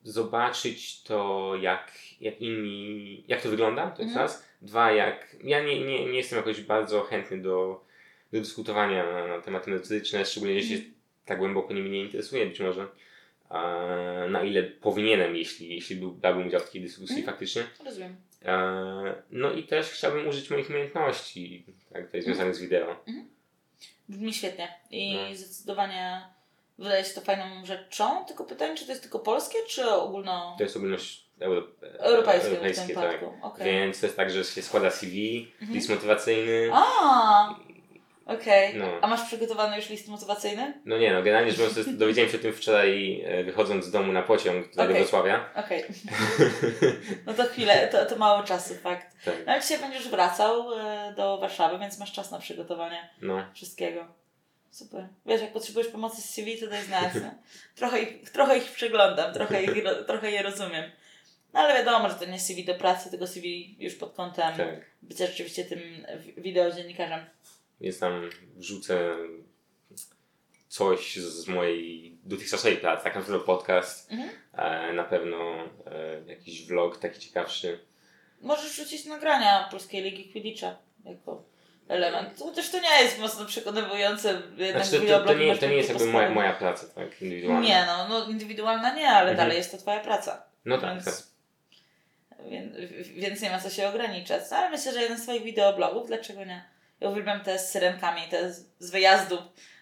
zobaczyć 0.03 1.03
to, 1.03 1.51
jak, 1.61 1.91
jak 2.21 2.41
inni, 2.41 3.23
jak 3.27 3.41
to 3.41 3.49
wygląda, 3.49 3.91
to 3.91 4.01
jest 4.01 4.09
Mhm. 4.15 4.21
raz. 4.27 4.47
Dwa, 4.61 4.91
jak, 4.91 5.35
ja 5.43 5.63
nie, 5.63 5.79
nie, 5.85 6.05
nie 6.05 6.17
jestem 6.17 6.37
jakoś 6.37 6.61
bardzo 6.61 7.01
chętny 7.01 7.41
do, 7.41 7.83
do 8.33 8.39
dyskutowania 8.39 9.11
na, 9.11 9.27
na 9.27 9.41
tematy 9.41 9.71
metodyczne, 9.71 10.25
szczególnie 10.25 10.55
jeśli 10.55 10.75
Mhm. 10.75 10.91
się 10.91 10.97
tak 11.25 11.37
głęboko 11.39 11.73
nimi 11.73 11.89
nie 11.89 12.01
interesuję 12.01 12.45
być 12.45 12.59
może. 12.59 12.87
A, 13.49 13.75
na 14.29 14.43
ile 14.43 14.63
powinienem, 14.63 15.35
jeśli, 15.35 15.75
jeśli 15.75 15.95
był, 15.95 16.11
brałbym 16.11 16.47
udział 16.47 16.59
w 16.61 16.65
takiej 16.65 16.81
dyskusji 16.81 17.15
Mhm. 17.17 17.25
faktycznie. 17.33 17.63
Rozumiem. 17.85 18.15
E, 18.45 19.23
no 19.31 19.51
i 19.53 19.63
też 19.63 19.89
chciałbym 19.89 20.27
użyć 20.27 20.49
moich 20.49 20.69
umiejętności, 20.69 21.65
tak, 21.93 22.05
tutaj 22.05 22.21
związanych 22.21 22.55
z 22.55 22.61
wideo. 22.61 23.03
Brzmi 24.09 24.33
świetnie. 24.33 24.73
I 24.91 25.15
No. 25.15 25.35
zdecydowanie 25.35 26.21
wydaje 26.77 27.03
się 27.05 27.13
to 27.13 27.21
fajną 27.21 27.65
rzeczą. 27.65 28.25
Tylko 28.25 28.43
pytanie, 28.43 28.75
czy 28.75 28.85
to 28.85 28.91
jest 28.91 29.01
tylko 29.01 29.19
polskie, 29.19 29.57
czy 29.69 29.89
ogólno 29.89 30.55
To 30.57 30.63
jest 30.63 30.77
ogólność 30.77 31.27
euro, 31.39 31.67
europejskie, 31.99 32.47
europejskie 32.49 32.93
tak. 32.95 33.19
Okej. 33.41 33.65
Więc 33.65 33.99
to 33.99 34.05
jest 34.05 34.17
tak, 34.17 34.31
że 34.31 34.43
się 34.43 34.61
składa 34.61 34.91
CV, 34.91 35.51
Mhm. 35.61 35.73
list 35.75 35.89
motywacyjny. 35.89 36.69
A, 36.73 37.55
okej. 38.25 38.75
No. 38.75 38.85
A 39.01 39.07
masz 39.07 39.23
przygotowany 39.27 39.75
już 39.75 39.89
list 39.89 40.07
motywacyjny? 40.07 40.73
No 40.85 40.97
nie 40.97 41.13
no, 41.13 41.23
generalnie 41.23 41.51
rzecz 41.51 41.59
biorąc, 41.59 41.75
to 41.75 41.79
jest- 41.81 41.97
dowiedziałem 41.97 42.31
się 42.31 42.37
o 42.37 42.41
tym 42.41 42.53
wczoraj 42.53 43.21
e, 43.25 43.43
wychodząc 43.43 43.85
z 43.85 43.91
domu 43.91 44.11
na 44.11 44.21
pociąg 44.23 44.75
do 44.75 44.83
Okej. 44.83 44.95
Wrocławia. 44.95 45.49
Okej. 45.55 45.83
No 47.25 47.33
to 47.33 47.43
chwilę, 47.43 47.87
to, 47.91 48.05
to 48.05 48.15
mało 48.15 48.43
czasu, 48.43 48.73
fakt. 48.75 49.07
tak, 49.25 49.35
No 49.45 49.51
ale 49.51 49.61
dzisiaj 49.61 49.79
będziesz 49.79 50.09
wracał 50.09 50.79
e, 50.79 51.13
do 51.17 51.37
Warszawy, 51.37 51.79
więc 51.79 51.99
masz 51.99 52.11
czas 52.13 52.31
na 52.31 52.39
przygotowanie 52.39 53.09
no. 53.21 53.45
wszystkiego. 53.53 54.05
Super. 54.71 55.07
Wiesz, 55.25 55.41
jak 55.41 55.53
potrzebujesz 55.53 55.87
pomocy 55.87 56.21
z 56.21 56.29
CV, 56.29 56.57
to 56.59 56.67
daj 56.67 56.85
znać. 56.85 57.13
nie? 57.15 57.35
Trochę 57.75 58.01
ich, 58.01 58.29
trochę 58.29 58.57
ich 58.57 58.71
przeglądam, 58.71 59.33
trochę, 59.33 59.63
ich, 59.63 59.83
ro- 59.83 60.03
trochę 60.03 60.31
je 60.31 60.41
rozumiem. 60.43 60.91
No 61.53 61.59
ale 61.59 61.73
wiadomo, 61.73 62.09
że 62.09 62.15
to 62.15 62.25
nie 62.25 62.39
CV 62.39 62.63
do 62.65 62.75
pracy, 62.75 63.09
tylko 63.09 63.27
CV 63.27 63.75
już 63.79 63.95
pod 63.95 64.13
kątem 64.13 64.57
Tak. 64.57 64.85
bycia 65.01 65.25
rzeczywiście 65.27 65.65
tym 65.65 65.79
wi- 66.19 66.33
wideodziennikarzem. 66.41 67.25
Więc 67.81 67.99
tam 67.99 68.29
wrzucę 68.55 69.15
coś 70.67 71.15
z, 71.15 71.47
mojej 71.47 72.17
dotychczasowej 72.23 72.77
pracy, 72.77 73.03
tak 73.03 73.15
na 73.15 73.21
pewno 73.21 73.39
podcast, 73.39 74.11
Mhm. 74.11 74.29
e, 74.53 74.93
na 74.93 75.03
pewno 75.03 75.63
e, 75.85 76.21
jakiś 76.27 76.67
vlog 76.67 76.97
taki 76.97 77.19
ciekawszy. 77.19 77.79
Możesz 78.41 78.75
rzucić 78.75 79.05
nagrania 79.05 79.67
Polskiej 79.71 80.03
Ligi 80.03 80.31
Quidditcha 80.31 80.77
jako 81.05 81.43
element. 81.89 82.39
Chociaż 82.39 82.69
to 82.69 82.79
nie 82.79 83.03
jest 83.03 83.19
mocno 83.19 83.45
przekonywujące. 83.45 84.41
Jednak 84.57 84.85
Znaczy, 84.85 85.05
to, 85.05 85.19
to, 85.19 85.25
to, 85.25 85.33
nie, 85.33 85.57
to 85.57 85.67
nie 85.67 85.75
jest 85.75 85.89
jakby 85.89 86.05
moja, 86.05 86.29
moja 86.29 86.53
praca, 86.53 86.85
tak, 86.95 87.21
indywidualna. 87.21 87.61
Nie 87.67 87.85
no, 87.85 88.07
no 88.07 88.25
indywidualna 88.25 88.93
nie, 88.93 89.07
ale 89.09 89.29
Mhm. 89.29 89.37
dalej 89.37 89.57
jest 89.57 89.71
to 89.71 89.77
twoja 89.77 89.99
praca. 89.99 90.43
No 90.65 90.77
tak, 90.77 90.93
Więc- 90.93 91.05
tak. 91.05 91.23
Więc, 93.15 93.41
nie 93.41 93.49
ma 93.49 93.59
co 93.59 93.69
się 93.69 93.87
ograniczać. 93.89 94.43
No, 94.51 94.57
ale 94.57 94.69
myślę, 94.69 94.93
że 94.93 95.01
jeden 95.01 95.17
z 95.17 95.23
swoich 95.23 95.43
wideoblogów, 95.43 96.07
dlaczego 96.07 96.45
nie? 96.45 96.63
Ja 96.99 97.09
uwielbiam 97.09 97.43
te 97.43 97.59
z 97.59 97.71
syrenkami, 97.71 98.21
te 98.29 98.53
z, 98.53 98.65
z 98.79 98.91
wyjazdu 98.91 99.37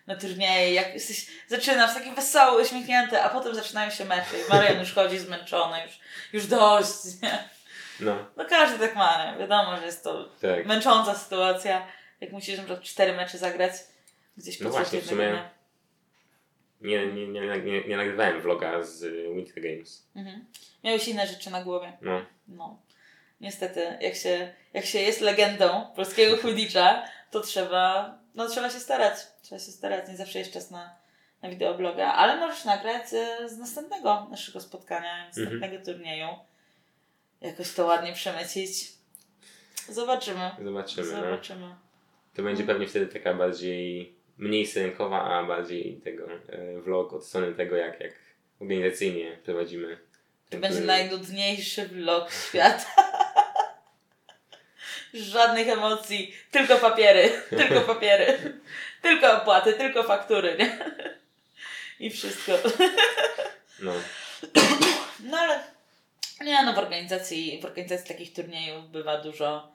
na 0.07 0.15
turnieje, 0.15 0.73
jak 0.73 0.93
jesteś, 0.93 1.27
zaczynasz 1.47 1.93
taki 1.93 2.11
wesoły, 2.11 2.61
uśmiechnięty, 2.63 3.21
a 3.21 3.29
potem 3.29 3.55
zaczynają 3.55 3.91
się 3.91 4.05
mecze 4.05 4.39
i 4.47 4.49
Marian 4.53 4.79
już 4.79 4.93
chodzi 4.93 5.19
zmęczony, 5.19 5.77
już, 5.85 5.99
już 6.33 6.47
dość, 6.47 7.21
nie? 7.23 7.49
No, 7.99 8.25
No 8.37 8.45
każdy 8.45 8.79
tak 8.79 8.95
ma, 8.95 9.25
nie? 9.31 9.37
Wiadomo, 9.39 9.77
że 9.77 9.85
jest 9.85 10.03
to 10.03 10.29
tak. 10.41 10.65
męcząca 10.65 11.15
sytuacja, 11.15 11.87
jak 12.21 12.31
musisz 12.31 12.57
na 12.57 12.63
przykład 12.63 12.83
cztery 12.83 13.13
mecze 13.13 13.37
zagrać 13.37 13.71
gdzieś 14.37 14.59
No 14.59 14.69
podczas 14.69 14.89
właśnie, 14.91 15.01
w 15.01 15.05
sumie-. 15.11 15.49
Nie, 16.81 17.05
nie, 17.07 17.27
nie, 17.27 17.41
nie, 17.61 17.83
nie 17.87 17.97
nagrywałem 17.97 18.41
vloga 18.41 18.83
z 18.83 19.03
Winter 19.35 19.63
Games. 19.63 20.07
Mhm. 20.15 20.45
Miałeś 20.83 21.07
inne 21.07 21.27
rzeczy 21.27 21.49
na 21.51 21.63
głowie. 21.63 21.97
No, 22.01 22.21
No, 22.47 22.79
niestety, 23.41 23.97
jak 24.01 24.15
się, 24.15 24.53
jak 24.73 24.85
się 24.85 24.99
jest 24.99 25.21
legendą 25.21 25.85
polskiego 25.95 26.37
Quidditcha, 26.41 27.03
to 27.31 27.39
trzeba, 27.41 28.17
no 28.35 28.47
trzeba 28.49 28.69
się 28.69 28.79
starać. 28.79 29.13
Trzeba 29.41 29.59
się 29.59 29.71
starać, 29.71 30.07
nie 30.09 30.17
zawsze 30.17 30.39
jest 30.39 30.53
czas 30.53 30.71
na, 30.71 30.95
na 31.41 31.49
wideobloga, 31.49 32.13
ale 32.13 32.37
możesz 32.37 32.65
nagrać 32.65 33.03
e, 33.13 33.49
z 33.49 33.57
następnego 33.57 34.27
naszego 34.31 34.61
spotkania, 34.61 35.27
z 35.31 35.37
Mhm. 35.37 35.59
następnego 35.59 35.85
turnieju. 35.85 36.27
Jakoś 37.45 37.73
to 37.73 37.85
ładnie 37.85 38.13
przemycić. 38.13 38.91
Zobaczymy. 39.89 40.51
zobaczymy. 40.63 41.11
No. 41.11 41.21
Zobaczymy. 41.21 41.75
To 42.35 42.43
będzie 42.43 42.63
No. 42.63 42.67
pewnie 42.67 42.87
wtedy 42.87 43.07
taka 43.07 43.33
bardziej, 43.33 44.15
mniej 44.37 44.67
syrenkowa, 44.67 45.21
a 45.23 45.43
bardziej 45.43 46.01
tego 46.03 46.27
e, 46.49 46.81
vlog 46.81 47.13
od 47.13 47.25
strony 47.25 47.53
tego, 47.55 47.75
jak, 47.75 47.99
jak 47.99 48.13
organizacyjnie 48.59 49.37
prowadzimy. 49.45 49.97
To 50.49 50.57
będzie 50.57 50.77
turniej. 50.77 50.87
najnudniejszy 50.87 51.87
vlog 51.87 52.31
świata. 52.31 52.85
Żadnych 55.13 55.67
emocji, 55.67 56.35
tylko 56.51 56.75
papiery, 56.77 57.29
tylko 57.57 57.81
papiery, 57.81 58.37
tylko 59.01 59.37
opłaty, 59.41 59.73
tylko 59.73 60.03
faktury, 60.03 60.55
nie? 60.59 60.79
I 62.05 62.09
wszystko. 62.09 62.51
No, 63.79 63.93
No 65.29 65.37
ale 65.37 65.63
nie 66.45 66.63
no, 66.63 66.73
w 66.73 66.77
organizacji, 66.77 67.59
w 67.61 67.65
organizacji 67.65 68.07
takich 68.07 68.33
turniejów 68.33 68.91
bywa 68.91 69.21
dużo, 69.21 69.71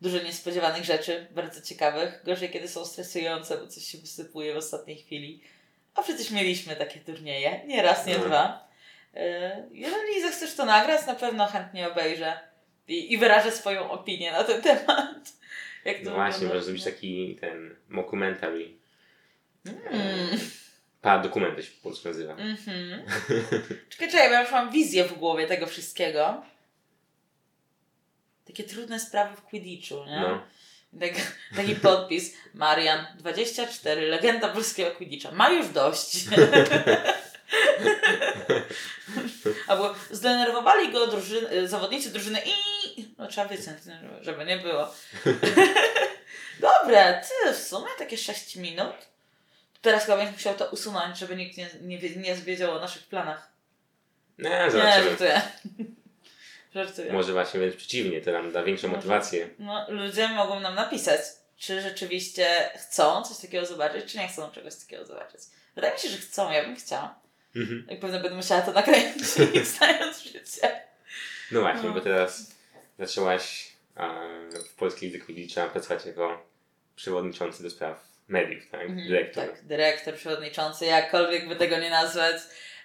dużo 0.00 0.22
niespodziewanych 0.22 0.84
rzeczy, 0.84 1.26
bardzo 1.30 1.60
ciekawych. 1.60 2.20
Gorzej, 2.24 2.50
kiedy 2.50 2.68
są 2.68 2.84
stresujące, 2.84 3.58
bo 3.58 3.66
coś 3.66 3.84
się 3.84 3.98
wysypuje 3.98 4.54
w 4.54 4.56
ostatniej 4.56 4.96
chwili. 4.96 5.40
A 5.94 6.02
przecież 6.02 6.30
mieliśmy 6.30 6.76
takie 6.76 7.00
turnieje, 7.00 7.60
nie 7.66 7.82
raz, 7.82 8.06
nie 8.06 8.18
No. 8.18 8.24
dwa. 8.24 8.68
Yy, 9.14 9.20
Jeżeli 9.72 10.22
zechcesz 10.22 10.54
to 10.54 10.64
nagrać, 10.64 11.06
na 11.06 11.14
pewno 11.14 11.46
chętnie 11.46 11.88
obejrzę 11.88 12.40
i, 12.88 13.12
i 13.12 13.18
wyrażę 13.18 13.52
swoją 13.52 13.90
opinię 13.90 14.32
na 14.32 14.44
ten 14.44 14.62
temat. 14.62 15.32
Jak 15.84 15.98
to 15.98 16.04
no 16.04 16.14
właśnie, 16.14 16.46
można 16.46 16.62
zrobić 16.62 16.84
taki 16.84 17.36
ten 17.40 17.76
mockumentary. 17.88 18.68
Mm. 19.66 20.38
Paradokument 21.04 21.56
to 21.56 21.62
się 21.62 21.70
po 21.70 21.82
polsku 21.82 22.08
nazywa. 22.08 22.32
Mhm. 22.32 23.02
Czekaj, 23.88 24.10
czekaj, 24.10 24.28
bo 24.28 24.34
ja 24.34 24.42
już 24.42 24.50
mam 24.50 24.70
wizję 24.70 25.04
w 25.04 25.12
głowie 25.18 25.46
tego 25.46 25.66
wszystkiego. 25.66 26.42
Takie 28.46 28.64
trudne 28.64 29.00
sprawy 29.00 29.36
w 29.36 29.42
Quidditchu, 29.42 30.04
nie? 30.04 30.20
No, 30.20 30.42
Tak, 31.00 31.12
taki 31.56 31.74
podpis. 31.76 32.34
Marian, 32.54 33.06
24, 33.18 34.00
legenda 34.00 34.48
polskiego 34.48 34.90
Quidditcha. 34.90 35.30
Ma 35.32 35.50
już 35.50 35.68
dość. 35.68 36.16
Albo 39.66 39.94
zdenerwowali 40.10 40.92
go 40.92 41.06
drużyny, 41.06 41.68
zawodnicy 41.68 42.10
drużyny 42.12 42.40
i... 42.46 42.52
No 43.18 43.26
trzeba 43.26 43.48
wyciąć, 43.48 43.78
żeby- 44.20 44.44
nie 44.44 44.56
było. 44.56 44.94
Dobre, 46.60 47.20
ty, 47.44 47.52
w 47.52 47.56
sumie 47.58 47.88
takie 47.98 48.16
6 48.18 48.56
minut. 48.56 49.13
Teraz 49.84 50.04
chyba 50.04 50.16
będziesz 50.16 50.34
musiał 50.36 50.54
to 50.54 50.70
usunąć, 50.70 51.18
żeby 51.18 51.36
nikt 51.36 51.56
nie, 51.56 51.68
nie, 51.80 51.98
nie 52.16 52.34
wiedział 52.34 52.76
o 52.76 52.80
naszych 52.80 53.06
planach. 53.06 53.48
Nie, 54.38 54.70
zobaczymy. 54.70 55.04
żartuję. 55.10 55.42
Żartuję. 56.74 57.12
Może 57.12 57.32
właśnie 57.32 57.60
wręcz 57.60 57.76
przeciwnie, 57.76 58.20
to 58.20 58.32
nam 58.32 58.52
da 58.52 58.62
większą 58.62 58.86
Może. 58.88 58.96
motywację. 58.96 59.48
No, 59.58 59.86
ludzie 59.88 60.28
mogą 60.28 60.60
nam 60.60 60.74
napisać, 60.74 61.20
czy 61.56 61.80
rzeczywiście 61.82 62.70
chcą 62.76 63.22
coś 63.22 63.38
takiego 63.38 63.66
zobaczyć, 63.66 64.12
czy 64.12 64.18
nie 64.18 64.28
chcą 64.28 64.50
czegoś 64.50 64.74
takiego 64.74 65.06
zobaczyć. 65.06 65.40
Wydaje 65.74 65.94
mi 65.94 66.00
się, 66.00 66.08
że 66.08 66.16
chcą, 66.18 66.50
ja 66.52 66.62
bym 66.62 66.76
chciała. 66.76 67.14
Mhm. 67.56 67.86
I 67.90 67.96
pewnie 67.96 68.18
będę 68.20 68.36
musiała 68.36 68.62
to 68.62 68.72
nakręcić, 68.72 69.24
znając 69.78 70.22
życie. 70.22 70.80
No 71.50 71.60
właśnie, 71.60 71.88
No. 71.88 71.94
bo 71.94 72.00
teraz 72.00 72.52
zaczęłaś 72.98 73.72
e, 73.96 74.08
w 74.70 74.74
polskiej 74.74 75.10
lidze 75.10 75.24
Quidditcha 75.24 75.66
pracować 75.68 76.06
jako 76.06 76.46
przewodniczący 76.96 77.62
do 77.62 77.70
spraw 77.70 78.13
mediów, 78.28 78.70
tak? 78.70 78.80
Mhm, 78.80 79.08
Dyrektor. 79.08 79.48
Tak, 79.48 79.64
dyrektor, 79.64 80.14
przewodniczący, 80.14 80.86
jakkolwiek 80.86 81.48
by 81.48 81.56
tego 81.56 81.78
nie 81.78 81.90
nazwać. 81.90 82.36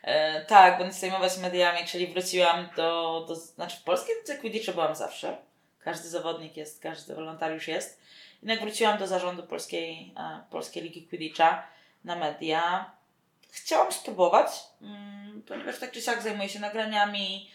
E, 0.04 0.46
tak, 0.46 0.78
będę 0.78 0.94
zajmować 0.94 1.38
mediami, 1.38 1.88
czyli 1.88 2.08
wróciłam 2.08 2.70
do, 2.76 3.26
do 3.28 3.36
znaczy 3.36 3.78
w 3.78 3.84
polskiej 3.84 4.16
lidze 4.20 4.38
Quidditcha 4.38 4.72
byłam 4.72 4.96
zawsze. 4.96 5.38
Każdy 5.80 6.10
zawodnik 6.10 6.58
jest, 6.58 6.84
każdy 6.84 7.16
wolontariusz 7.16 7.68
jest. 7.68 8.02
Jednak 8.42 8.60
wróciłam 8.62 8.98
do 8.98 9.08
zarządu 9.08 9.44
polskiej, 9.44 10.14
e, 10.18 10.44
polskiej 10.52 10.84
ligi 10.84 11.08
Quidditcha 11.08 11.68
na 12.04 12.16
media. 12.16 12.92
Chciałam 13.52 13.92
spróbować, 13.92 14.48
mm, 14.82 15.42
ponieważ 15.48 15.80
tak 15.80 15.92
czy 15.92 16.02
siak 16.02 16.22
zajmuję 16.22 16.50
się 16.50 16.60
nagraniami. 16.60 17.52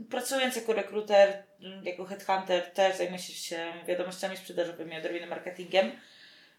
y, 0.00 0.04
pracując 0.10 0.56
jako 0.56 0.72
rekruter, 0.72 1.28
y, 1.28 1.44
jako 1.82 2.04
headhunter, 2.04 2.70
też 2.70 2.96
zajmuję 2.96 3.18
się 3.18 3.72
wiadomościami 3.86 4.36
sprzedażowymi, 4.36 4.96
odrobinę 4.96 5.26
marketingiem. 5.26 5.92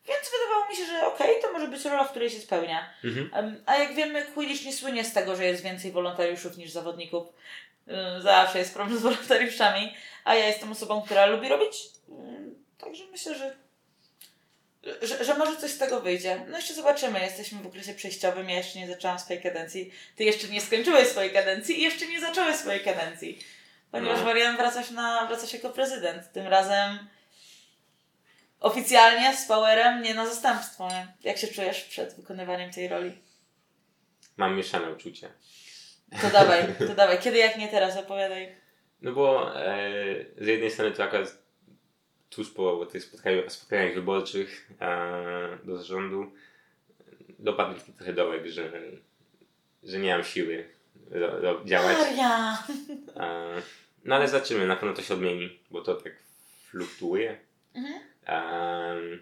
Więc 0.07 0.31
wydawało 0.31 0.69
mi 0.69 0.75
się, 0.75 0.85
że 0.85 1.07
okej, 1.07 1.41
to 1.41 1.51
może 1.51 1.67
być 1.67 1.85
rola, 1.85 2.03
w 2.03 2.09
której 2.09 2.29
się 2.29 2.39
spełnia. 2.39 2.93
Mhm. 3.03 3.63
A 3.65 3.77
jak 3.77 3.93
wiemy, 3.95 4.25
Quidditch 4.25 4.65
nie 4.65 4.73
słynie 4.73 5.05
z 5.05 5.13
tego, 5.13 5.35
że 5.35 5.45
jest 5.45 5.63
więcej 5.63 5.91
wolontariuszów 5.91 6.57
niż 6.57 6.71
zawodników. 6.71 7.27
Zawsze 8.19 8.59
jest 8.59 8.73
problem 8.73 8.99
z 8.99 9.01
wolontariuszami, 9.01 9.93
a 10.23 10.35
ja 10.35 10.47
jestem 10.47 10.71
osobą, 10.71 11.01
która 11.01 11.25
lubi 11.25 11.49
robić. 11.49 11.75
Także 12.77 13.03
myślę, 13.11 13.35
że, 13.35 13.55
że, 15.01 15.23
że 15.25 15.37
może 15.37 15.57
coś 15.57 15.71
z 15.71 15.77
tego 15.77 16.01
wyjdzie. 16.01 16.45
No 16.47 16.57
jeszcze 16.57 16.73
zobaczymy. 16.73 17.19
Jesteśmy 17.19 17.63
w 17.63 17.67
okresie 17.67 17.93
przejściowym. 17.93 18.49
Ja 18.49 18.57
jeszcze 18.57 18.79
nie 18.79 18.87
zaczęłam 18.87 19.19
swojej 19.19 19.43
kadencji. 19.43 19.91
Ty 20.15 20.23
jeszcze 20.23 20.47
nie 20.47 20.61
skończyłeś 20.61 21.07
swojej 21.07 21.31
kadencji 21.33 21.79
i 21.79 21.83
jeszcze 21.83 22.07
nie 22.07 22.21
zacząłeś 22.21 22.55
swojej 22.55 22.83
kadencji. 22.83 23.39
Ponieważ 23.91 24.19
No. 24.19 24.25
Marian 24.25 24.57
wracasz, 24.57 24.91
na, 24.91 25.25
wracasz 25.25 25.53
jako 25.53 25.69
prezydent. 25.69 26.31
Tym 26.31 26.47
razem 26.47 27.07
oficjalnie 28.61 29.37
z 29.37 29.45
powerem, 29.45 30.01
nie 30.01 30.13
na 30.13 30.25
zastępstwo. 30.25 30.87
Nie? 30.87 31.07
Jak 31.23 31.37
się 31.37 31.47
czujesz 31.47 31.83
przed 31.83 32.15
wykonywaniem 32.15 32.71
tej 32.71 32.87
roli? 32.87 33.17
Mam 34.37 34.55
mieszane 34.55 34.91
uczucia. 34.91 35.27
To 36.21 36.29
dawaj, 36.29 36.63
to 36.87 36.95
dawaj. 36.95 37.19
Kiedy 37.19 37.37
jak 37.37 37.57
nie 37.57 37.67
teraz, 37.67 37.97
opowiadaj. 37.97 38.55
No 39.01 39.11
bo 39.11 39.55
e, 39.65 39.79
z 40.37 40.47
jednej 40.47 40.71
strony 40.71 40.91
to 40.91 41.03
akurat 41.03 41.37
tuż 42.29 42.51
po 42.51 42.85
tych 42.85 43.03
spotkaniach, 43.03 43.51
spotkaniach 43.51 43.95
wyborczych 43.95 44.71
e, 44.81 45.57
do 45.63 45.77
zarządu 45.77 46.31
dopadł 47.39 47.73
mi 47.73 47.79
trochę 47.79 48.13
dołek, 48.13 48.47
że, 48.47 48.71
że 49.83 49.99
nie 49.99 50.13
mam 50.13 50.23
siły 50.23 50.67
ro, 51.11 51.39
ro, 51.39 51.61
działać. 51.65 51.97
E, 53.15 53.61
no 54.05 54.15
ale 54.15 54.27
zobaczymy, 54.27 54.67
na 54.67 54.75
pewno 54.75 54.95
to 54.95 55.01
się 55.01 55.13
odmieni, 55.13 55.59
bo 55.71 55.81
to 55.81 55.95
tak 55.95 56.13
fluktuuje. 56.69 57.37
Mhm. 57.73 59.21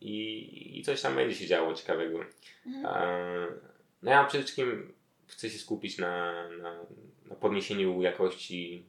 I, 0.00 0.78
I 0.78 0.82
coś 0.82 1.02
tam 1.02 1.14
będzie 1.14 1.36
się 1.36 1.46
działo 1.46 1.74
ciekawego. 1.74 2.20
Mhm. 2.66 3.60
No 4.02 4.10
ja 4.10 4.24
przede 4.24 4.44
wszystkim 4.44 4.92
chcę 5.26 5.50
się 5.50 5.58
skupić 5.58 5.98
na, 5.98 6.32
na, 6.48 6.74
na 7.24 7.34
podniesieniu 7.34 8.02
jakości 8.02 8.86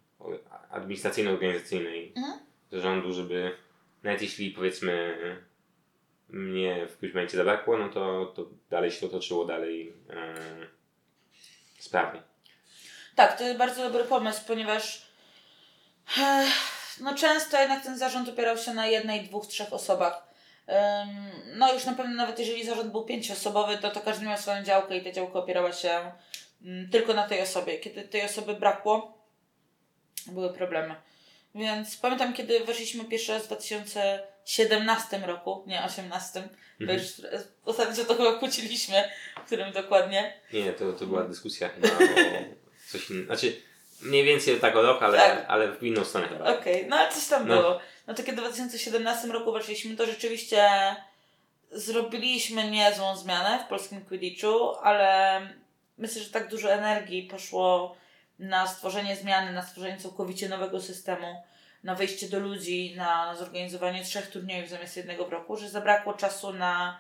administracyjno-organizacyjnej 0.70 2.12
Mhm. 2.16 2.40
zarządu, 2.72 3.14
żeby 3.14 3.56
nawet 4.04 4.22
jeśli 4.22 4.52
powiedzmy 4.52 5.18
mnie 6.30 6.88
w 6.88 6.98
którymś 6.98 7.16
momencie 7.16 7.38
zabrakło, 7.38 7.78
no 7.78 7.90
to, 7.90 8.26
to 8.26 8.46
dalej 8.70 8.92
się 8.92 9.00
to 9.00 9.08
toczyło 9.08 9.46
dalej 9.46 9.94
e, 10.10 10.36
sprawnie. 11.80 12.22
Tak, 13.16 13.38
to 13.38 13.44
jest 13.44 13.58
bardzo 13.58 13.84
dobry 13.84 14.04
pomysł, 14.04 14.42
ponieważ 14.48 15.06
eh, 16.18 16.48
no 17.00 17.16
często 17.16 17.60
jednak 17.62 17.84
ten 17.84 17.98
zarząd 17.98 18.30
opierał 18.30 18.58
się 18.58 18.74
na 18.74 18.88
jednej, 18.88 19.22
dwóch, 19.22 19.48
trzech 19.48 19.74
osobach. 19.74 20.24
No 21.56 21.74
już 21.74 21.86
na 21.86 21.94
pewno 21.94 22.16
nawet 22.16 22.40
jeżeli 22.40 22.66
zarząd 22.66 22.92
był 22.92 23.06
pięcioosobowy, 23.06 23.78
to, 23.78 23.92
to 23.92 24.00
każdy 24.02 24.26
miał 24.26 24.38
swoją 24.38 24.64
działkę 24.64 24.98
i 24.98 25.04
ta 25.04 25.12
działka 25.12 25.40
opierała 25.40 25.74
się 25.74 26.12
mm, 26.66 26.90
tylko 26.90 27.14
na 27.14 27.28
tej 27.28 27.42
osobie. 27.42 27.78
Kiedy 27.80 28.02
tej 28.04 28.22
osoby 28.26 28.54
brakło, 28.54 29.18
były 30.28 30.54
problemy. 30.54 30.96
Więc 31.56 31.98
pamiętam, 31.98 32.34
kiedy 32.34 32.60
weszliśmy 32.66 33.06
pierwszy 33.06 33.32
raz 33.34 33.44
w 33.44 33.48
2017 33.48 35.18
roku, 35.18 35.64
nie 35.68 35.84
18, 35.84 36.42
bo 36.42 36.48
Mhm. 36.82 37.00
już 37.00 37.08
ostatnio 37.66 38.06
to 38.06 38.16
chyba 38.16 38.34
kłóciliśmy, 38.40 39.04
w 39.44 39.46
którym 39.46 39.74
dokładnie. 39.74 40.34
Nie, 40.54 40.74
to, 40.74 40.94
to 40.94 41.06
była 41.06 41.24
dyskusja 41.24 41.70
chyba 41.70 41.88
o 41.98 42.00
coś 42.92 43.10
innego. 43.10 43.26
Znaczy 43.26 43.62
mniej 44.02 44.24
więcej 44.24 44.60
tak 44.60 44.76
o 44.76 44.82
rok, 44.82 45.04
ale, 45.04 45.18
Tak. 45.18 45.46
ale 45.48 45.72
w 45.76 45.84
inną 45.84 46.04
stronę 46.06 46.28
chyba. 46.28 46.46
Okej, 46.58 46.86
no 46.90 46.96
ale 46.96 47.12
coś 47.12 47.28
tam 47.28 47.48
No. 47.48 47.56
było. 47.56 47.80
No 48.08 48.14
to 48.14 48.24
kiedy 48.24 48.38
w 48.38 48.46
2017 48.46 49.28
roku 49.28 49.52
weszliśmy, 49.52 49.96
to 49.96 50.06
rzeczywiście 50.06 50.70
zrobiliśmy 51.72 52.72
niezłą 52.72 53.16
zmianę 53.18 53.64
w 53.66 53.70
polskim 53.70 54.06
Quidditchu, 54.06 54.76
ale 54.84 55.42
myślę, 55.98 56.22
że 56.22 56.30
tak 56.30 56.48
dużo 56.50 56.72
energii 56.74 57.24
poszło 57.24 57.96
na 58.40 58.68
stworzenie 58.68 59.16
zmiany, 59.16 59.52
na 59.54 59.62
stworzenie 59.64 59.98
całkowicie 59.98 60.50
nowego 60.50 60.82
systemu, 60.82 61.44
na 61.84 61.96
wejście 61.96 62.30
do 62.30 62.40
ludzi, 62.40 62.94
na 62.98 63.36
zorganizowanie 63.36 64.04
trzech 64.04 64.28
turniejów 64.32 64.70
zamiast 64.70 64.98
jednego 64.98 65.26
w 65.26 65.32
roku, 65.32 65.58
że 65.58 65.70
zabrakło 65.70 66.14
czasu 66.14 66.54
na 66.54 67.00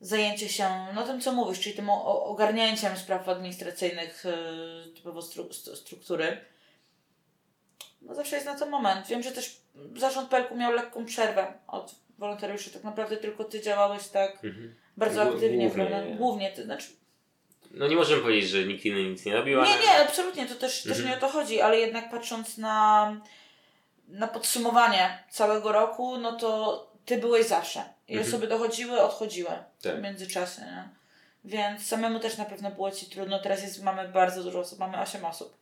zajęcie 0.00 0.48
się 0.48 0.68
no 0.94 1.02
tym, 1.06 1.20
co 1.20 1.32
mówisz, 1.32 1.60
czyli 1.60 1.76
tym 1.76 1.90
ogarnięciem 1.90 2.96
spraw 2.96 3.28
administracyjnych 3.28 4.24
yy, 4.86 4.92
typowo 4.94 5.20
stru- 5.20 5.48
st- 5.52 5.76
struktury. 5.78 6.40
No 8.02 8.14
zawsze 8.14 8.34
jest 8.36 8.46
na 8.46 8.58
to 8.58 8.66
moment. 8.66 9.06
Wiem, 9.06 9.22
że 9.22 9.32
też 9.32 9.56
zarząd 9.96 10.28
Pelku 10.28 10.56
miał 10.56 10.72
lekką 10.72 11.04
przerwę 11.06 11.52
od 11.66 11.94
wolontariuszy. 12.18 12.70
Tak 12.70 12.84
naprawdę 12.84 13.16
tylko 13.16 13.44
ty 13.44 13.60
działałeś 13.60 14.08
tak 14.08 14.44
Mhm. 14.44 14.74
bardzo 14.96 15.22
aktywnie, 15.22 15.48
głównie, 15.68 15.70
prawda? 15.70 16.04
nie. 16.08 16.14
Głównie 16.14 16.52
ty. 16.52 16.64
Znaczy, 16.64 16.86
No 17.70 17.88
nie 17.88 17.96
możemy 17.96 18.22
powiedzieć, 18.22 18.50
że 18.50 18.64
nikt 18.64 18.84
inny 18.84 19.02
nic 19.04 19.24
nie 19.24 19.32
robił, 19.34 19.60
ale... 19.60 19.70
nie, 19.70 19.76
nie, 19.82 20.08
absolutnie, 20.08 20.46
to 20.46 20.54
też, 20.54 20.82
też 20.82 20.92
Mhm. 20.98 21.08
nie 21.08 21.16
o 21.16 21.20
to 21.20 21.28
chodzi, 21.28 21.60
ale 21.60 21.78
jednak 21.78 22.10
patrząc 22.10 22.58
na, 22.58 23.16
na 24.08 24.28
podsumowanie 24.28 25.24
całego 25.30 25.72
roku, 25.72 26.18
no 26.18 26.32
to 26.32 26.86
ty 27.04 27.18
byłeś 27.18 27.46
zawsze. 27.46 27.95
I 28.08 28.12
Mhm. 28.12 28.28
osoby 28.28 28.46
dochodziły, 28.46 29.00
odchodziły 29.02 29.50
Tak. 29.82 29.96
w 29.96 30.02
międzyczasie. 30.02 30.62
Nie? 30.62 30.88
Więc 31.44 31.86
samemu 31.86 32.18
też 32.20 32.36
na 32.36 32.44
pewno 32.44 32.70
było 32.70 32.90
ci 32.90 33.06
trudno. 33.06 33.38
Teraz 33.38 33.62
jest, 33.62 33.82
mamy 33.82 34.08
bardzo 34.08 34.42
dużo 34.42 34.58
osób, 34.60 34.78
mamy 34.78 35.00
8 35.00 35.24
osób 35.24 35.56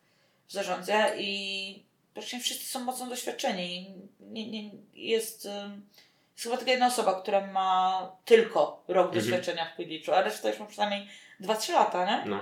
w 0.49 0.53
zarządzie 0.53 1.11
i 1.19 1.83
praktycznie 2.15 2.41
wszyscy 2.41 2.65
są 2.67 2.81
mocno 2.81 3.07
doświadczeni. 3.07 3.95
Nie, 4.21 4.51
nie, 4.51 4.71
jest, 4.95 5.47
ym, 5.47 5.87
jest 6.33 6.43
chyba 6.45 6.57
tylko 6.57 6.71
jedna 6.71 6.87
osoba, 6.87 7.21
która 7.23 7.47
ma 7.47 8.13
tylko 8.25 8.85
rok 8.89 9.07
Mhm. 9.07 9.25
doświadczenia 9.25 9.71
w 9.73 9.75
Quidditchu, 9.77 10.13
a 10.13 10.23
reszta 10.23 10.49
już 10.49 10.59
ma 10.59 10.67
przynajmniej 10.67 11.09
2-3 11.41 11.73
lata, 11.73 12.05
nie? 12.07 12.31
No. 12.31 12.41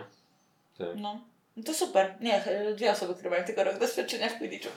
Tak. 0.78 0.88
No. 0.96 1.20
no 1.56 1.62
to 1.62 1.74
super. 1.74 2.14
Nie, 2.20 2.40
ch- 2.40 2.74
dwie 2.76 2.90
osoby, 2.92 3.14
które 3.14 3.30
mają 3.30 3.44
tylko 3.44 3.64
rok 3.64 3.78
doświadczenia 3.78 4.28
w 4.28 4.38
Quidditchu. 4.38 4.72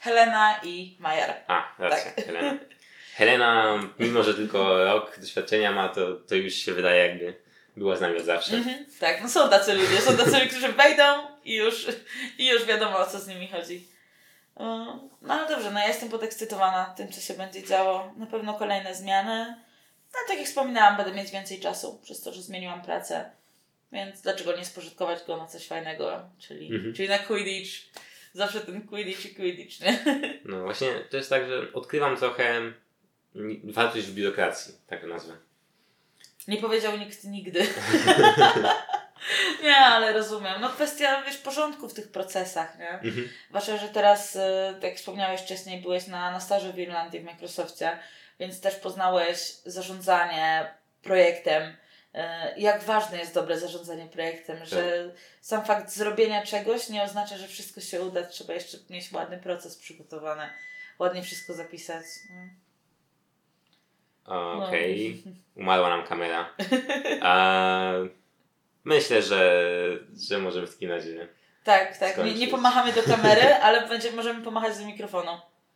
Helena 0.00 0.60
i 0.62 0.96
Majer. 1.00 1.34
A, 1.48 1.64
racja, 1.78 2.10
Tak. 2.12 2.24
Helena. 2.26 2.54
Helena, 3.18 3.78
mimo 3.98 4.22
że 4.22 4.34
tylko 4.34 4.84
rok 4.84 5.18
doświadczenia 5.20 5.72
ma, 5.72 5.88
to, 5.88 6.12
to 6.14 6.34
już 6.34 6.54
się 6.54 6.72
wydaje 6.72 7.06
jakby 7.06 7.34
była 7.76 7.96
z 7.96 8.00
nami 8.00 8.18
od 8.18 8.24
zawsze. 8.24 8.56
Mhm, 8.56 8.86
tak, 9.00 9.22
no 9.22 9.28
są 9.28 9.48
tacy 9.50 9.74
ludzie, 9.74 10.00
są 10.00 10.16
tacy 10.16 10.30
ludzie, 10.30 10.46
którzy 10.46 10.68
wejdą 10.68 11.02
i 11.44 11.54
już, 11.56 11.86
i 12.38 12.48
już 12.48 12.64
wiadomo 12.64 12.98
o 12.98 13.06
co 13.06 13.18
z 13.18 13.28
nimi 13.28 13.48
chodzi. 13.48 13.88
No 15.22 15.34
ale 15.34 15.48
dobrze, 15.48 15.70
no 15.70 15.80
ja 15.80 15.88
jestem 15.88 16.08
podekscytowana 16.08 16.94
tym, 16.96 17.12
co 17.12 17.20
się 17.20 17.34
będzie 17.34 17.62
działo. 17.62 18.14
Na 18.16 18.26
pewno 18.26 18.54
kolejne 18.54 18.94
zmiany. 18.94 19.54
No 20.12 20.18
tak 20.28 20.38
jak 20.38 20.46
wspominałam, 20.48 20.96
będę 20.96 21.12
mieć 21.12 21.30
więcej 21.30 21.60
czasu 21.60 22.00
przez 22.02 22.22
to, 22.22 22.32
że 22.32 22.42
zmieniłam 22.42 22.82
pracę. 22.82 23.30
Więc 23.92 24.20
dlaczego 24.22 24.56
nie 24.56 24.64
spożytkować 24.64 25.18
go 25.26 25.36
na 25.36 25.46
coś 25.46 25.66
fajnego, 25.66 26.20
czyli, 26.38 26.74
Mhm. 26.74 26.94
czyli 26.94 27.08
na 27.08 27.18
Quidditch. 27.18 27.72
Zawsze 28.32 28.60
ten 28.60 28.88
Quidditch 28.88 29.26
i 29.26 29.34
Quidditch, 29.34 29.80
nie? 29.80 29.98
No 30.44 30.62
właśnie, 30.62 30.88
to 31.10 31.16
jest 31.16 31.30
tak, 31.30 31.48
że 31.48 31.72
odkrywam 31.72 32.16
trochę 32.16 32.60
wartość 33.64 34.06
w 34.06 34.14
biurokracji, 34.14 34.74
tak 34.86 35.06
nazwę. 35.06 35.36
Nie 36.48 36.56
powiedział 36.56 36.98
nikt 36.98 37.24
nigdy. 37.24 37.66
nie, 39.64 39.76
ale 39.76 40.12
rozumiem. 40.12 40.60
No 40.60 40.68
kwestia, 40.68 41.22
wiesz, 41.22 41.36
porządku 41.36 41.88
w 41.88 41.94
tych 41.94 42.10
procesach, 42.10 42.78
nie? 42.78 42.90
Mhm. 42.90 43.28
Zwłaszcza, 43.48 43.76
że 43.76 43.88
teraz, 43.88 44.36
y, 44.36 44.40
tak 44.74 44.82
jak 44.82 44.96
wspomniałeś 44.96 45.40
wcześniej, 45.40 45.82
byłeś 45.82 46.06
na, 46.06 46.30
na 46.30 46.40
staży 46.40 46.72
w 46.72 46.78
Irlandii 46.78 47.20
w 47.20 47.24
Microsoftie, 47.24 47.98
więc 48.40 48.60
też 48.60 48.74
poznałeś 48.74 49.54
zarządzanie 49.64 50.74
projektem, 51.02 51.76
e, 52.14 52.54
jak 52.60 52.82
ważne 52.82 53.18
jest 53.18 53.34
dobre 53.34 53.58
zarządzanie 53.58 54.06
projektem, 54.06 54.66
że 54.66 55.10
sam 55.40 55.64
fakt 55.64 55.90
zrobienia 55.90 56.46
czegoś 56.46 56.88
nie 56.88 57.02
oznacza, 57.02 57.38
że 57.38 57.48
wszystko 57.48 57.80
się 57.80 58.02
uda, 58.02 58.22
trzeba 58.22 58.54
jeszcze 58.54 58.78
mieć 58.90 59.12
ładny 59.12 59.38
proces 59.38 59.76
przygotowany, 59.76 60.50
ładnie 60.98 61.22
wszystko 61.22 61.54
zapisać. 61.54 62.04
No. 64.28 64.66
Okej, 64.66 65.22
umarła 65.56 65.88
nam 65.88 66.06
kamera. 66.06 66.54
A, 67.22 67.92
myślę, 68.84 69.22
że, 69.22 69.72
że 70.28 70.38
możemy 70.38 70.66
w 70.66 70.72
takim 70.72 70.90
razie. 70.90 71.28
Tak, 71.64 71.98
tak. 71.98 72.24
Nie, 72.24 72.34
nie 72.34 72.48
pomachamy 72.48 72.92
do 72.92 73.02
kamery, 73.02 73.54
ale 73.64 73.88
będzie, 73.88 74.12
możemy 74.12 74.44
pomachać 74.44 74.78
do 74.78 74.86
mikrofonu. 74.86 75.30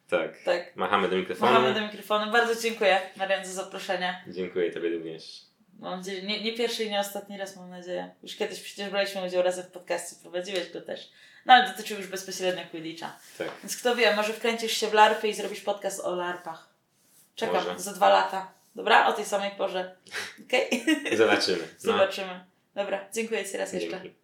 Tak. 0.09 0.43
Tak. 0.45 0.77
Machamy 0.77 1.09
do 1.09 1.17
mikrofonu. 1.17 1.53
Machamy 1.53 1.75
do 1.75 1.81
mikrofonu. 1.81 2.33
Bardzo 2.33 2.63
dziękuję, 2.63 3.01
Marian, 3.17 3.45
za 3.45 3.53
zaproszenie. 3.53 4.25
Dziękuję 4.29 4.71
Tobie 4.71 4.91
również. 4.91 5.43
Mam 5.79 5.99
nadzieję, 5.99 6.23
nie, 6.23 6.43
nie 6.43 6.53
pierwszy 6.53 6.85
i 6.85 6.91
nie 6.91 7.01
ostatni 7.01 7.39
raz, 7.39 7.57
mam 7.57 7.71
nadzieję. 7.71 8.11
Już 8.23 8.37
kiedyś 8.37 8.61
przecież 8.61 8.91
braliśmy 8.91 9.25
udział 9.27 9.43
razem 9.43 9.65
w 9.65 9.71
podcaście, 9.71 10.17
prowadziłeś 10.23 10.73
go 10.73 10.81
też. 10.81 11.11
No 11.47 11.53
ale 11.53 11.69
dotyczył 11.69 11.99
już 11.99 12.07
bezpośrednio 12.07 12.63
Quidditcha. 12.71 13.17
Tak. 13.39 13.49
Więc 13.63 13.77
kto 13.77 13.97
wie, 13.97 14.17
może 14.17 14.33
wkręcisz 14.33 14.73
się 14.73 14.87
w 14.87 14.93
larpy 14.93 15.29
i 15.29 15.35
zrobisz 15.35 15.61
podcast 15.61 16.01
o 16.01 16.15
larpach. 16.15 16.72
Czekam 17.35 17.55
Może. 17.55 17.79
za 17.79 17.93
dwa 17.93 18.09
lata. 18.09 18.53
Dobra? 18.75 19.07
O 19.07 19.13
tej 19.13 19.25
samej 19.25 19.51
porze. 19.51 19.97
Okej? 20.47 20.85
Zobaczymy. 21.19 21.59
No. 21.85 21.93
Zobaczymy. 21.93 22.45
Dobra, 22.75 23.09
dziękuję 23.15 23.45
Ci 23.45 23.57
raz 23.57 23.73
jeszcze. 23.73 23.91
Dzięki. 23.91 24.23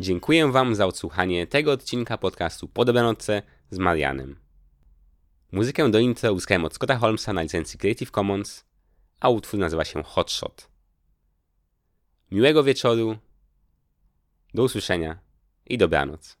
Dziękuję 0.00 0.52
Wam 0.52 0.74
za 0.74 0.86
odsłuchanie 0.86 1.46
tego 1.46 1.72
odcinka 1.72 2.18
podcastu 2.18 2.68
Po 2.68 2.84
dobranocce 2.84 3.42
z 3.70 3.78
Marianem. 3.78 4.40
Muzykę 5.52 5.90
do 5.90 5.98
intro 5.98 6.32
uzyskałem 6.32 6.64
od 6.64 6.74
Scotta 6.74 6.98
Holmesa 6.98 7.32
na 7.32 7.42
licencji 7.42 7.78
Creative 7.78 8.10
Commons, 8.10 8.64
a 9.20 9.28
utwór 9.28 9.60
nazywa 9.60 9.84
się 9.84 10.02
Hotshot. 10.02 10.70
Miłego 12.30 12.64
wieczoru, 12.64 13.16
do 14.54 14.62
usłyszenia 14.62 15.18
i 15.66 15.78
dobranoc. 15.78 16.39